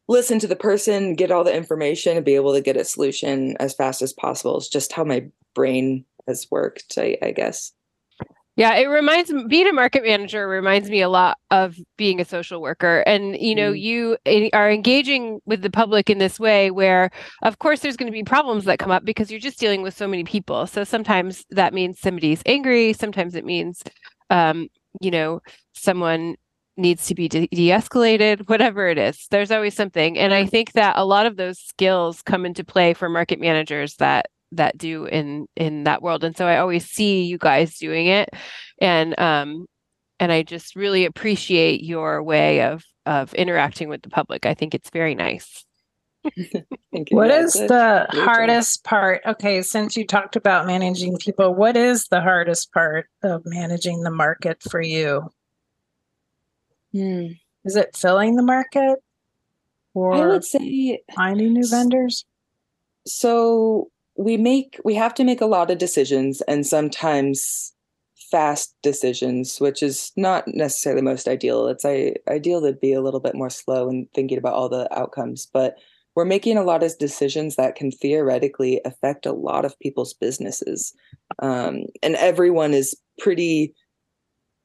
listen 0.09 0.39
to 0.39 0.47
the 0.47 0.57
person, 0.57 1.15
get 1.15 1.31
all 1.31 1.45
the 1.45 1.55
information, 1.55 2.17
and 2.17 2.25
be 2.25 2.35
able 2.35 2.55
to 2.55 2.61
get 2.61 2.77
a 2.77 2.85
solution 2.85 3.57
as 3.59 3.75
fast 3.75 4.03
as 4.03 4.13
possible. 4.13 4.57
Is 4.59 4.69
just 4.69 4.93
how 4.93 5.05
my 5.05 5.27
brain 5.55 6.05
has 6.27 6.47
worked, 6.51 6.95
I, 6.99 7.19
I 7.23 7.33
guess. 7.33 7.73
Yeah, 8.57 8.75
it 8.75 8.87
reminds 8.87 9.31
me 9.31 9.45
being 9.47 9.67
a 9.69 9.73
market 9.73 10.03
manager 10.03 10.49
reminds 10.49 10.89
me 10.89 11.03
a 11.03 11.11
lot 11.11 11.37
of 11.51 11.77
being 11.99 12.21
a 12.21 12.25
social 12.25 12.63
worker. 12.63 13.01
And 13.07 13.37
you 13.39 13.55
know, 13.55 13.73
Mm. 13.73 13.81
you 13.81 14.51
are 14.55 14.71
engaging 14.71 15.41
with 15.45 15.61
the 15.61 15.71
public 15.71 16.09
in 16.09 16.17
this 16.19 16.41
way 16.41 16.71
where 16.71 17.11
of 17.43 17.59
course 17.59 17.81
there's 17.81 17.97
going 17.99 18.11
to 18.11 18.13
be 18.17 18.25
problems 18.25 18.65
that 18.65 18.79
come 18.79 18.91
up 18.91 19.05
because 19.05 19.31
you're 19.31 19.41
just 19.41 19.59
dealing 19.61 19.83
with 19.83 19.95
so 19.95 20.09
many 20.09 20.25
people. 20.25 20.67
So 20.67 20.85
sometimes 20.85 21.45
that 21.51 21.75
means 21.75 22.01
somebody's 22.01 22.43
angry, 22.47 22.95
sometimes 22.95 23.35
it 23.35 23.45
means 23.45 23.83
um, 24.31 24.69
you 25.03 25.11
know, 25.11 25.41
someone 25.75 26.37
needs 26.79 27.07
to 27.07 27.15
be 27.15 27.29
de-escalated, 27.29 28.49
whatever 28.49 28.89
it 28.89 28.99
is. 28.99 29.27
There's 29.31 29.51
always 29.51 29.75
something. 29.75 30.19
And 30.19 30.35
I 30.35 30.47
think 30.47 30.73
that 30.73 30.97
a 30.99 31.05
lot 31.05 31.27
of 31.27 31.37
those 31.37 31.59
skills 31.59 32.23
come 32.23 32.45
into 32.47 32.65
play 32.65 32.93
for 32.95 33.09
market 33.09 33.39
managers 33.41 33.97
that 33.97 34.27
that 34.53 34.77
do 34.79 35.05
in 35.07 35.47
in 35.57 35.85
that 35.85 36.03
world 36.03 36.25
and 36.25 36.37
so 36.37 36.47
i 36.47 36.59
always 36.59 36.85
see 36.89 37.25
you 37.25 37.39
guys 37.39 37.79
doing 37.79 38.07
it 38.07 38.31
and 38.81 39.19
um 39.19 39.67
and 40.21 40.31
i 40.33 40.43
just 40.43 40.77
really 40.77 41.05
appreciate 41.05 41.83
your 41.83 42.23
way 42.23 42.63
of 42.63 42.85
of 43.07 43.35
interacting 43.35 43.89
with 43.89 44.03
the 44.03 44.09
public 44.09 44.47
i 44.47 44.55
think 44.55 44.75
it's 44.75 44.91
very 44.91 45.15
nice 45.15 45.65
Thank 46.93 47.11
you. 47.11 47.17
What 47.17 47.31
Yeah, 47.31 47.41
is 47.41 47.55
it's 47.55 47.69
the 47.69 48.07
great 48.09 48.13
job. 48.13 48.25
hardest 48.25 48.85
part? 48.85 49.23
Okay, 49.27 49.63
since 49.63 49.97
you 49.97 50.07
talked 50.07 50.37
about 50.37 50.67
managing 50.67 51.17
people, 51.19 51.55
what 51.55 51.77
is 51.77 52.07
the 52.09 52.21
hardest 52.21 52.73
part 52.73 53.09
of 53.23 53.43
managing 53.45 54.03
the 54.03 54.11
market 54.11 54.63
for 54.63 54.81
you? 54.81 55.31
Hmm. 56.93 57.27
Is 57.65 57.77
it 57.77 57.97
filling 57.97 58.37
the 58.37 58.43
market 58.43 58.99
or 59.95 60.15
I 60.15 60.27
would 60.27 60.45
say 60.45 61.01
finding 61.15 61.53
new 61.53 61.67
vendors? 61.69 62.25
so 63.07 63.89
we 64.19 64.37
make 64.37 64.81
we 64.85 64.95
have 64.95 65.15
to 65.15 65.25
make 65.25 65.41
a 65.41 65.47
lot 65.47 65.71
of 65.71 65.79
decisions 65.79 66.41
and 66.43 66.67
sometimes 66.67 67.73
fast 68.31 68.75
decisions 68.83 69.61
which 69.61 69.83
is 69.83 70.13
not 70.17 70.45
necessarily 70.49 71.03
most 71.03 71.29
ideal. 71.29 71.69
It's 71.69 71.85
I, 71.85 72.15
ideal 72.29 72.61
to 72.63 72.73
be 72.73 72.93
a 72.93 73.01
little 73.01 73.21
bit 73.21 73.35
more 73.35 73.51
slow 73.51 73.89
and 73.89 74.09
thinking 74.15 74.39
about 74.39 74.55
all 74.55 74.69
the 74.69 74.89
outcomes 74.97 75.47
but 75.53 75.77
we're 76.17 76.25
making 76.25 76.57
a 76.57 76.65
lot 76.65 76.83
of 76.83 76.97
decisions 76.99 77.57
that 77.57 77.77
can 77.77 77.93
theoretically 77.93 78.81
affect 78.87 79.27
a 79.27 79.33
lot 79.33 79.67
of 79.67 79.79
people's 79.81 80.15
businesses. 80.15 80.95
Um, 81.41 81.85
and 82.03 82.17
everyone 82.17 82.73
is 82.73 82.97
pretty 83.19 83.75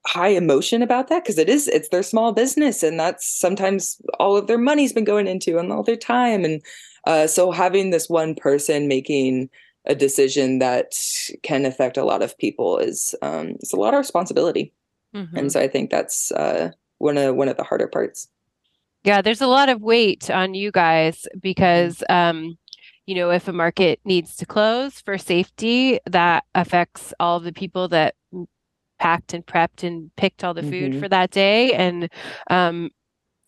high 0.07 0.29
emotion 0.29 0.81
about 0.81 1.09
that 1.09 1.23
because 1.23 1.37
it 1.37 1.47
is 1.47 1.67
it's 1.67 1.89
their 1.89 2.01
small 2.01 2.31
business 2.31 2.81
and 2.81 2.99
that's 2.99 3.27
sometimes 3.27 4.01
all 4.19 4.35
of 4.35 4.47
their 4.47 4.57
money's 4.57 4.93
been 4.93 5.03
going 5.03 5.27
into 5.27 5.59
and 5.59 5.71
all 5.71 5.83
their 5.83 5.95
time 5.95 6.43
and 6.43 6.59
uh, 7.05 7.27
so 7.27 7.51
having 7.51 7.89
this 7.89 8.09
one 8.09 8.35
person 8.35 8.87
making 8.87 9.49
a 9.85 9.95
decision 9.95 10.59
that 10.59 10.93
can 11.43 11.65
affect 11.65 11.97
a 11.97 12.03
lot 12.05 12.21
of 12.21 12.37
people 12.37 12.77
is 12.77 13.15
um, 13.21 13.49
it's 13.59 13.73
a 13.73 13.77
lot 13.77 13.93
of 13.93 13.97
responsibility, 13.97 14.73
Mhm. 15.15 15.35
and 15.37 15.51
so 15.51 15.59
I 15.59 15.67
think 15.67 15.89
that's 15.89 16.31
uh, 16.31 16.71
one 16.99 17.17
of 17.17 17.35
one 17.35 17.49
of 17.49 17.57
the 17.57 17.63
harder 17.63 17.87
parts. 17.87 18.27
Yeah, 19.03 19.21
there's 19.23 19.41
a 19.41 19.47
lot 19.47 19.69
of 19.69 19.81
weight 19.81 20.29
on 20.29 20.53
you 20.53 20.71
guys 20.71 21.25
because 21.41 22.03
um, 22.09 22.57
you 23.07 23.15
know, 23.15 23.31
if 23.31 23.47
a 23.47 23.53
market 23.53 23.99
needs 24.05 24.35
to 24.35 24.45
close 24.45 25.01
for 25.01 25.17
safety, 25.17 25.99
that 26.05 26.43
affects 26.53 27.13
all 27.19 27.37
of 27.37 27.43
the 27.43 27.51
people 27.51 27.87
that 27.87 28.13
packed 28.99 29.33
and 29.33 29.43
prepped 29.43 29.83
and 29.83 30.15
picked 30.15 30.43
all 30.43 30.53
the 30.53 30.61
food 30.61 30.91
Mhm. 30.93 30.99
for 30.99 31.09
that 31.09 31.31
day. 31.31 31.73
And 31.73 32.07
um, 32.51 32.91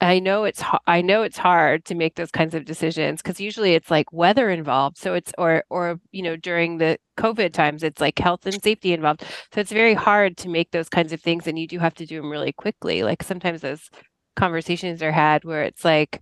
I 0.03 0.19
know 0.19 0.43
it's 0.43 0.61
I 0.85 1.01
know 1.01 1.23
it's 1.23 1.37
hard 1.37 1.85
to 1.85 1.95
make 1.95 2.15
those 2.15 2.31
kinds 2.31 2.53
of 2.53 2.65
decisions 2.65 3.21
because 3.21 3.39
usually 3.39 3.73
it's 3.73 3.89
like 3.89 4.11
weather 4.11 4.49
involved. 4.49 4.97
So 4.97 5.13
it's 5.13 5.31
or 5.37 5.63
or 5.69 5.99
you 6.11 6.21
know 6.21 6.35
during 6.35 6.77
the 6.77 6.97
COVID 7.17 7.53
times 7.53 7.83
it's 7.83 8.01
like 8.01 8.19
health 8.19 8.45
and 8.45 8.61
safety 8.61 8.91
involved. 8.93 9.23
So 9.53 9.61
it's 9.61 9.71
very 9.71 9.93
hard 9.93 10.35
to 10.37 10.49
make 10.49 10.71
those 10.71 10.89
kinds 10.89 11.13
of 11.13 11.21
things, 11.21 11.47
and 11.47 11.57
you 11.57 11.67
do 11.67 11.79
have 11.79 11.93
to 11.95 12.05
do 12.05 12.17
them 12.21 12.29
really 12.31 12.51
quickly. 12.53 13.03
Like 13.03 13.23
sometimes 13.23 13.61
those 13.61 13.89
conversations 14.35 15.01
are 15.01 15.11
had 15.11 15.45
where 15.45 15.63
it's 15.63 15.85
like 15.85 16.21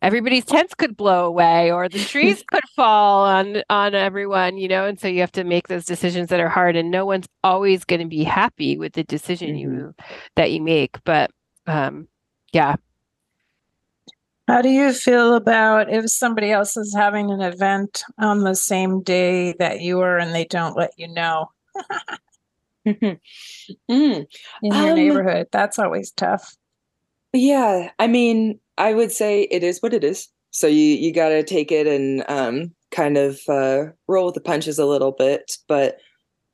everybody's 0.00 0.44
tents 0.44 0.74
could 0.74 0.96
blow 0.96 1.26
away 1.26 1.70
or 1.72 1.88
the 1.88 1.98
trees 1.98 2.42
could 2.50 2.62
fall 2.76 3.24
on 3.24 3.62
on 3.68 3.94
everyone 3.94 4.56
you 4.56 4.68
know 4.68 4.86
and 4.86 5.00
so 5.00 5.08
you 5.08 5.20
have 5.20 5.32
to 5.32 5.42
make 5.44 5.66
those 5.68 5.84
decisions 5.84 6.28
that 6.28 6.38
are 6.40 6.48
hard 6.48 6.76
and 6.76 6.90
no 6.90 7.04
one's 7.04 7.26
always 7.42 7.84
going 7.84 8.00
to 8.00 8.06
be 8.06 8.22
happy 8.22 8.78
with 8.78 8.92
the 8.92 9.02
decision 9.04 9.56
you 9.56 9.92
that 10.36 10.52
you 10.52 10.60
make 10.62 10.96
but 11.04 11.30
um 11.66 12.06
yeah 12.52 12.76
How 14.46 14.62
do 14.62 14.70
you 14.70 14.92
feel 14.92 15.34
about 15.34 15.92
if 15.92 16.10
somebody 16.10 16.50
else 16.50 16.76
is 16.76 16.94
having 16.94 17.30
an 17.30 17.42
event 17.42 18.02
on 18.18 18.44
the 18.44 18.54
same 18.54 19.02
day 19.02 19.52
that 19.58 19.80
you 19.80 20.00
are 20.00 20.18
and 20.18 20.34
they 20.34 20.44
don't 20.44 20.76
let 20.76 20.92
you 20.96 21.08
know 21.08 21.50
Mm. 23.90 24.26
in 24.62 24.72
your 24.72 24.88
Um, 24.90 24.94
neighborhood? 24.94 25.48
That's 25.52 25.78
always 25.78 26.10
tough. 26.12 26.56
Yeah, 27.32 27.90
I 27.98 28.06
mean, 28.06 28.58
I 28.78 28.94
would 28.94 29.12
say 29.12 29.42
it 29.42 29.62
is 29.62 29.82
what 29.82 29.92
it 29.92 30.04
is. 30.04 30.28
So 30.50 30.66
you 30.66 30.96
you 30.96 31.12
got 31.12 31.28
to 31.28 31.42
take 31.42 31.70
it 31.70 31.86
and 31.86 32.24
um, 32.28 32.74
kind 32.90 33.18
of 33.18 33.40
uh, 33.48 33.86
roll 34.06 34.26
with 34.26 34.34
the 34.34 34.40
punches 34.40 34.78
a 34.78 34.86
little 34.86 35.12
bit. 35.12 35.58
But 35.68 35.98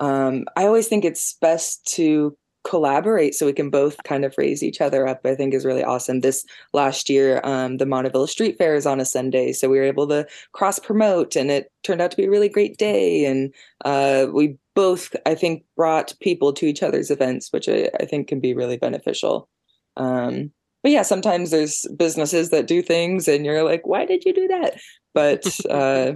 um, 0.01 0.47
I 0.57 0.64
always 0.66 0.88
think 0.88 1.05
it's 1.05 1.34
best 1.40 1.86
to 1.95 2.36
collaborate 2.65 3.35
so 3.35 3.47
we 3.47 3.53
can 3.53 3.71
both 3.71 4.03
kind 4.05 4.25
of 4.25 4.35
raise 4.37 4.62
each 4.62 4.81
other 4.81 5.07
up. 5.07 5.21
I 5.25 5.35
think 5.35 5.55
is 5.55 5.65
really 5.65 5.85
awesome. 5.85 6.21
This 6.21 6.45
last 6.73 7.09
year, 7.09 7.41
um, 7.45 7.77
the 7.77 7.87
Montavilla 7.87 8.29
Street 8.29 8.59
Fair 8.59 8.75
is 8.75 8.87
on 8.87 9.01
a 9.01 9.05
Sunday, 9.05 9.53
so 9.53 9.69
we 9.69 9.79
were 9.79 9.85
able 9.85 10.09
to 10.09 10.27
cross 10.53 10.79
promote, 10.79 11.37
and 11.37 11.51
it 11.51 11.71
turned 11.83 12.01
out 12.01 12.11
to 12.11 12.17
be 12.17 12.25
a 12.25 12.31
really 12.31 12.49
great 12.49 12.77
day. 12.77 13.25
And 13.27 13.55
uh, 13.85 14.27
we 14.33 14.57
both, 14.75 15.15
I 15.27 15.35
think, 15.35 15.65
brought 15.77 16.15
people 16.21 16.53
to 16.55 16.67
each 16.67 16.83
other's 16.83 17.11
events, 17.11 17.53
which 17.53 17.69
I, 17.69 17.91
I 18.01 18.07
think 18.07 18.29
can 18.29 18.41
be 18.41 18.55
really 18.55 18.77
beneficial. 18.77 19.49
Um, 19.97 20.51
but 20.85 20.93
yeah, 20.93 21.03
sometimes 21.03 21.51
there's 21.51 21.87
businesses 21.97 22.51
that 22.51 22.67
do 22.67 22.83
things 22.83 23.27
and 23.27 23.47
you're 23.47 23.65
like, 23.65 23.87
why 23.87 24.05
did 24.05 24.25
you 24.27 24.35
do 24.35 24.47
that? 24.49 24.79
But, 25.15 25.47
uh, 25.71 26.12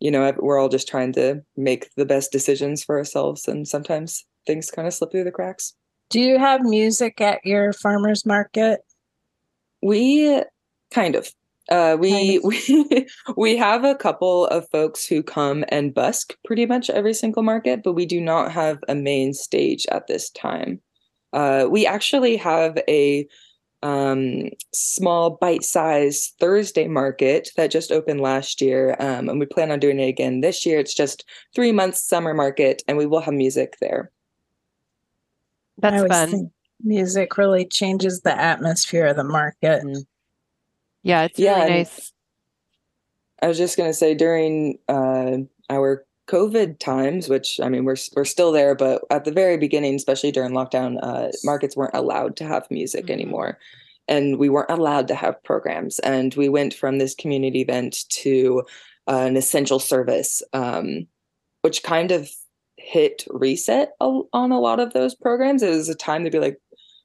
you 0.00 0.10
know, 0.10 0.34
we're 0.38 0.58
all 0.58 0.68
just 0.68 0.88
trying 0.88 1.12
to 1.12 1.40
make 1.56 1.88
the 1.94 2.04
best 2.04 2.32
decisions 2.32 2.82
for 2.82 2.98
ourselves. 2.98 3.46
And 3.46 3.66
sometimes 3.68 4.24
things 4.46 4.70
kind 4.70 4.88
of 4.88 4.94
slip 4.94 5.10
through 5.10 5.24
the 5.24 5.30
cracks. 5.30 5.74
Do 6.10 6.20
you 6.20 6.38
have 6.38 6.62
music 6.62 7.20
at 7.20 7.44
your 7.44 7.72
farmers 7.72 8.26
market? 8.26 8.80
We 9.82 10.42
kind 10.90 11.16
of. 11.16 11.32
Uh, 11.70 11.96
we 11.98 12.38
Kind 12.38 12.42
we 12.68 13.06
we 13.36 13.56
have 13.56 13.84
a 13.84 13.94
couple 13.94 14.46
of 14.48 14.68
folks 14.70 15.06
who 15.06 15.22
come 15.22 15.64
and 15.68 15.94
busk 15.94 16.36
pretty 16.44 16.66
much 16.66 16.90
every 16.90 17.14
single 17.14 17.42
market, 17.42 17.82
but 17.82 17.92
we 17.94 18.04
do 18.04 18.20
not 18.20 18.52
have 18.52 18.78
a 18.88 18.94
main 18.94 19.32
stage 19.32 19.86
at 19.90 20.06
this 20.06 20.28
time. 20.30 20.80
Uh, 21.32 21.66
we 21.70 21.86
actually 21.86 22.36
have 22.36 22.76
a 22.88 23.26
um, 23.82 24.50
small 24.72 25.38
bite-sized 25.40 26.34
Thursday 26.38 26.88
market 26.88 27.50
that 27.56 27.70
just 27.70 27.90
opened 27.90 28.20
last 28.20 28.60
year, 28.60 28.96
um, 29.00 29.28
and 29.28 29.40
we 29.40 29.46
plan 29.46 29.70
on 29.70 29.80
doing 29.80 29.98
it 29.98 30.08
again 30.08 30.40
this 30.40 30.64
year. 30.64 30.78
It's 30.78 30.94
just 30.94 31.24
three 31.54 31.72
months 31.72 32.02
summer 32.02 32.34
market, 32.34 32.82
and 32.86 32.96
we 32.96 33.06
will 33.06 33.20
have 33.20 33.34
music 33.34 33.76
there. 33.80 34.10
I 35.82 35.90
that's 35.90 35.96
always 36.02 36.12
fun 36.12 36.30
think 36.30 36.52
music 36.82 37.36
really 37.38 37.64
changes 37.66 38.20
the 38.22 38.36
atmosphere 38.38 39.06
of 39.06 39.16
the 39.16 39.24
market. 39.24 39.82
Mhm. 39.82 40.04
yeah 41.02 41.22
it's 41.24 41.38
Yeah, 41.38 41.54
really 41.60 41.62
and- 41.66 41.74
nice 41.78 42.12
I 43.42 43.48
was 43.48 43.58
just 43.58 43.76
gonna 43.76 43.92
say 43.94 44.14
during 44.14 44.78
uh, 44.88 45.38
our 45.68 46.04
COVID 46.28 46.78
times, 46.78 47.28
which 47.28 47.58
I 47.60 47.68
mean 47.68 47.84
we're 47.84 47.96
we're 48.14 48.24
still 48.24 48.52
there, 48.52 48.74
but 48.76 49.02
at 49.10 49.24
the 49.24 49.32
very 49.32 49.56
beginning, 49.56 49.96
especially 49.96 50.30
during 50.30 50.52
lockdown, 50.52 50.98
uh, 51.02 51.30
markets 51.42 51.76
weren't 51.76 51.94
allowed 51.94 52.36
to 52.36 52.44
have 52.44 52.70
music 52.70 53.06
Mhm. 53.06 53.10
anymore, 53.10 53.58
and 54.06 54.38
we 54.38 54.48
weren't 54.48 54.70
allowed 54.70 55.08
to 55.08 55.16
have 55.16 55.42
programs. 55.42 55.98
And 56.00 56.32
we 56.36 56.48
went 56.48 56.72
from 56.72 56.98
this 56.98 57.14
community 57.16 57.62
event 57.62 58.04
to 58.10 58.62
uh, 59.08 59.24
an 59.26 59.36
essential 59.36 59.80
service, 59.80 60.40
um, 60.52 61.08
which 61.62 61.82
kind 61.82 62.12
of 62.12 62.30
hit 62.82 63.24
reset 63.30 63.92
on 64.00 64.52
a 64.52 64.60
lot 64.60 64.80
of 64.80 64.92
those 64.92 65.14
programs. 65.14 65.62
It 65.62 65.70
was 65.70 65.88
a 65.88 65.94
time 65.94 66.24
to 66.24 66.30
be 66.30 66.38
like, 66.38 66.58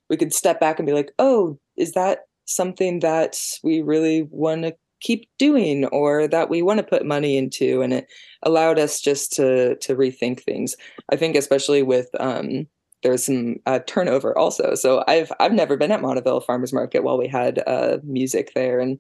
we 0.10 0.18
could 0.18 0.34
step 0.34 0.60
back 0.60 0.80
and 0.80 0.86
be 0.86 0.94
like, 0.94 1.12
oh, 1.20 1.60
is 1.78 1.94
that 1.94 2.22
something 2.46 3.00
that 3.00 3.38
we 3.64 3.82
really 3.82 4.24
want 4.32 4.64
to 4.64 4.76
keep 5.00 5.30
doing 5.38 5.86
or 5.86 6.28
that 6.28 6.50
we 6.50 6.62
want 6.62 6.80
to 6.80 6.84
put 6.84 7.06
money 7.06 7.38
into? 7.38 7.82
And 7.82 7.94
it 7.94 8.08
allowed 8.44 8.80
us 8.80 9.00
just 9.00 9.34
to 9.34 9.76
to 9.78 9.96
rethink 9.96 10.42
things. 10.42 10.76
I 11.12 11.16
think 11.16 11.36
especially 11.36 11.84
with 11.84 12.10
um 12.20 12.68
there's 13.04 13.26
some 13.26 13.58
uh, 13.68 13.80
turnover 13.86 14.36
also. 14.38 14.74
So 14.76 15.04
i've 15.08 15.32
i've 15.40 15.54
never 15.54 15.78
been 15.78 15.92
at 15.92 16.02
Montavilla 16.02 16.44
farmers 16.44 16.74
market 16.74 17.04
while 17.04 17.18
we 17.18 17.28
had 17.28 17.62
uh 17.68 17.98
music 18.04 18.54
there. 18.56 18.80
And 18.80 19.00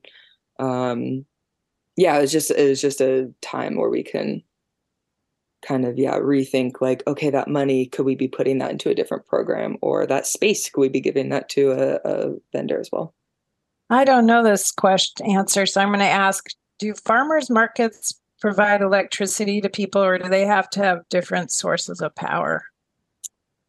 um 0.59 1.25
yeah 1.95 2.17
it 2.17 2.21
was 2.21 2.31
just 2.31 2.51
it 2.51 2.69
was 2.69 2.81
just 2.81 3.01
a 3.01 3.31
time 3.41 3.75
where 3.77 3.89
we 3.89 4.03
can 4.03 4.43
kind 5.67 5.85
of 5.85 5.97
yeah 5.97 6.17
rethink 6.17 6.81
like 6.81 7.03
okay 7.07 7.29
that 7.29 7.47
money 7.47 7.87
could 7.87 8.05
we 8.05 8.15
be 8.15 8.27
putting 8.27 8.59
that 8.59 8.71
into 8.71 8.89
a 8.89 8.95
different 8.95 9.25
program 9.27 9.77
or 9.81 10.05
that 10.05 10.25
space 10.25 10.69
could 10.69 10.81
we 10.81 10.89
be 10.89 11.01
giving 11.01 11.29
that 11.29 11.49
to 11.49 11.71
a, 11.71 11.99
a 12.05 12.35
vendor 12.53 12.79
as 12.79 12.89
well 12.91 13.13
I 13.89 14.03
don't 14.03 14.25
know 14.25 14.43
this 14.43 14.71
question 14.71 15.27
answer, 15.27 15.65
so 15.65 15.81
I'm 15.81 15.89
going 15.89 15.99
to 15.99 16.05
ask: 16.05 16.45
Do 16.79 16.93
farmers 16.93 17.49
markets 17.49 18.19
provide 18.41 18.81
electricity 18.81 19.61
to 19.61 19.69
people, 19.69 20.03
or 20.03 20.17
do 20.17 20.29
they 20.29 20.45
have 20.45 20.69
to 20.71 20.81
have 20.81 21.07
different 21.09 21.51
sources 21.51 22.01
of 22.01 22.13
power? 22.15 22.65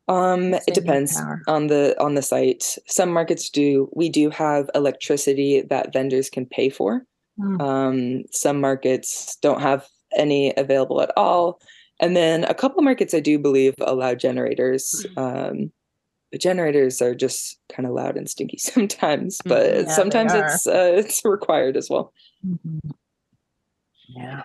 Um, 0.08 0.54
it 0.54 0.74
depends 0.74 1.20
on 1.46 1.68
the 1.68 1.94
on 2.00 2.14
the 2.14 2.22
site. 2.22 2.76
Some 2.86 3.12
markets 3.12 3.50
do. 3.50 3.90
We 3.94 4.08
do 4.08 4.30
have 4.30 4.70
electricity 4.74 5.60
that 5.62 5.92
vendors 5.92 6.30
can 6.30 6.46
pay 6.46 6.70
for. 6.70 7.04
Hmm. 7.38 7.60
Um, 7.60 8.24
some 8.32 8.60
markets 8.60 9.36
don't 9.36 9.60
have 9.60 9.86
any 10.16 10.52
available 10.56 11.00
at 11.00 11.12
all, 11.16 11.60
and 12.00 12.16
then 12.16 12.44
a 12.44 12.54
couple 12.54 12.82
markets 12.82 13.14
I 13.14 13.20
do 13.20 13.38
believe 13.38 13.74
allow 13.80 14.14
generators. 14.14 15.06
Um, 15.16 15.72
but 16.30 16.40
generators 16.40 17.00
are 17.00 17.14
just 17.14 17.58
kind 17.70 17.86
of 17.86 17.94
loud 17.94 18.16
and 18.16 18.28
stinky 18.28 18.58
sometimes, 18.58 19.38
but 19.44 19.66
Mhm. 19.66 19.86
Yeah, 19.86 19.92
sometimes 19.92 20.32
it's 20.34 20.66
uh, 20.66 20.92
it's 20.96 21.24
required 21.24 21.76
as 21.76 21.88
well. 21.88 22.12
Yeah. 24.08 24.42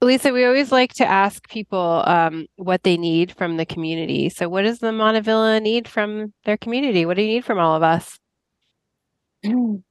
Lisa, 0.00 0.32
we 0.32 0.44
always 0.44 0.72
like 0.72 0.92
to 0.94 1.06
ask 1.06 1.48
people 1.48 2.02
um, 2.06 2.46
what 2.56 2.82
they 2.82 2.96
need 2.96 3.30
from 3.32 3.56
the 3.56 3.64
community. 3.64 4.28
So, 4.28 4.48
what 4.48 4.62
does 4.62 4.80
the 4.80 4.88
Montavilla 4.88 5.62
need 5.62 5.86
from 5.86 6.34
their 6.44 6.56
community? 6.56 7.06
What 7.06 7.16
do 7.16 7.22
you 7.22 7.28
need 7.28 7.44
from 7.44 7.58
all 7.58 7.76
of 7.76 7.84
us? 7.84 8.18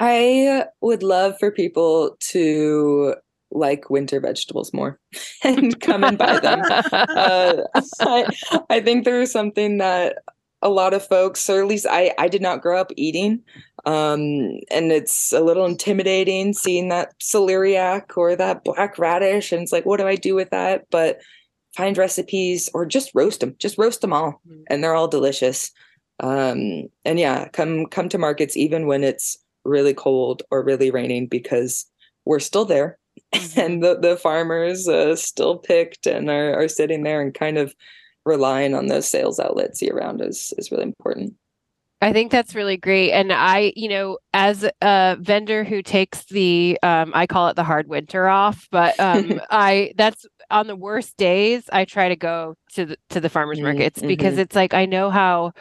I 0.00 0.66
would 0.80 1.02
love 1.02 1.38
for 1.40 1.50
people 1.50 2.16
to 2.30 3.16
like 3.50 3.90
winter 3.90 4.20
vegetables 4.20 4.72
more 4.72 4.98
and 5.44 5.80
come 5.80 6.04
and 6.04 6.18
buy 6.18 6.38
them. 6.38 6.60
uh, 6.62 7.54
I, 8.00 8.26
I 8.68 8.80
think 8.80 9.04
there 9.04 9.20
is 9.20 9.32
something 9.32 9.78
that 9.78 10.16
a 10.60 10.68
lot 10.68 10.94
of 10.94 11.06
folks, 11.06 11.48
or 11.48 11.60
at 11.60 11.68
least 11.68 11.86
I, 11.88 12.12
I 12.18 12.28
did 12.28 12.42
not 12.42 12.62
grow 12.62 12.80
up 12.80 12.90
eating. 12.96 13.42
Um, 13.86 14.58
and 14.70 14.90
it's 14.90 15.32
a 15.32 15.40
little 15.40 15.66
intimidating 15.66 16.52
seeing 16.52 16.88
that 16.88 17.18
celeriac 17.20 18.16
or 18.16 18.34
that 18.34 18.64
black 18.64 18.98
radish. 18.98 19.52
And 19.52 19.62
it's 19.62 19.72
like, 19.72 19.86
what 19.86 19.98
do 19.98 20.06
I 20.06 20.16
do 20.16 20.34
with 20.34 20.50
that? 20.50 20.86
But 20.90 21.20
find 21.76 21.96
recipes 21.96 22.68
or 22.74 22.86
just 22.86 23.12
roast 23.14 23.40
them, 23.40 23.54
just 23.58 23.78
roast 23.78 24.00
them 24.00 24.12
all. 24.12 24.40
Mm. 24.48 24.64
And 24.68 24.84
they're 24.84 24.94
all 24.94 25.08
delicious. 25.08 25.70
Um, 26.20 26.88
and 27.04 27.18
yeah, 27.18 27.48
come, 27.48 27.86
come 27.86 28.08
to 28.08 28.18
markets 28.18 28.56
even 28.56 28.88
when 28.88 29.04
it's 29.04 29.38
really 29.64 29.94
cold 29.94 30.42
or 30.50 30.64
really 30.64 30.90
raining 30.90 31.28
because 31.28 31.86
we're 32.24 32.40
still 32.40 32.64
there 32.64 32.97
and 33.56 33.82
the, 33.82 33.98
the 33.98 34.16
farmers 34.16 34.88
uh, 34.88 35.16
still 35.16 35.58
picked 35.58 36.06
and 36.06 36.30
are, 36.30 36.54
are 36.58 36.68
sitting 36.68 37.02
there 37.02 37.20
and 37.20 37.34
kind 37.34 37.58
of 37.58 37.74
relying 38.24 38.74
on 38.74 38.86
those 38.86 39.08
sales 39.08 39.40
outlets 39.40 39.80
year 39.80 39.96
round 39.96 40.20
is 40.20 40.52
is 40.58 40.70
really 40.70 40.84
important. 40.84 41.34
I 42.00 42.12
think 42.12 42.30
that's 42.30 42.54
really 42.54 42.76
great. 42.76 43.10
And 43.10 43.32
I, 43.32 43.72
you 43.74 43.88
know, 43.88 44.18
as 44.32 44.64
a 44.80 45.16
vendor 45.20 45.64
who 45.64 45.82
takes 45.82 46.24
the, 46.26 46.78
um, 46.82 47.10
I 47.12 47.26
call 47.26 47.48
it 47.48 47.56
the 47.56 47.64
hard 47.64 47.88
winter 47.88 48.28
off, 48.28 48.68
but 48.70 48.98
um, 49.00 49.40
I, 49.50 49.92
that's 49.96 50.24
on 50.48 50.68
the 50.68 50.76
worst 50.76 51.16
days, 51.16 51.64
I 51.72 51.84
try 51.84 52.08
to 52.08 52.14
go 52.16 52.54
to 52.74 52.86
the, 52.86 52.96
to 53.10 53.20
the 53.20 53.28
farmers 53.28 53.58
Mm, 53.58 53.62
markets 53.64 54.00
because 54.00 54.38
it's 54.38 54.54
like, 54.54 54.74
I 54.74 54.86
know 54.86 55.10
how 55.10 55.52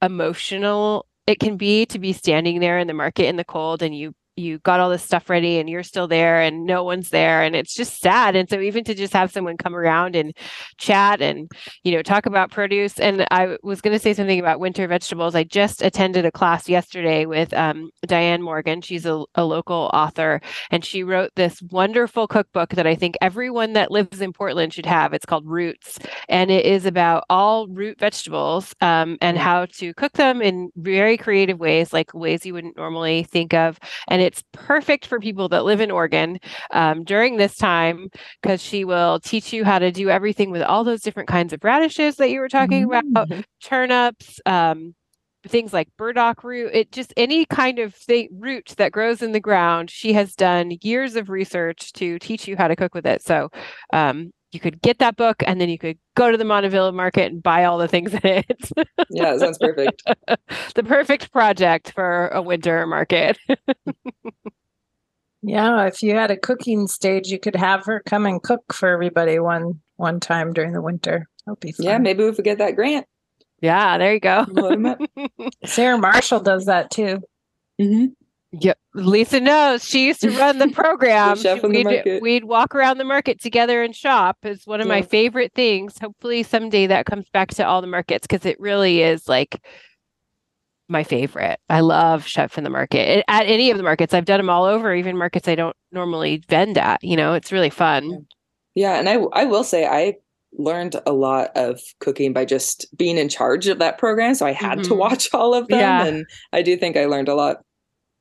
emotional 0.00 1.06
it 1.26 1.40
can 1.40 1.56
be 1.56 1.86
to 1.86 1.98
be 1.98 2.12
standing 2.12 2.60
there 2.60 2.78
in 2.78 2.86
the 2.86 2.94
market 2.94 3.26
in 3.26 3.36
the 3.36 3.44
cold 3.44 3.82
and 3.82 3.94
you 3.96 4.14
you 4.36 4.58
got 4.60 4.80
all 4.80 4.90
this 4.90 5.02
stuff 5.02 5.28
ready 5.28 5.58
and 5.58 5.68
you're 5.68 5.82
still 5.82 6.08
there 6.08 6.40
and 6.40 6.64
no 6.64 6.84
one's 6.84 7.10
there 7.10 7.42
and 7.42 7.54
it's 7.54 7.74
just 7.74 8.00
sad. 8.00 8.36
And 8.36 8.48
so 8.48 8.60
even 8.60 8.84
to 8.84 8.94
just 8.94 9.12
have 9.12 9.32
someone 9.32 9.56
come 9.56 9.74
around 9.74 10.16
and 10.16 10.36
chat 10.78 11.20
and 11.20 11.50
you 11.84 11.92
know 11.92 12.02
talk 12.02 12.26
about 12.26 12.50
produce. 12.50 12.98
And 12.98 13.26
i 13.30 13.56
was 13.62 13.80
going 13.80 13.92
to 13.92 13.98
say 13.98 14.14
something 14.14 14.40
about 14.40 14.60
winter 14.60 14.86
vegetables. 14.86 15.34
I 15.34 15.44
just 15.44 15.82
attended 15.82 16.24
a 16.24 16.32
class 16.32 16.68
yesterday 16.68 17.26
with 17.26 17.52
um, 17.54 17.90
diane 18.06 18.42
morgan. 18.42 18.80
She's 18.80 19.06
a, 19.06 19.24
a 19.34 19.44
local 19.44 19.90
author 19.92 20.40
and 20.70 20.84
she 20.84 21.02
wrote 21.02 21.30
this 21.36 21.60
wonderful 21.70 22.26
cookbook 22.26 22.70
that 22.70 22.86
i 22.86 22.94
think 22.94 23.16
everyone 23.20 23.72
that 23.74 23.90
lives 23.90 24.20
in 24.20 24.32
portland 24.32 24.72
should 24.72 24.86
have. 24.86 25.12
It's 25.12 25.26
called 25.26 25.46
roots. 25.46 25.98
And 26.28 26.50
it 26.50 26.64
is 26.64 26.86
about 26.86 27.24
all 27.28 27.68
root 27.68 27.98
vegetables 27.98 28.74
um, 28.80 29.18
and 29.20 29.36
how 29.38 29.66
to 29.78 29.94
cook 29.94 30.12
them 30.12 30.40
in 30.42 30.70
very 30.76 31.16
creative 31.16 31.58
ways 31.58 31.92
like 31.92 32.12
ways 32.14 32.46
you 32.46 32.54
wouldn't 32.54 32.76
normally 32.76 33.24
think 33.24 33.54
of. 33.54 33.78
And 34.08 34.19
it's 34.20 34.42
perfect 34.52 35.06
for 35.06 35.18
people 35.18 35.48
that 35.48 35.64
live 35.64 35.80
in 35.80 35.90
Oregon 35.90 36.38
um, 36.72 37.04
during 37.04 37.36
this 37.36 37.56
time 37.56 38.08
because 38.42 38.62
she 38.62 38.84
will 38.84 39.20
teach 39.20 39.52
you 39.52 39.64
how 39.64 39.78
to 39.78 39.90
do 39.90 40.10
everything 40.10 40.50
with 40.50 40.62
all 40.62 40.84
those 40.84 41.02
different 41.02 41.28
kinds 41.28 41.52
of 41.52 41.62
radishes 41.62 42.16
that 42.16 42.30
you 42.30 42.40
were 42.40 42.48
talking 42.48 42.88
mm-hmm. 42.88 43.16
about, 43.16 43.44
turnips, 43.62 44.40
um, 44.46 44.94
things 45.46 45.72
like 45.72 45.88
burdock 45.96 46.44
root 46.44 46.70
it 46.74 46.92
just 46.92 47.14
any 47.16 47.46
kind 47.46 47.78
of 47.78 47.94
thing, 47.94 48.28
root 48.30 48.74
that 48.76 48.92
grows 48.92 49.22
in 49.22 49.32
the 49.32 49.40
ground 49.40 49.90
she 49.90 50.12
has 50.12 50.34
done 50.34 50.76
years 50.82 51.16
of 51.16 51.30
research 51.30 51.92
to 51.94 52.18
teach 52.18 52.46
you 52.46 52.56
how 52.56 52.68
to 52.68 52.76
cook 52.76 52.94
with 52.94 53.06
it 53.06 53.22
so 53.22 53.48
um, 53.94 54.30
you 54.52 54.60
could 54.60 54.80
get 54.82 54.98
that 54.98 55.16
book 55.16 55.42
and 55.46 55.60
then 55.60 55.68
you 55.68 55.78
could 55.78 55.98
go 56.16 56.30
to 56.30 56.36
the 56.36 56.44
Montavilla 56.44 56.92
market 56.92 57.32
and 57.32 57.42
buy 57.42 57.64
all 57.64 57.78
the 57.78 57.88
things 57.88 58.12
in 58.14 58.20
it. 58.24 58.70
yeah, 59.10 59.36
sounds 59.38 59.58
perfect. 59.58 60.02
the 60.74 60.82
perfect 60.82 61.32
project 61.32 61.92
for 61.92 62.28
a 62.28 62.42
winter 62.42 62.86
market. 62.86 63.38
yeah, 65.42 65.86
if 65.86 66.02
you 66.02 66.14
had 66.14 66.30
a 66.30 66.36
cooking 66.36 66.88
stage, 66.88 67.28
you 67.28 67.38
could 67.38 67.56
have 67.56 67.84
her 67.84 68.02
come 68.04 68.26
and 68.26 68.42
cook 68.42 68.72
for 68.72 68.88
everybody 68.88 69.38
one 69.38 69.80
one 69.96 70.20
time 70.20 70.52
during 70.52 70.72
the 70.72 70.82
winter. 70.82 71.28
That'd 71.46 71.60
be 71.60 71.72
fun. 71.72 71.86
Yeah, 71.86 71.98
maybe 71.98 72.24
we 72.24 72.32
could 72.32 72.44
get 72.44 72.58
that 72.58 72.76
grant. 72.76 73.06
Yeah, 73.60 73.98
there 73.98 74.14
you 74.14 74.20
go. 74.20 74.46
Sarah 75.66 75.98
Marshall 75.98 76.40
does 76.40 76.66
that 76.66 76.90
too. 76.90 77.20
Mm-hmm. 77.80 78.06
Yep. 78.52 78.78
Lisa 78.94 79.38
knows 79.38 79.84
she 79.84 80.06
used 80.06 80.20
to 80.22 80.30
run 80.30 80.58
the 80.58 80.68
program. 80.72 81.38
the 81.38 81.60
we'd, 81.62 82.20
we'd, 82.20 82.44
walk 82.44 82.74
around 82.74 82.98
the 82.98 83.04
market 83.04 83.40
together 83.40 83.82
and 83.82 83.94
shop 83.94 84.38
is 84.42 84.66
one 84.66 84.80
of 84.80 84.86
yeah. 84.86 84.94
my 84.94 85.02
favorite 85.02 85.52
things. 85.54 85.98
Hopefully 85.98 86.42
someday 86.42 86.88
that 86.88 87.06
comes 87.06 87.26
back 87.32 87.50
to 87.50 87.66
all 87.66 87.80
the 87.80 87.86
markets 87.86 88.26
because 88.26 88.44
it 88.44 88.58
really 88.58 89.02
is 89.02 89.28
like 89.28 89.60
my 90.88 91.04
favorite. 91.04 91.60
I 91.68 91.80
love 91.80 92.26
chef 92.26 92.58
in 92.58 92.64
the 92.64 92.70
market 92.70 93.24
at 93.28 93.46
any 93.46 93.70
of 93.70 93.76
the 93.76 93.84
markets. 93.84 94.12
I've 94.12 94.24
done 94.24 94.40
them 94.40 94.50
all 94.50 94.64
over, 94.64 94.92
even 94.92 95.16
markets 95.16 95.46
I 95.46 95.54
don't 95.54 95.76
normally 95.92 96.42
vend 96.48 96.76
at. 96.76 97.02
You 97.02 97.16
know, 97.16 97.34
it's 97.34 97.52
really 97.52 97.70
fun. 97.70 98.26
Yeah, 98.74 98.98
and 98.98 99.08
I 99.08 99.14
I 99.32 99.44
will 99.44 99.64
say 99.64 99.86
I 99.86 100.16
learned 100.58 100.96
a 101.06 101.12
lot 101.12 101.50
of 101.54 101.80
cooking 102.00 102.32
by 102.32 102.44
just 102.44 102.86
being 102.96 103.16
in 103.16 103.28
charge 103.28 103.68
of 103.68 103.78
that 103.78 103.98
program. 103.98 104.34
So 104.34 104.46
I 104.46 104.52
had 104.52 104.78
mm-hmm. 104.78 104.88
to 104.88 104.94
watch 104.94 105.28
all 105.32 105.54
of 105.54 105.68
them, 105.68 105.78
yeah. 105.78 106.04
and 106.04 106.26
I 106.52 106.62
do 106.62 106.76
think 106.76 106.96
I 106.96 107.06
learned 107.06 107.28
a 107.28 107.34
lot. 107.34 107.58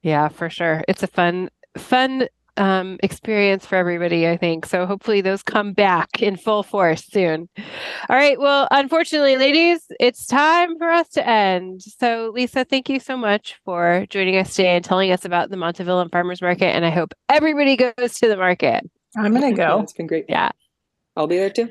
Yeah, 0.01 0.29
for 0.29 0.49
sure. 0.49 0.83
It's 0.87 1.03
a 1.03 1.07
fun, 1.07 1.49
fun 1.77 2.27
um, 2.59 2.97
experience 3.01 3.65
for 3.65 3.75
everybody, 3.75 4.27
I 4.27 4.37
think. 4.37 4.65
So 4.65 4.85
hopefully 4.85 5.21
those 5.21 5.41
come 5.41 5.73
back 5.73 6.21
in 6.21 6.35
full 6.35 6.61
force 6.61 7.05
soon. 7.05 7.47
All 8.09 8.15
right. 8.15 8.39
Well, 8.39 8.67
unfortunately, 8.69 9.37
ladies, 9.37 9.85
it's 9.99 10.25
time 10.25 10.77
for 10.77 10.89
us 10.89 11.07
to 11.09 11.27
end. 11.27 11.81
So, 11.81 12.31
Lisa, 12.35 12.65
thank 12.65 12.89
you 12.89 12.99
so 12.99 13.15
much 13.15 13.59
for 13.63 14.05
joining 14.09 14.37
us 14.37 14.55
today 14.55 14.75
and 14.75 14.83
telling 14.83 15.11
us 15.11 15.25
about 15.25 15.49
the 15.49 15.57
Montavilla 15.57 16.11
Farmers 16.11 16.41
Market. 16.41 16.75
And 16.75 16.85
I 16.85 16.89
hope 16.89 17.13
everybody 17.29 17.77
goes 17.77 18.19
to 18.19 18.27
the 18.27 18.37
market. 18.37 18.89
I'm 19.17 19.33
going 19.33 19.55
to 19.55 19.57
go. 19.57 19.79
it's 19.81 19.93
been 19.93 20.07
great. 20.07 20.25
Yeah. 20.27 20.51
I'll 21.15 21.27
be 21.27 21.37
there 21.37 21.49
too. 21.49 21.69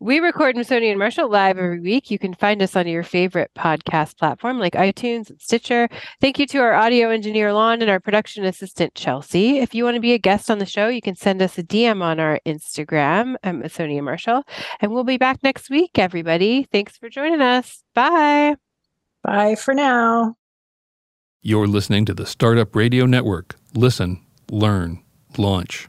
We 0.00 0.20
record 0.20 0.54
Masoni 0.54 0.90
and 0.90 0.98
Marshall 0.98 1.28
live 1.28 1.58
every 1.58 1.80
week. 1.80 2.08
You 2.08 2.20
can 2.20 2.32
find 2.32 2.62
us 2.62 2.76
on 2.76 2.86
your 2.86 3.02
favorite 3.02 3.50
podcast 3.56 4.16
platform 4.16 4.60
like 4.60 4.74
iTunes 4.74 5.28
and 5.28 5.40
Stitcher. 5.40 5.88
Thank 6.20 6.38
you 6.38 6.46
to 6.46 6.58
our 6.58 6.72
audio 6.72 7.10
engineer, 7.10 7.52
Lon, 7.52 7.82
and 7.82 7.90
our 7.90 7.98
production 7.98 8.44
assistant, 8.44 8.94
Chelsea. 8.94 9.58
If 9.58 9.74
you 9.74 9.82
want 9.82 9.96
to 9.96 10.00
be 10.00 10.12
a 10.12 10.18
guest 10.18 10.52
on 10.52 10.60
the 10.60 10.66
show, 10.66 10.86
you 10.86 11.02
can 11.02 11.16
send 11.16 11.42
us 11.42 11.58
a 11.58 11.64
DM 11.64 12.00
on 12.00 12.20
our 12.20 12.38
Instagram 12.46 13.34
at 13.42 13.56
Masoni 13.56 14.00
Marshall. 14.00 14.44
And 14.78 14.92
we'll 14.92 15.02
be 15.02 15.18
back 15.18 15.42
next 15.42 15.68
week, 15.68 15.98
everybody. 15.98 16.68
Thanks 16.70 16.96
for 16.96 17.08
joining 17.08 17.40
us. 17.40 17.82
Bye. 17.92 18.54
Bye 19.24 19.56
for 19.56 19.74
now. 19.74 20.36
You're 21.42 21.66
listening 21.66 22.04
to 22.04 22.14
the 22.14 22.26
Startup 22.26 22.76
Radio 22.76 23.04
Network. 23.04 23.56
Listen, 23.74 24.24
learn, 24.48 25.02
launch. 25.36 25.88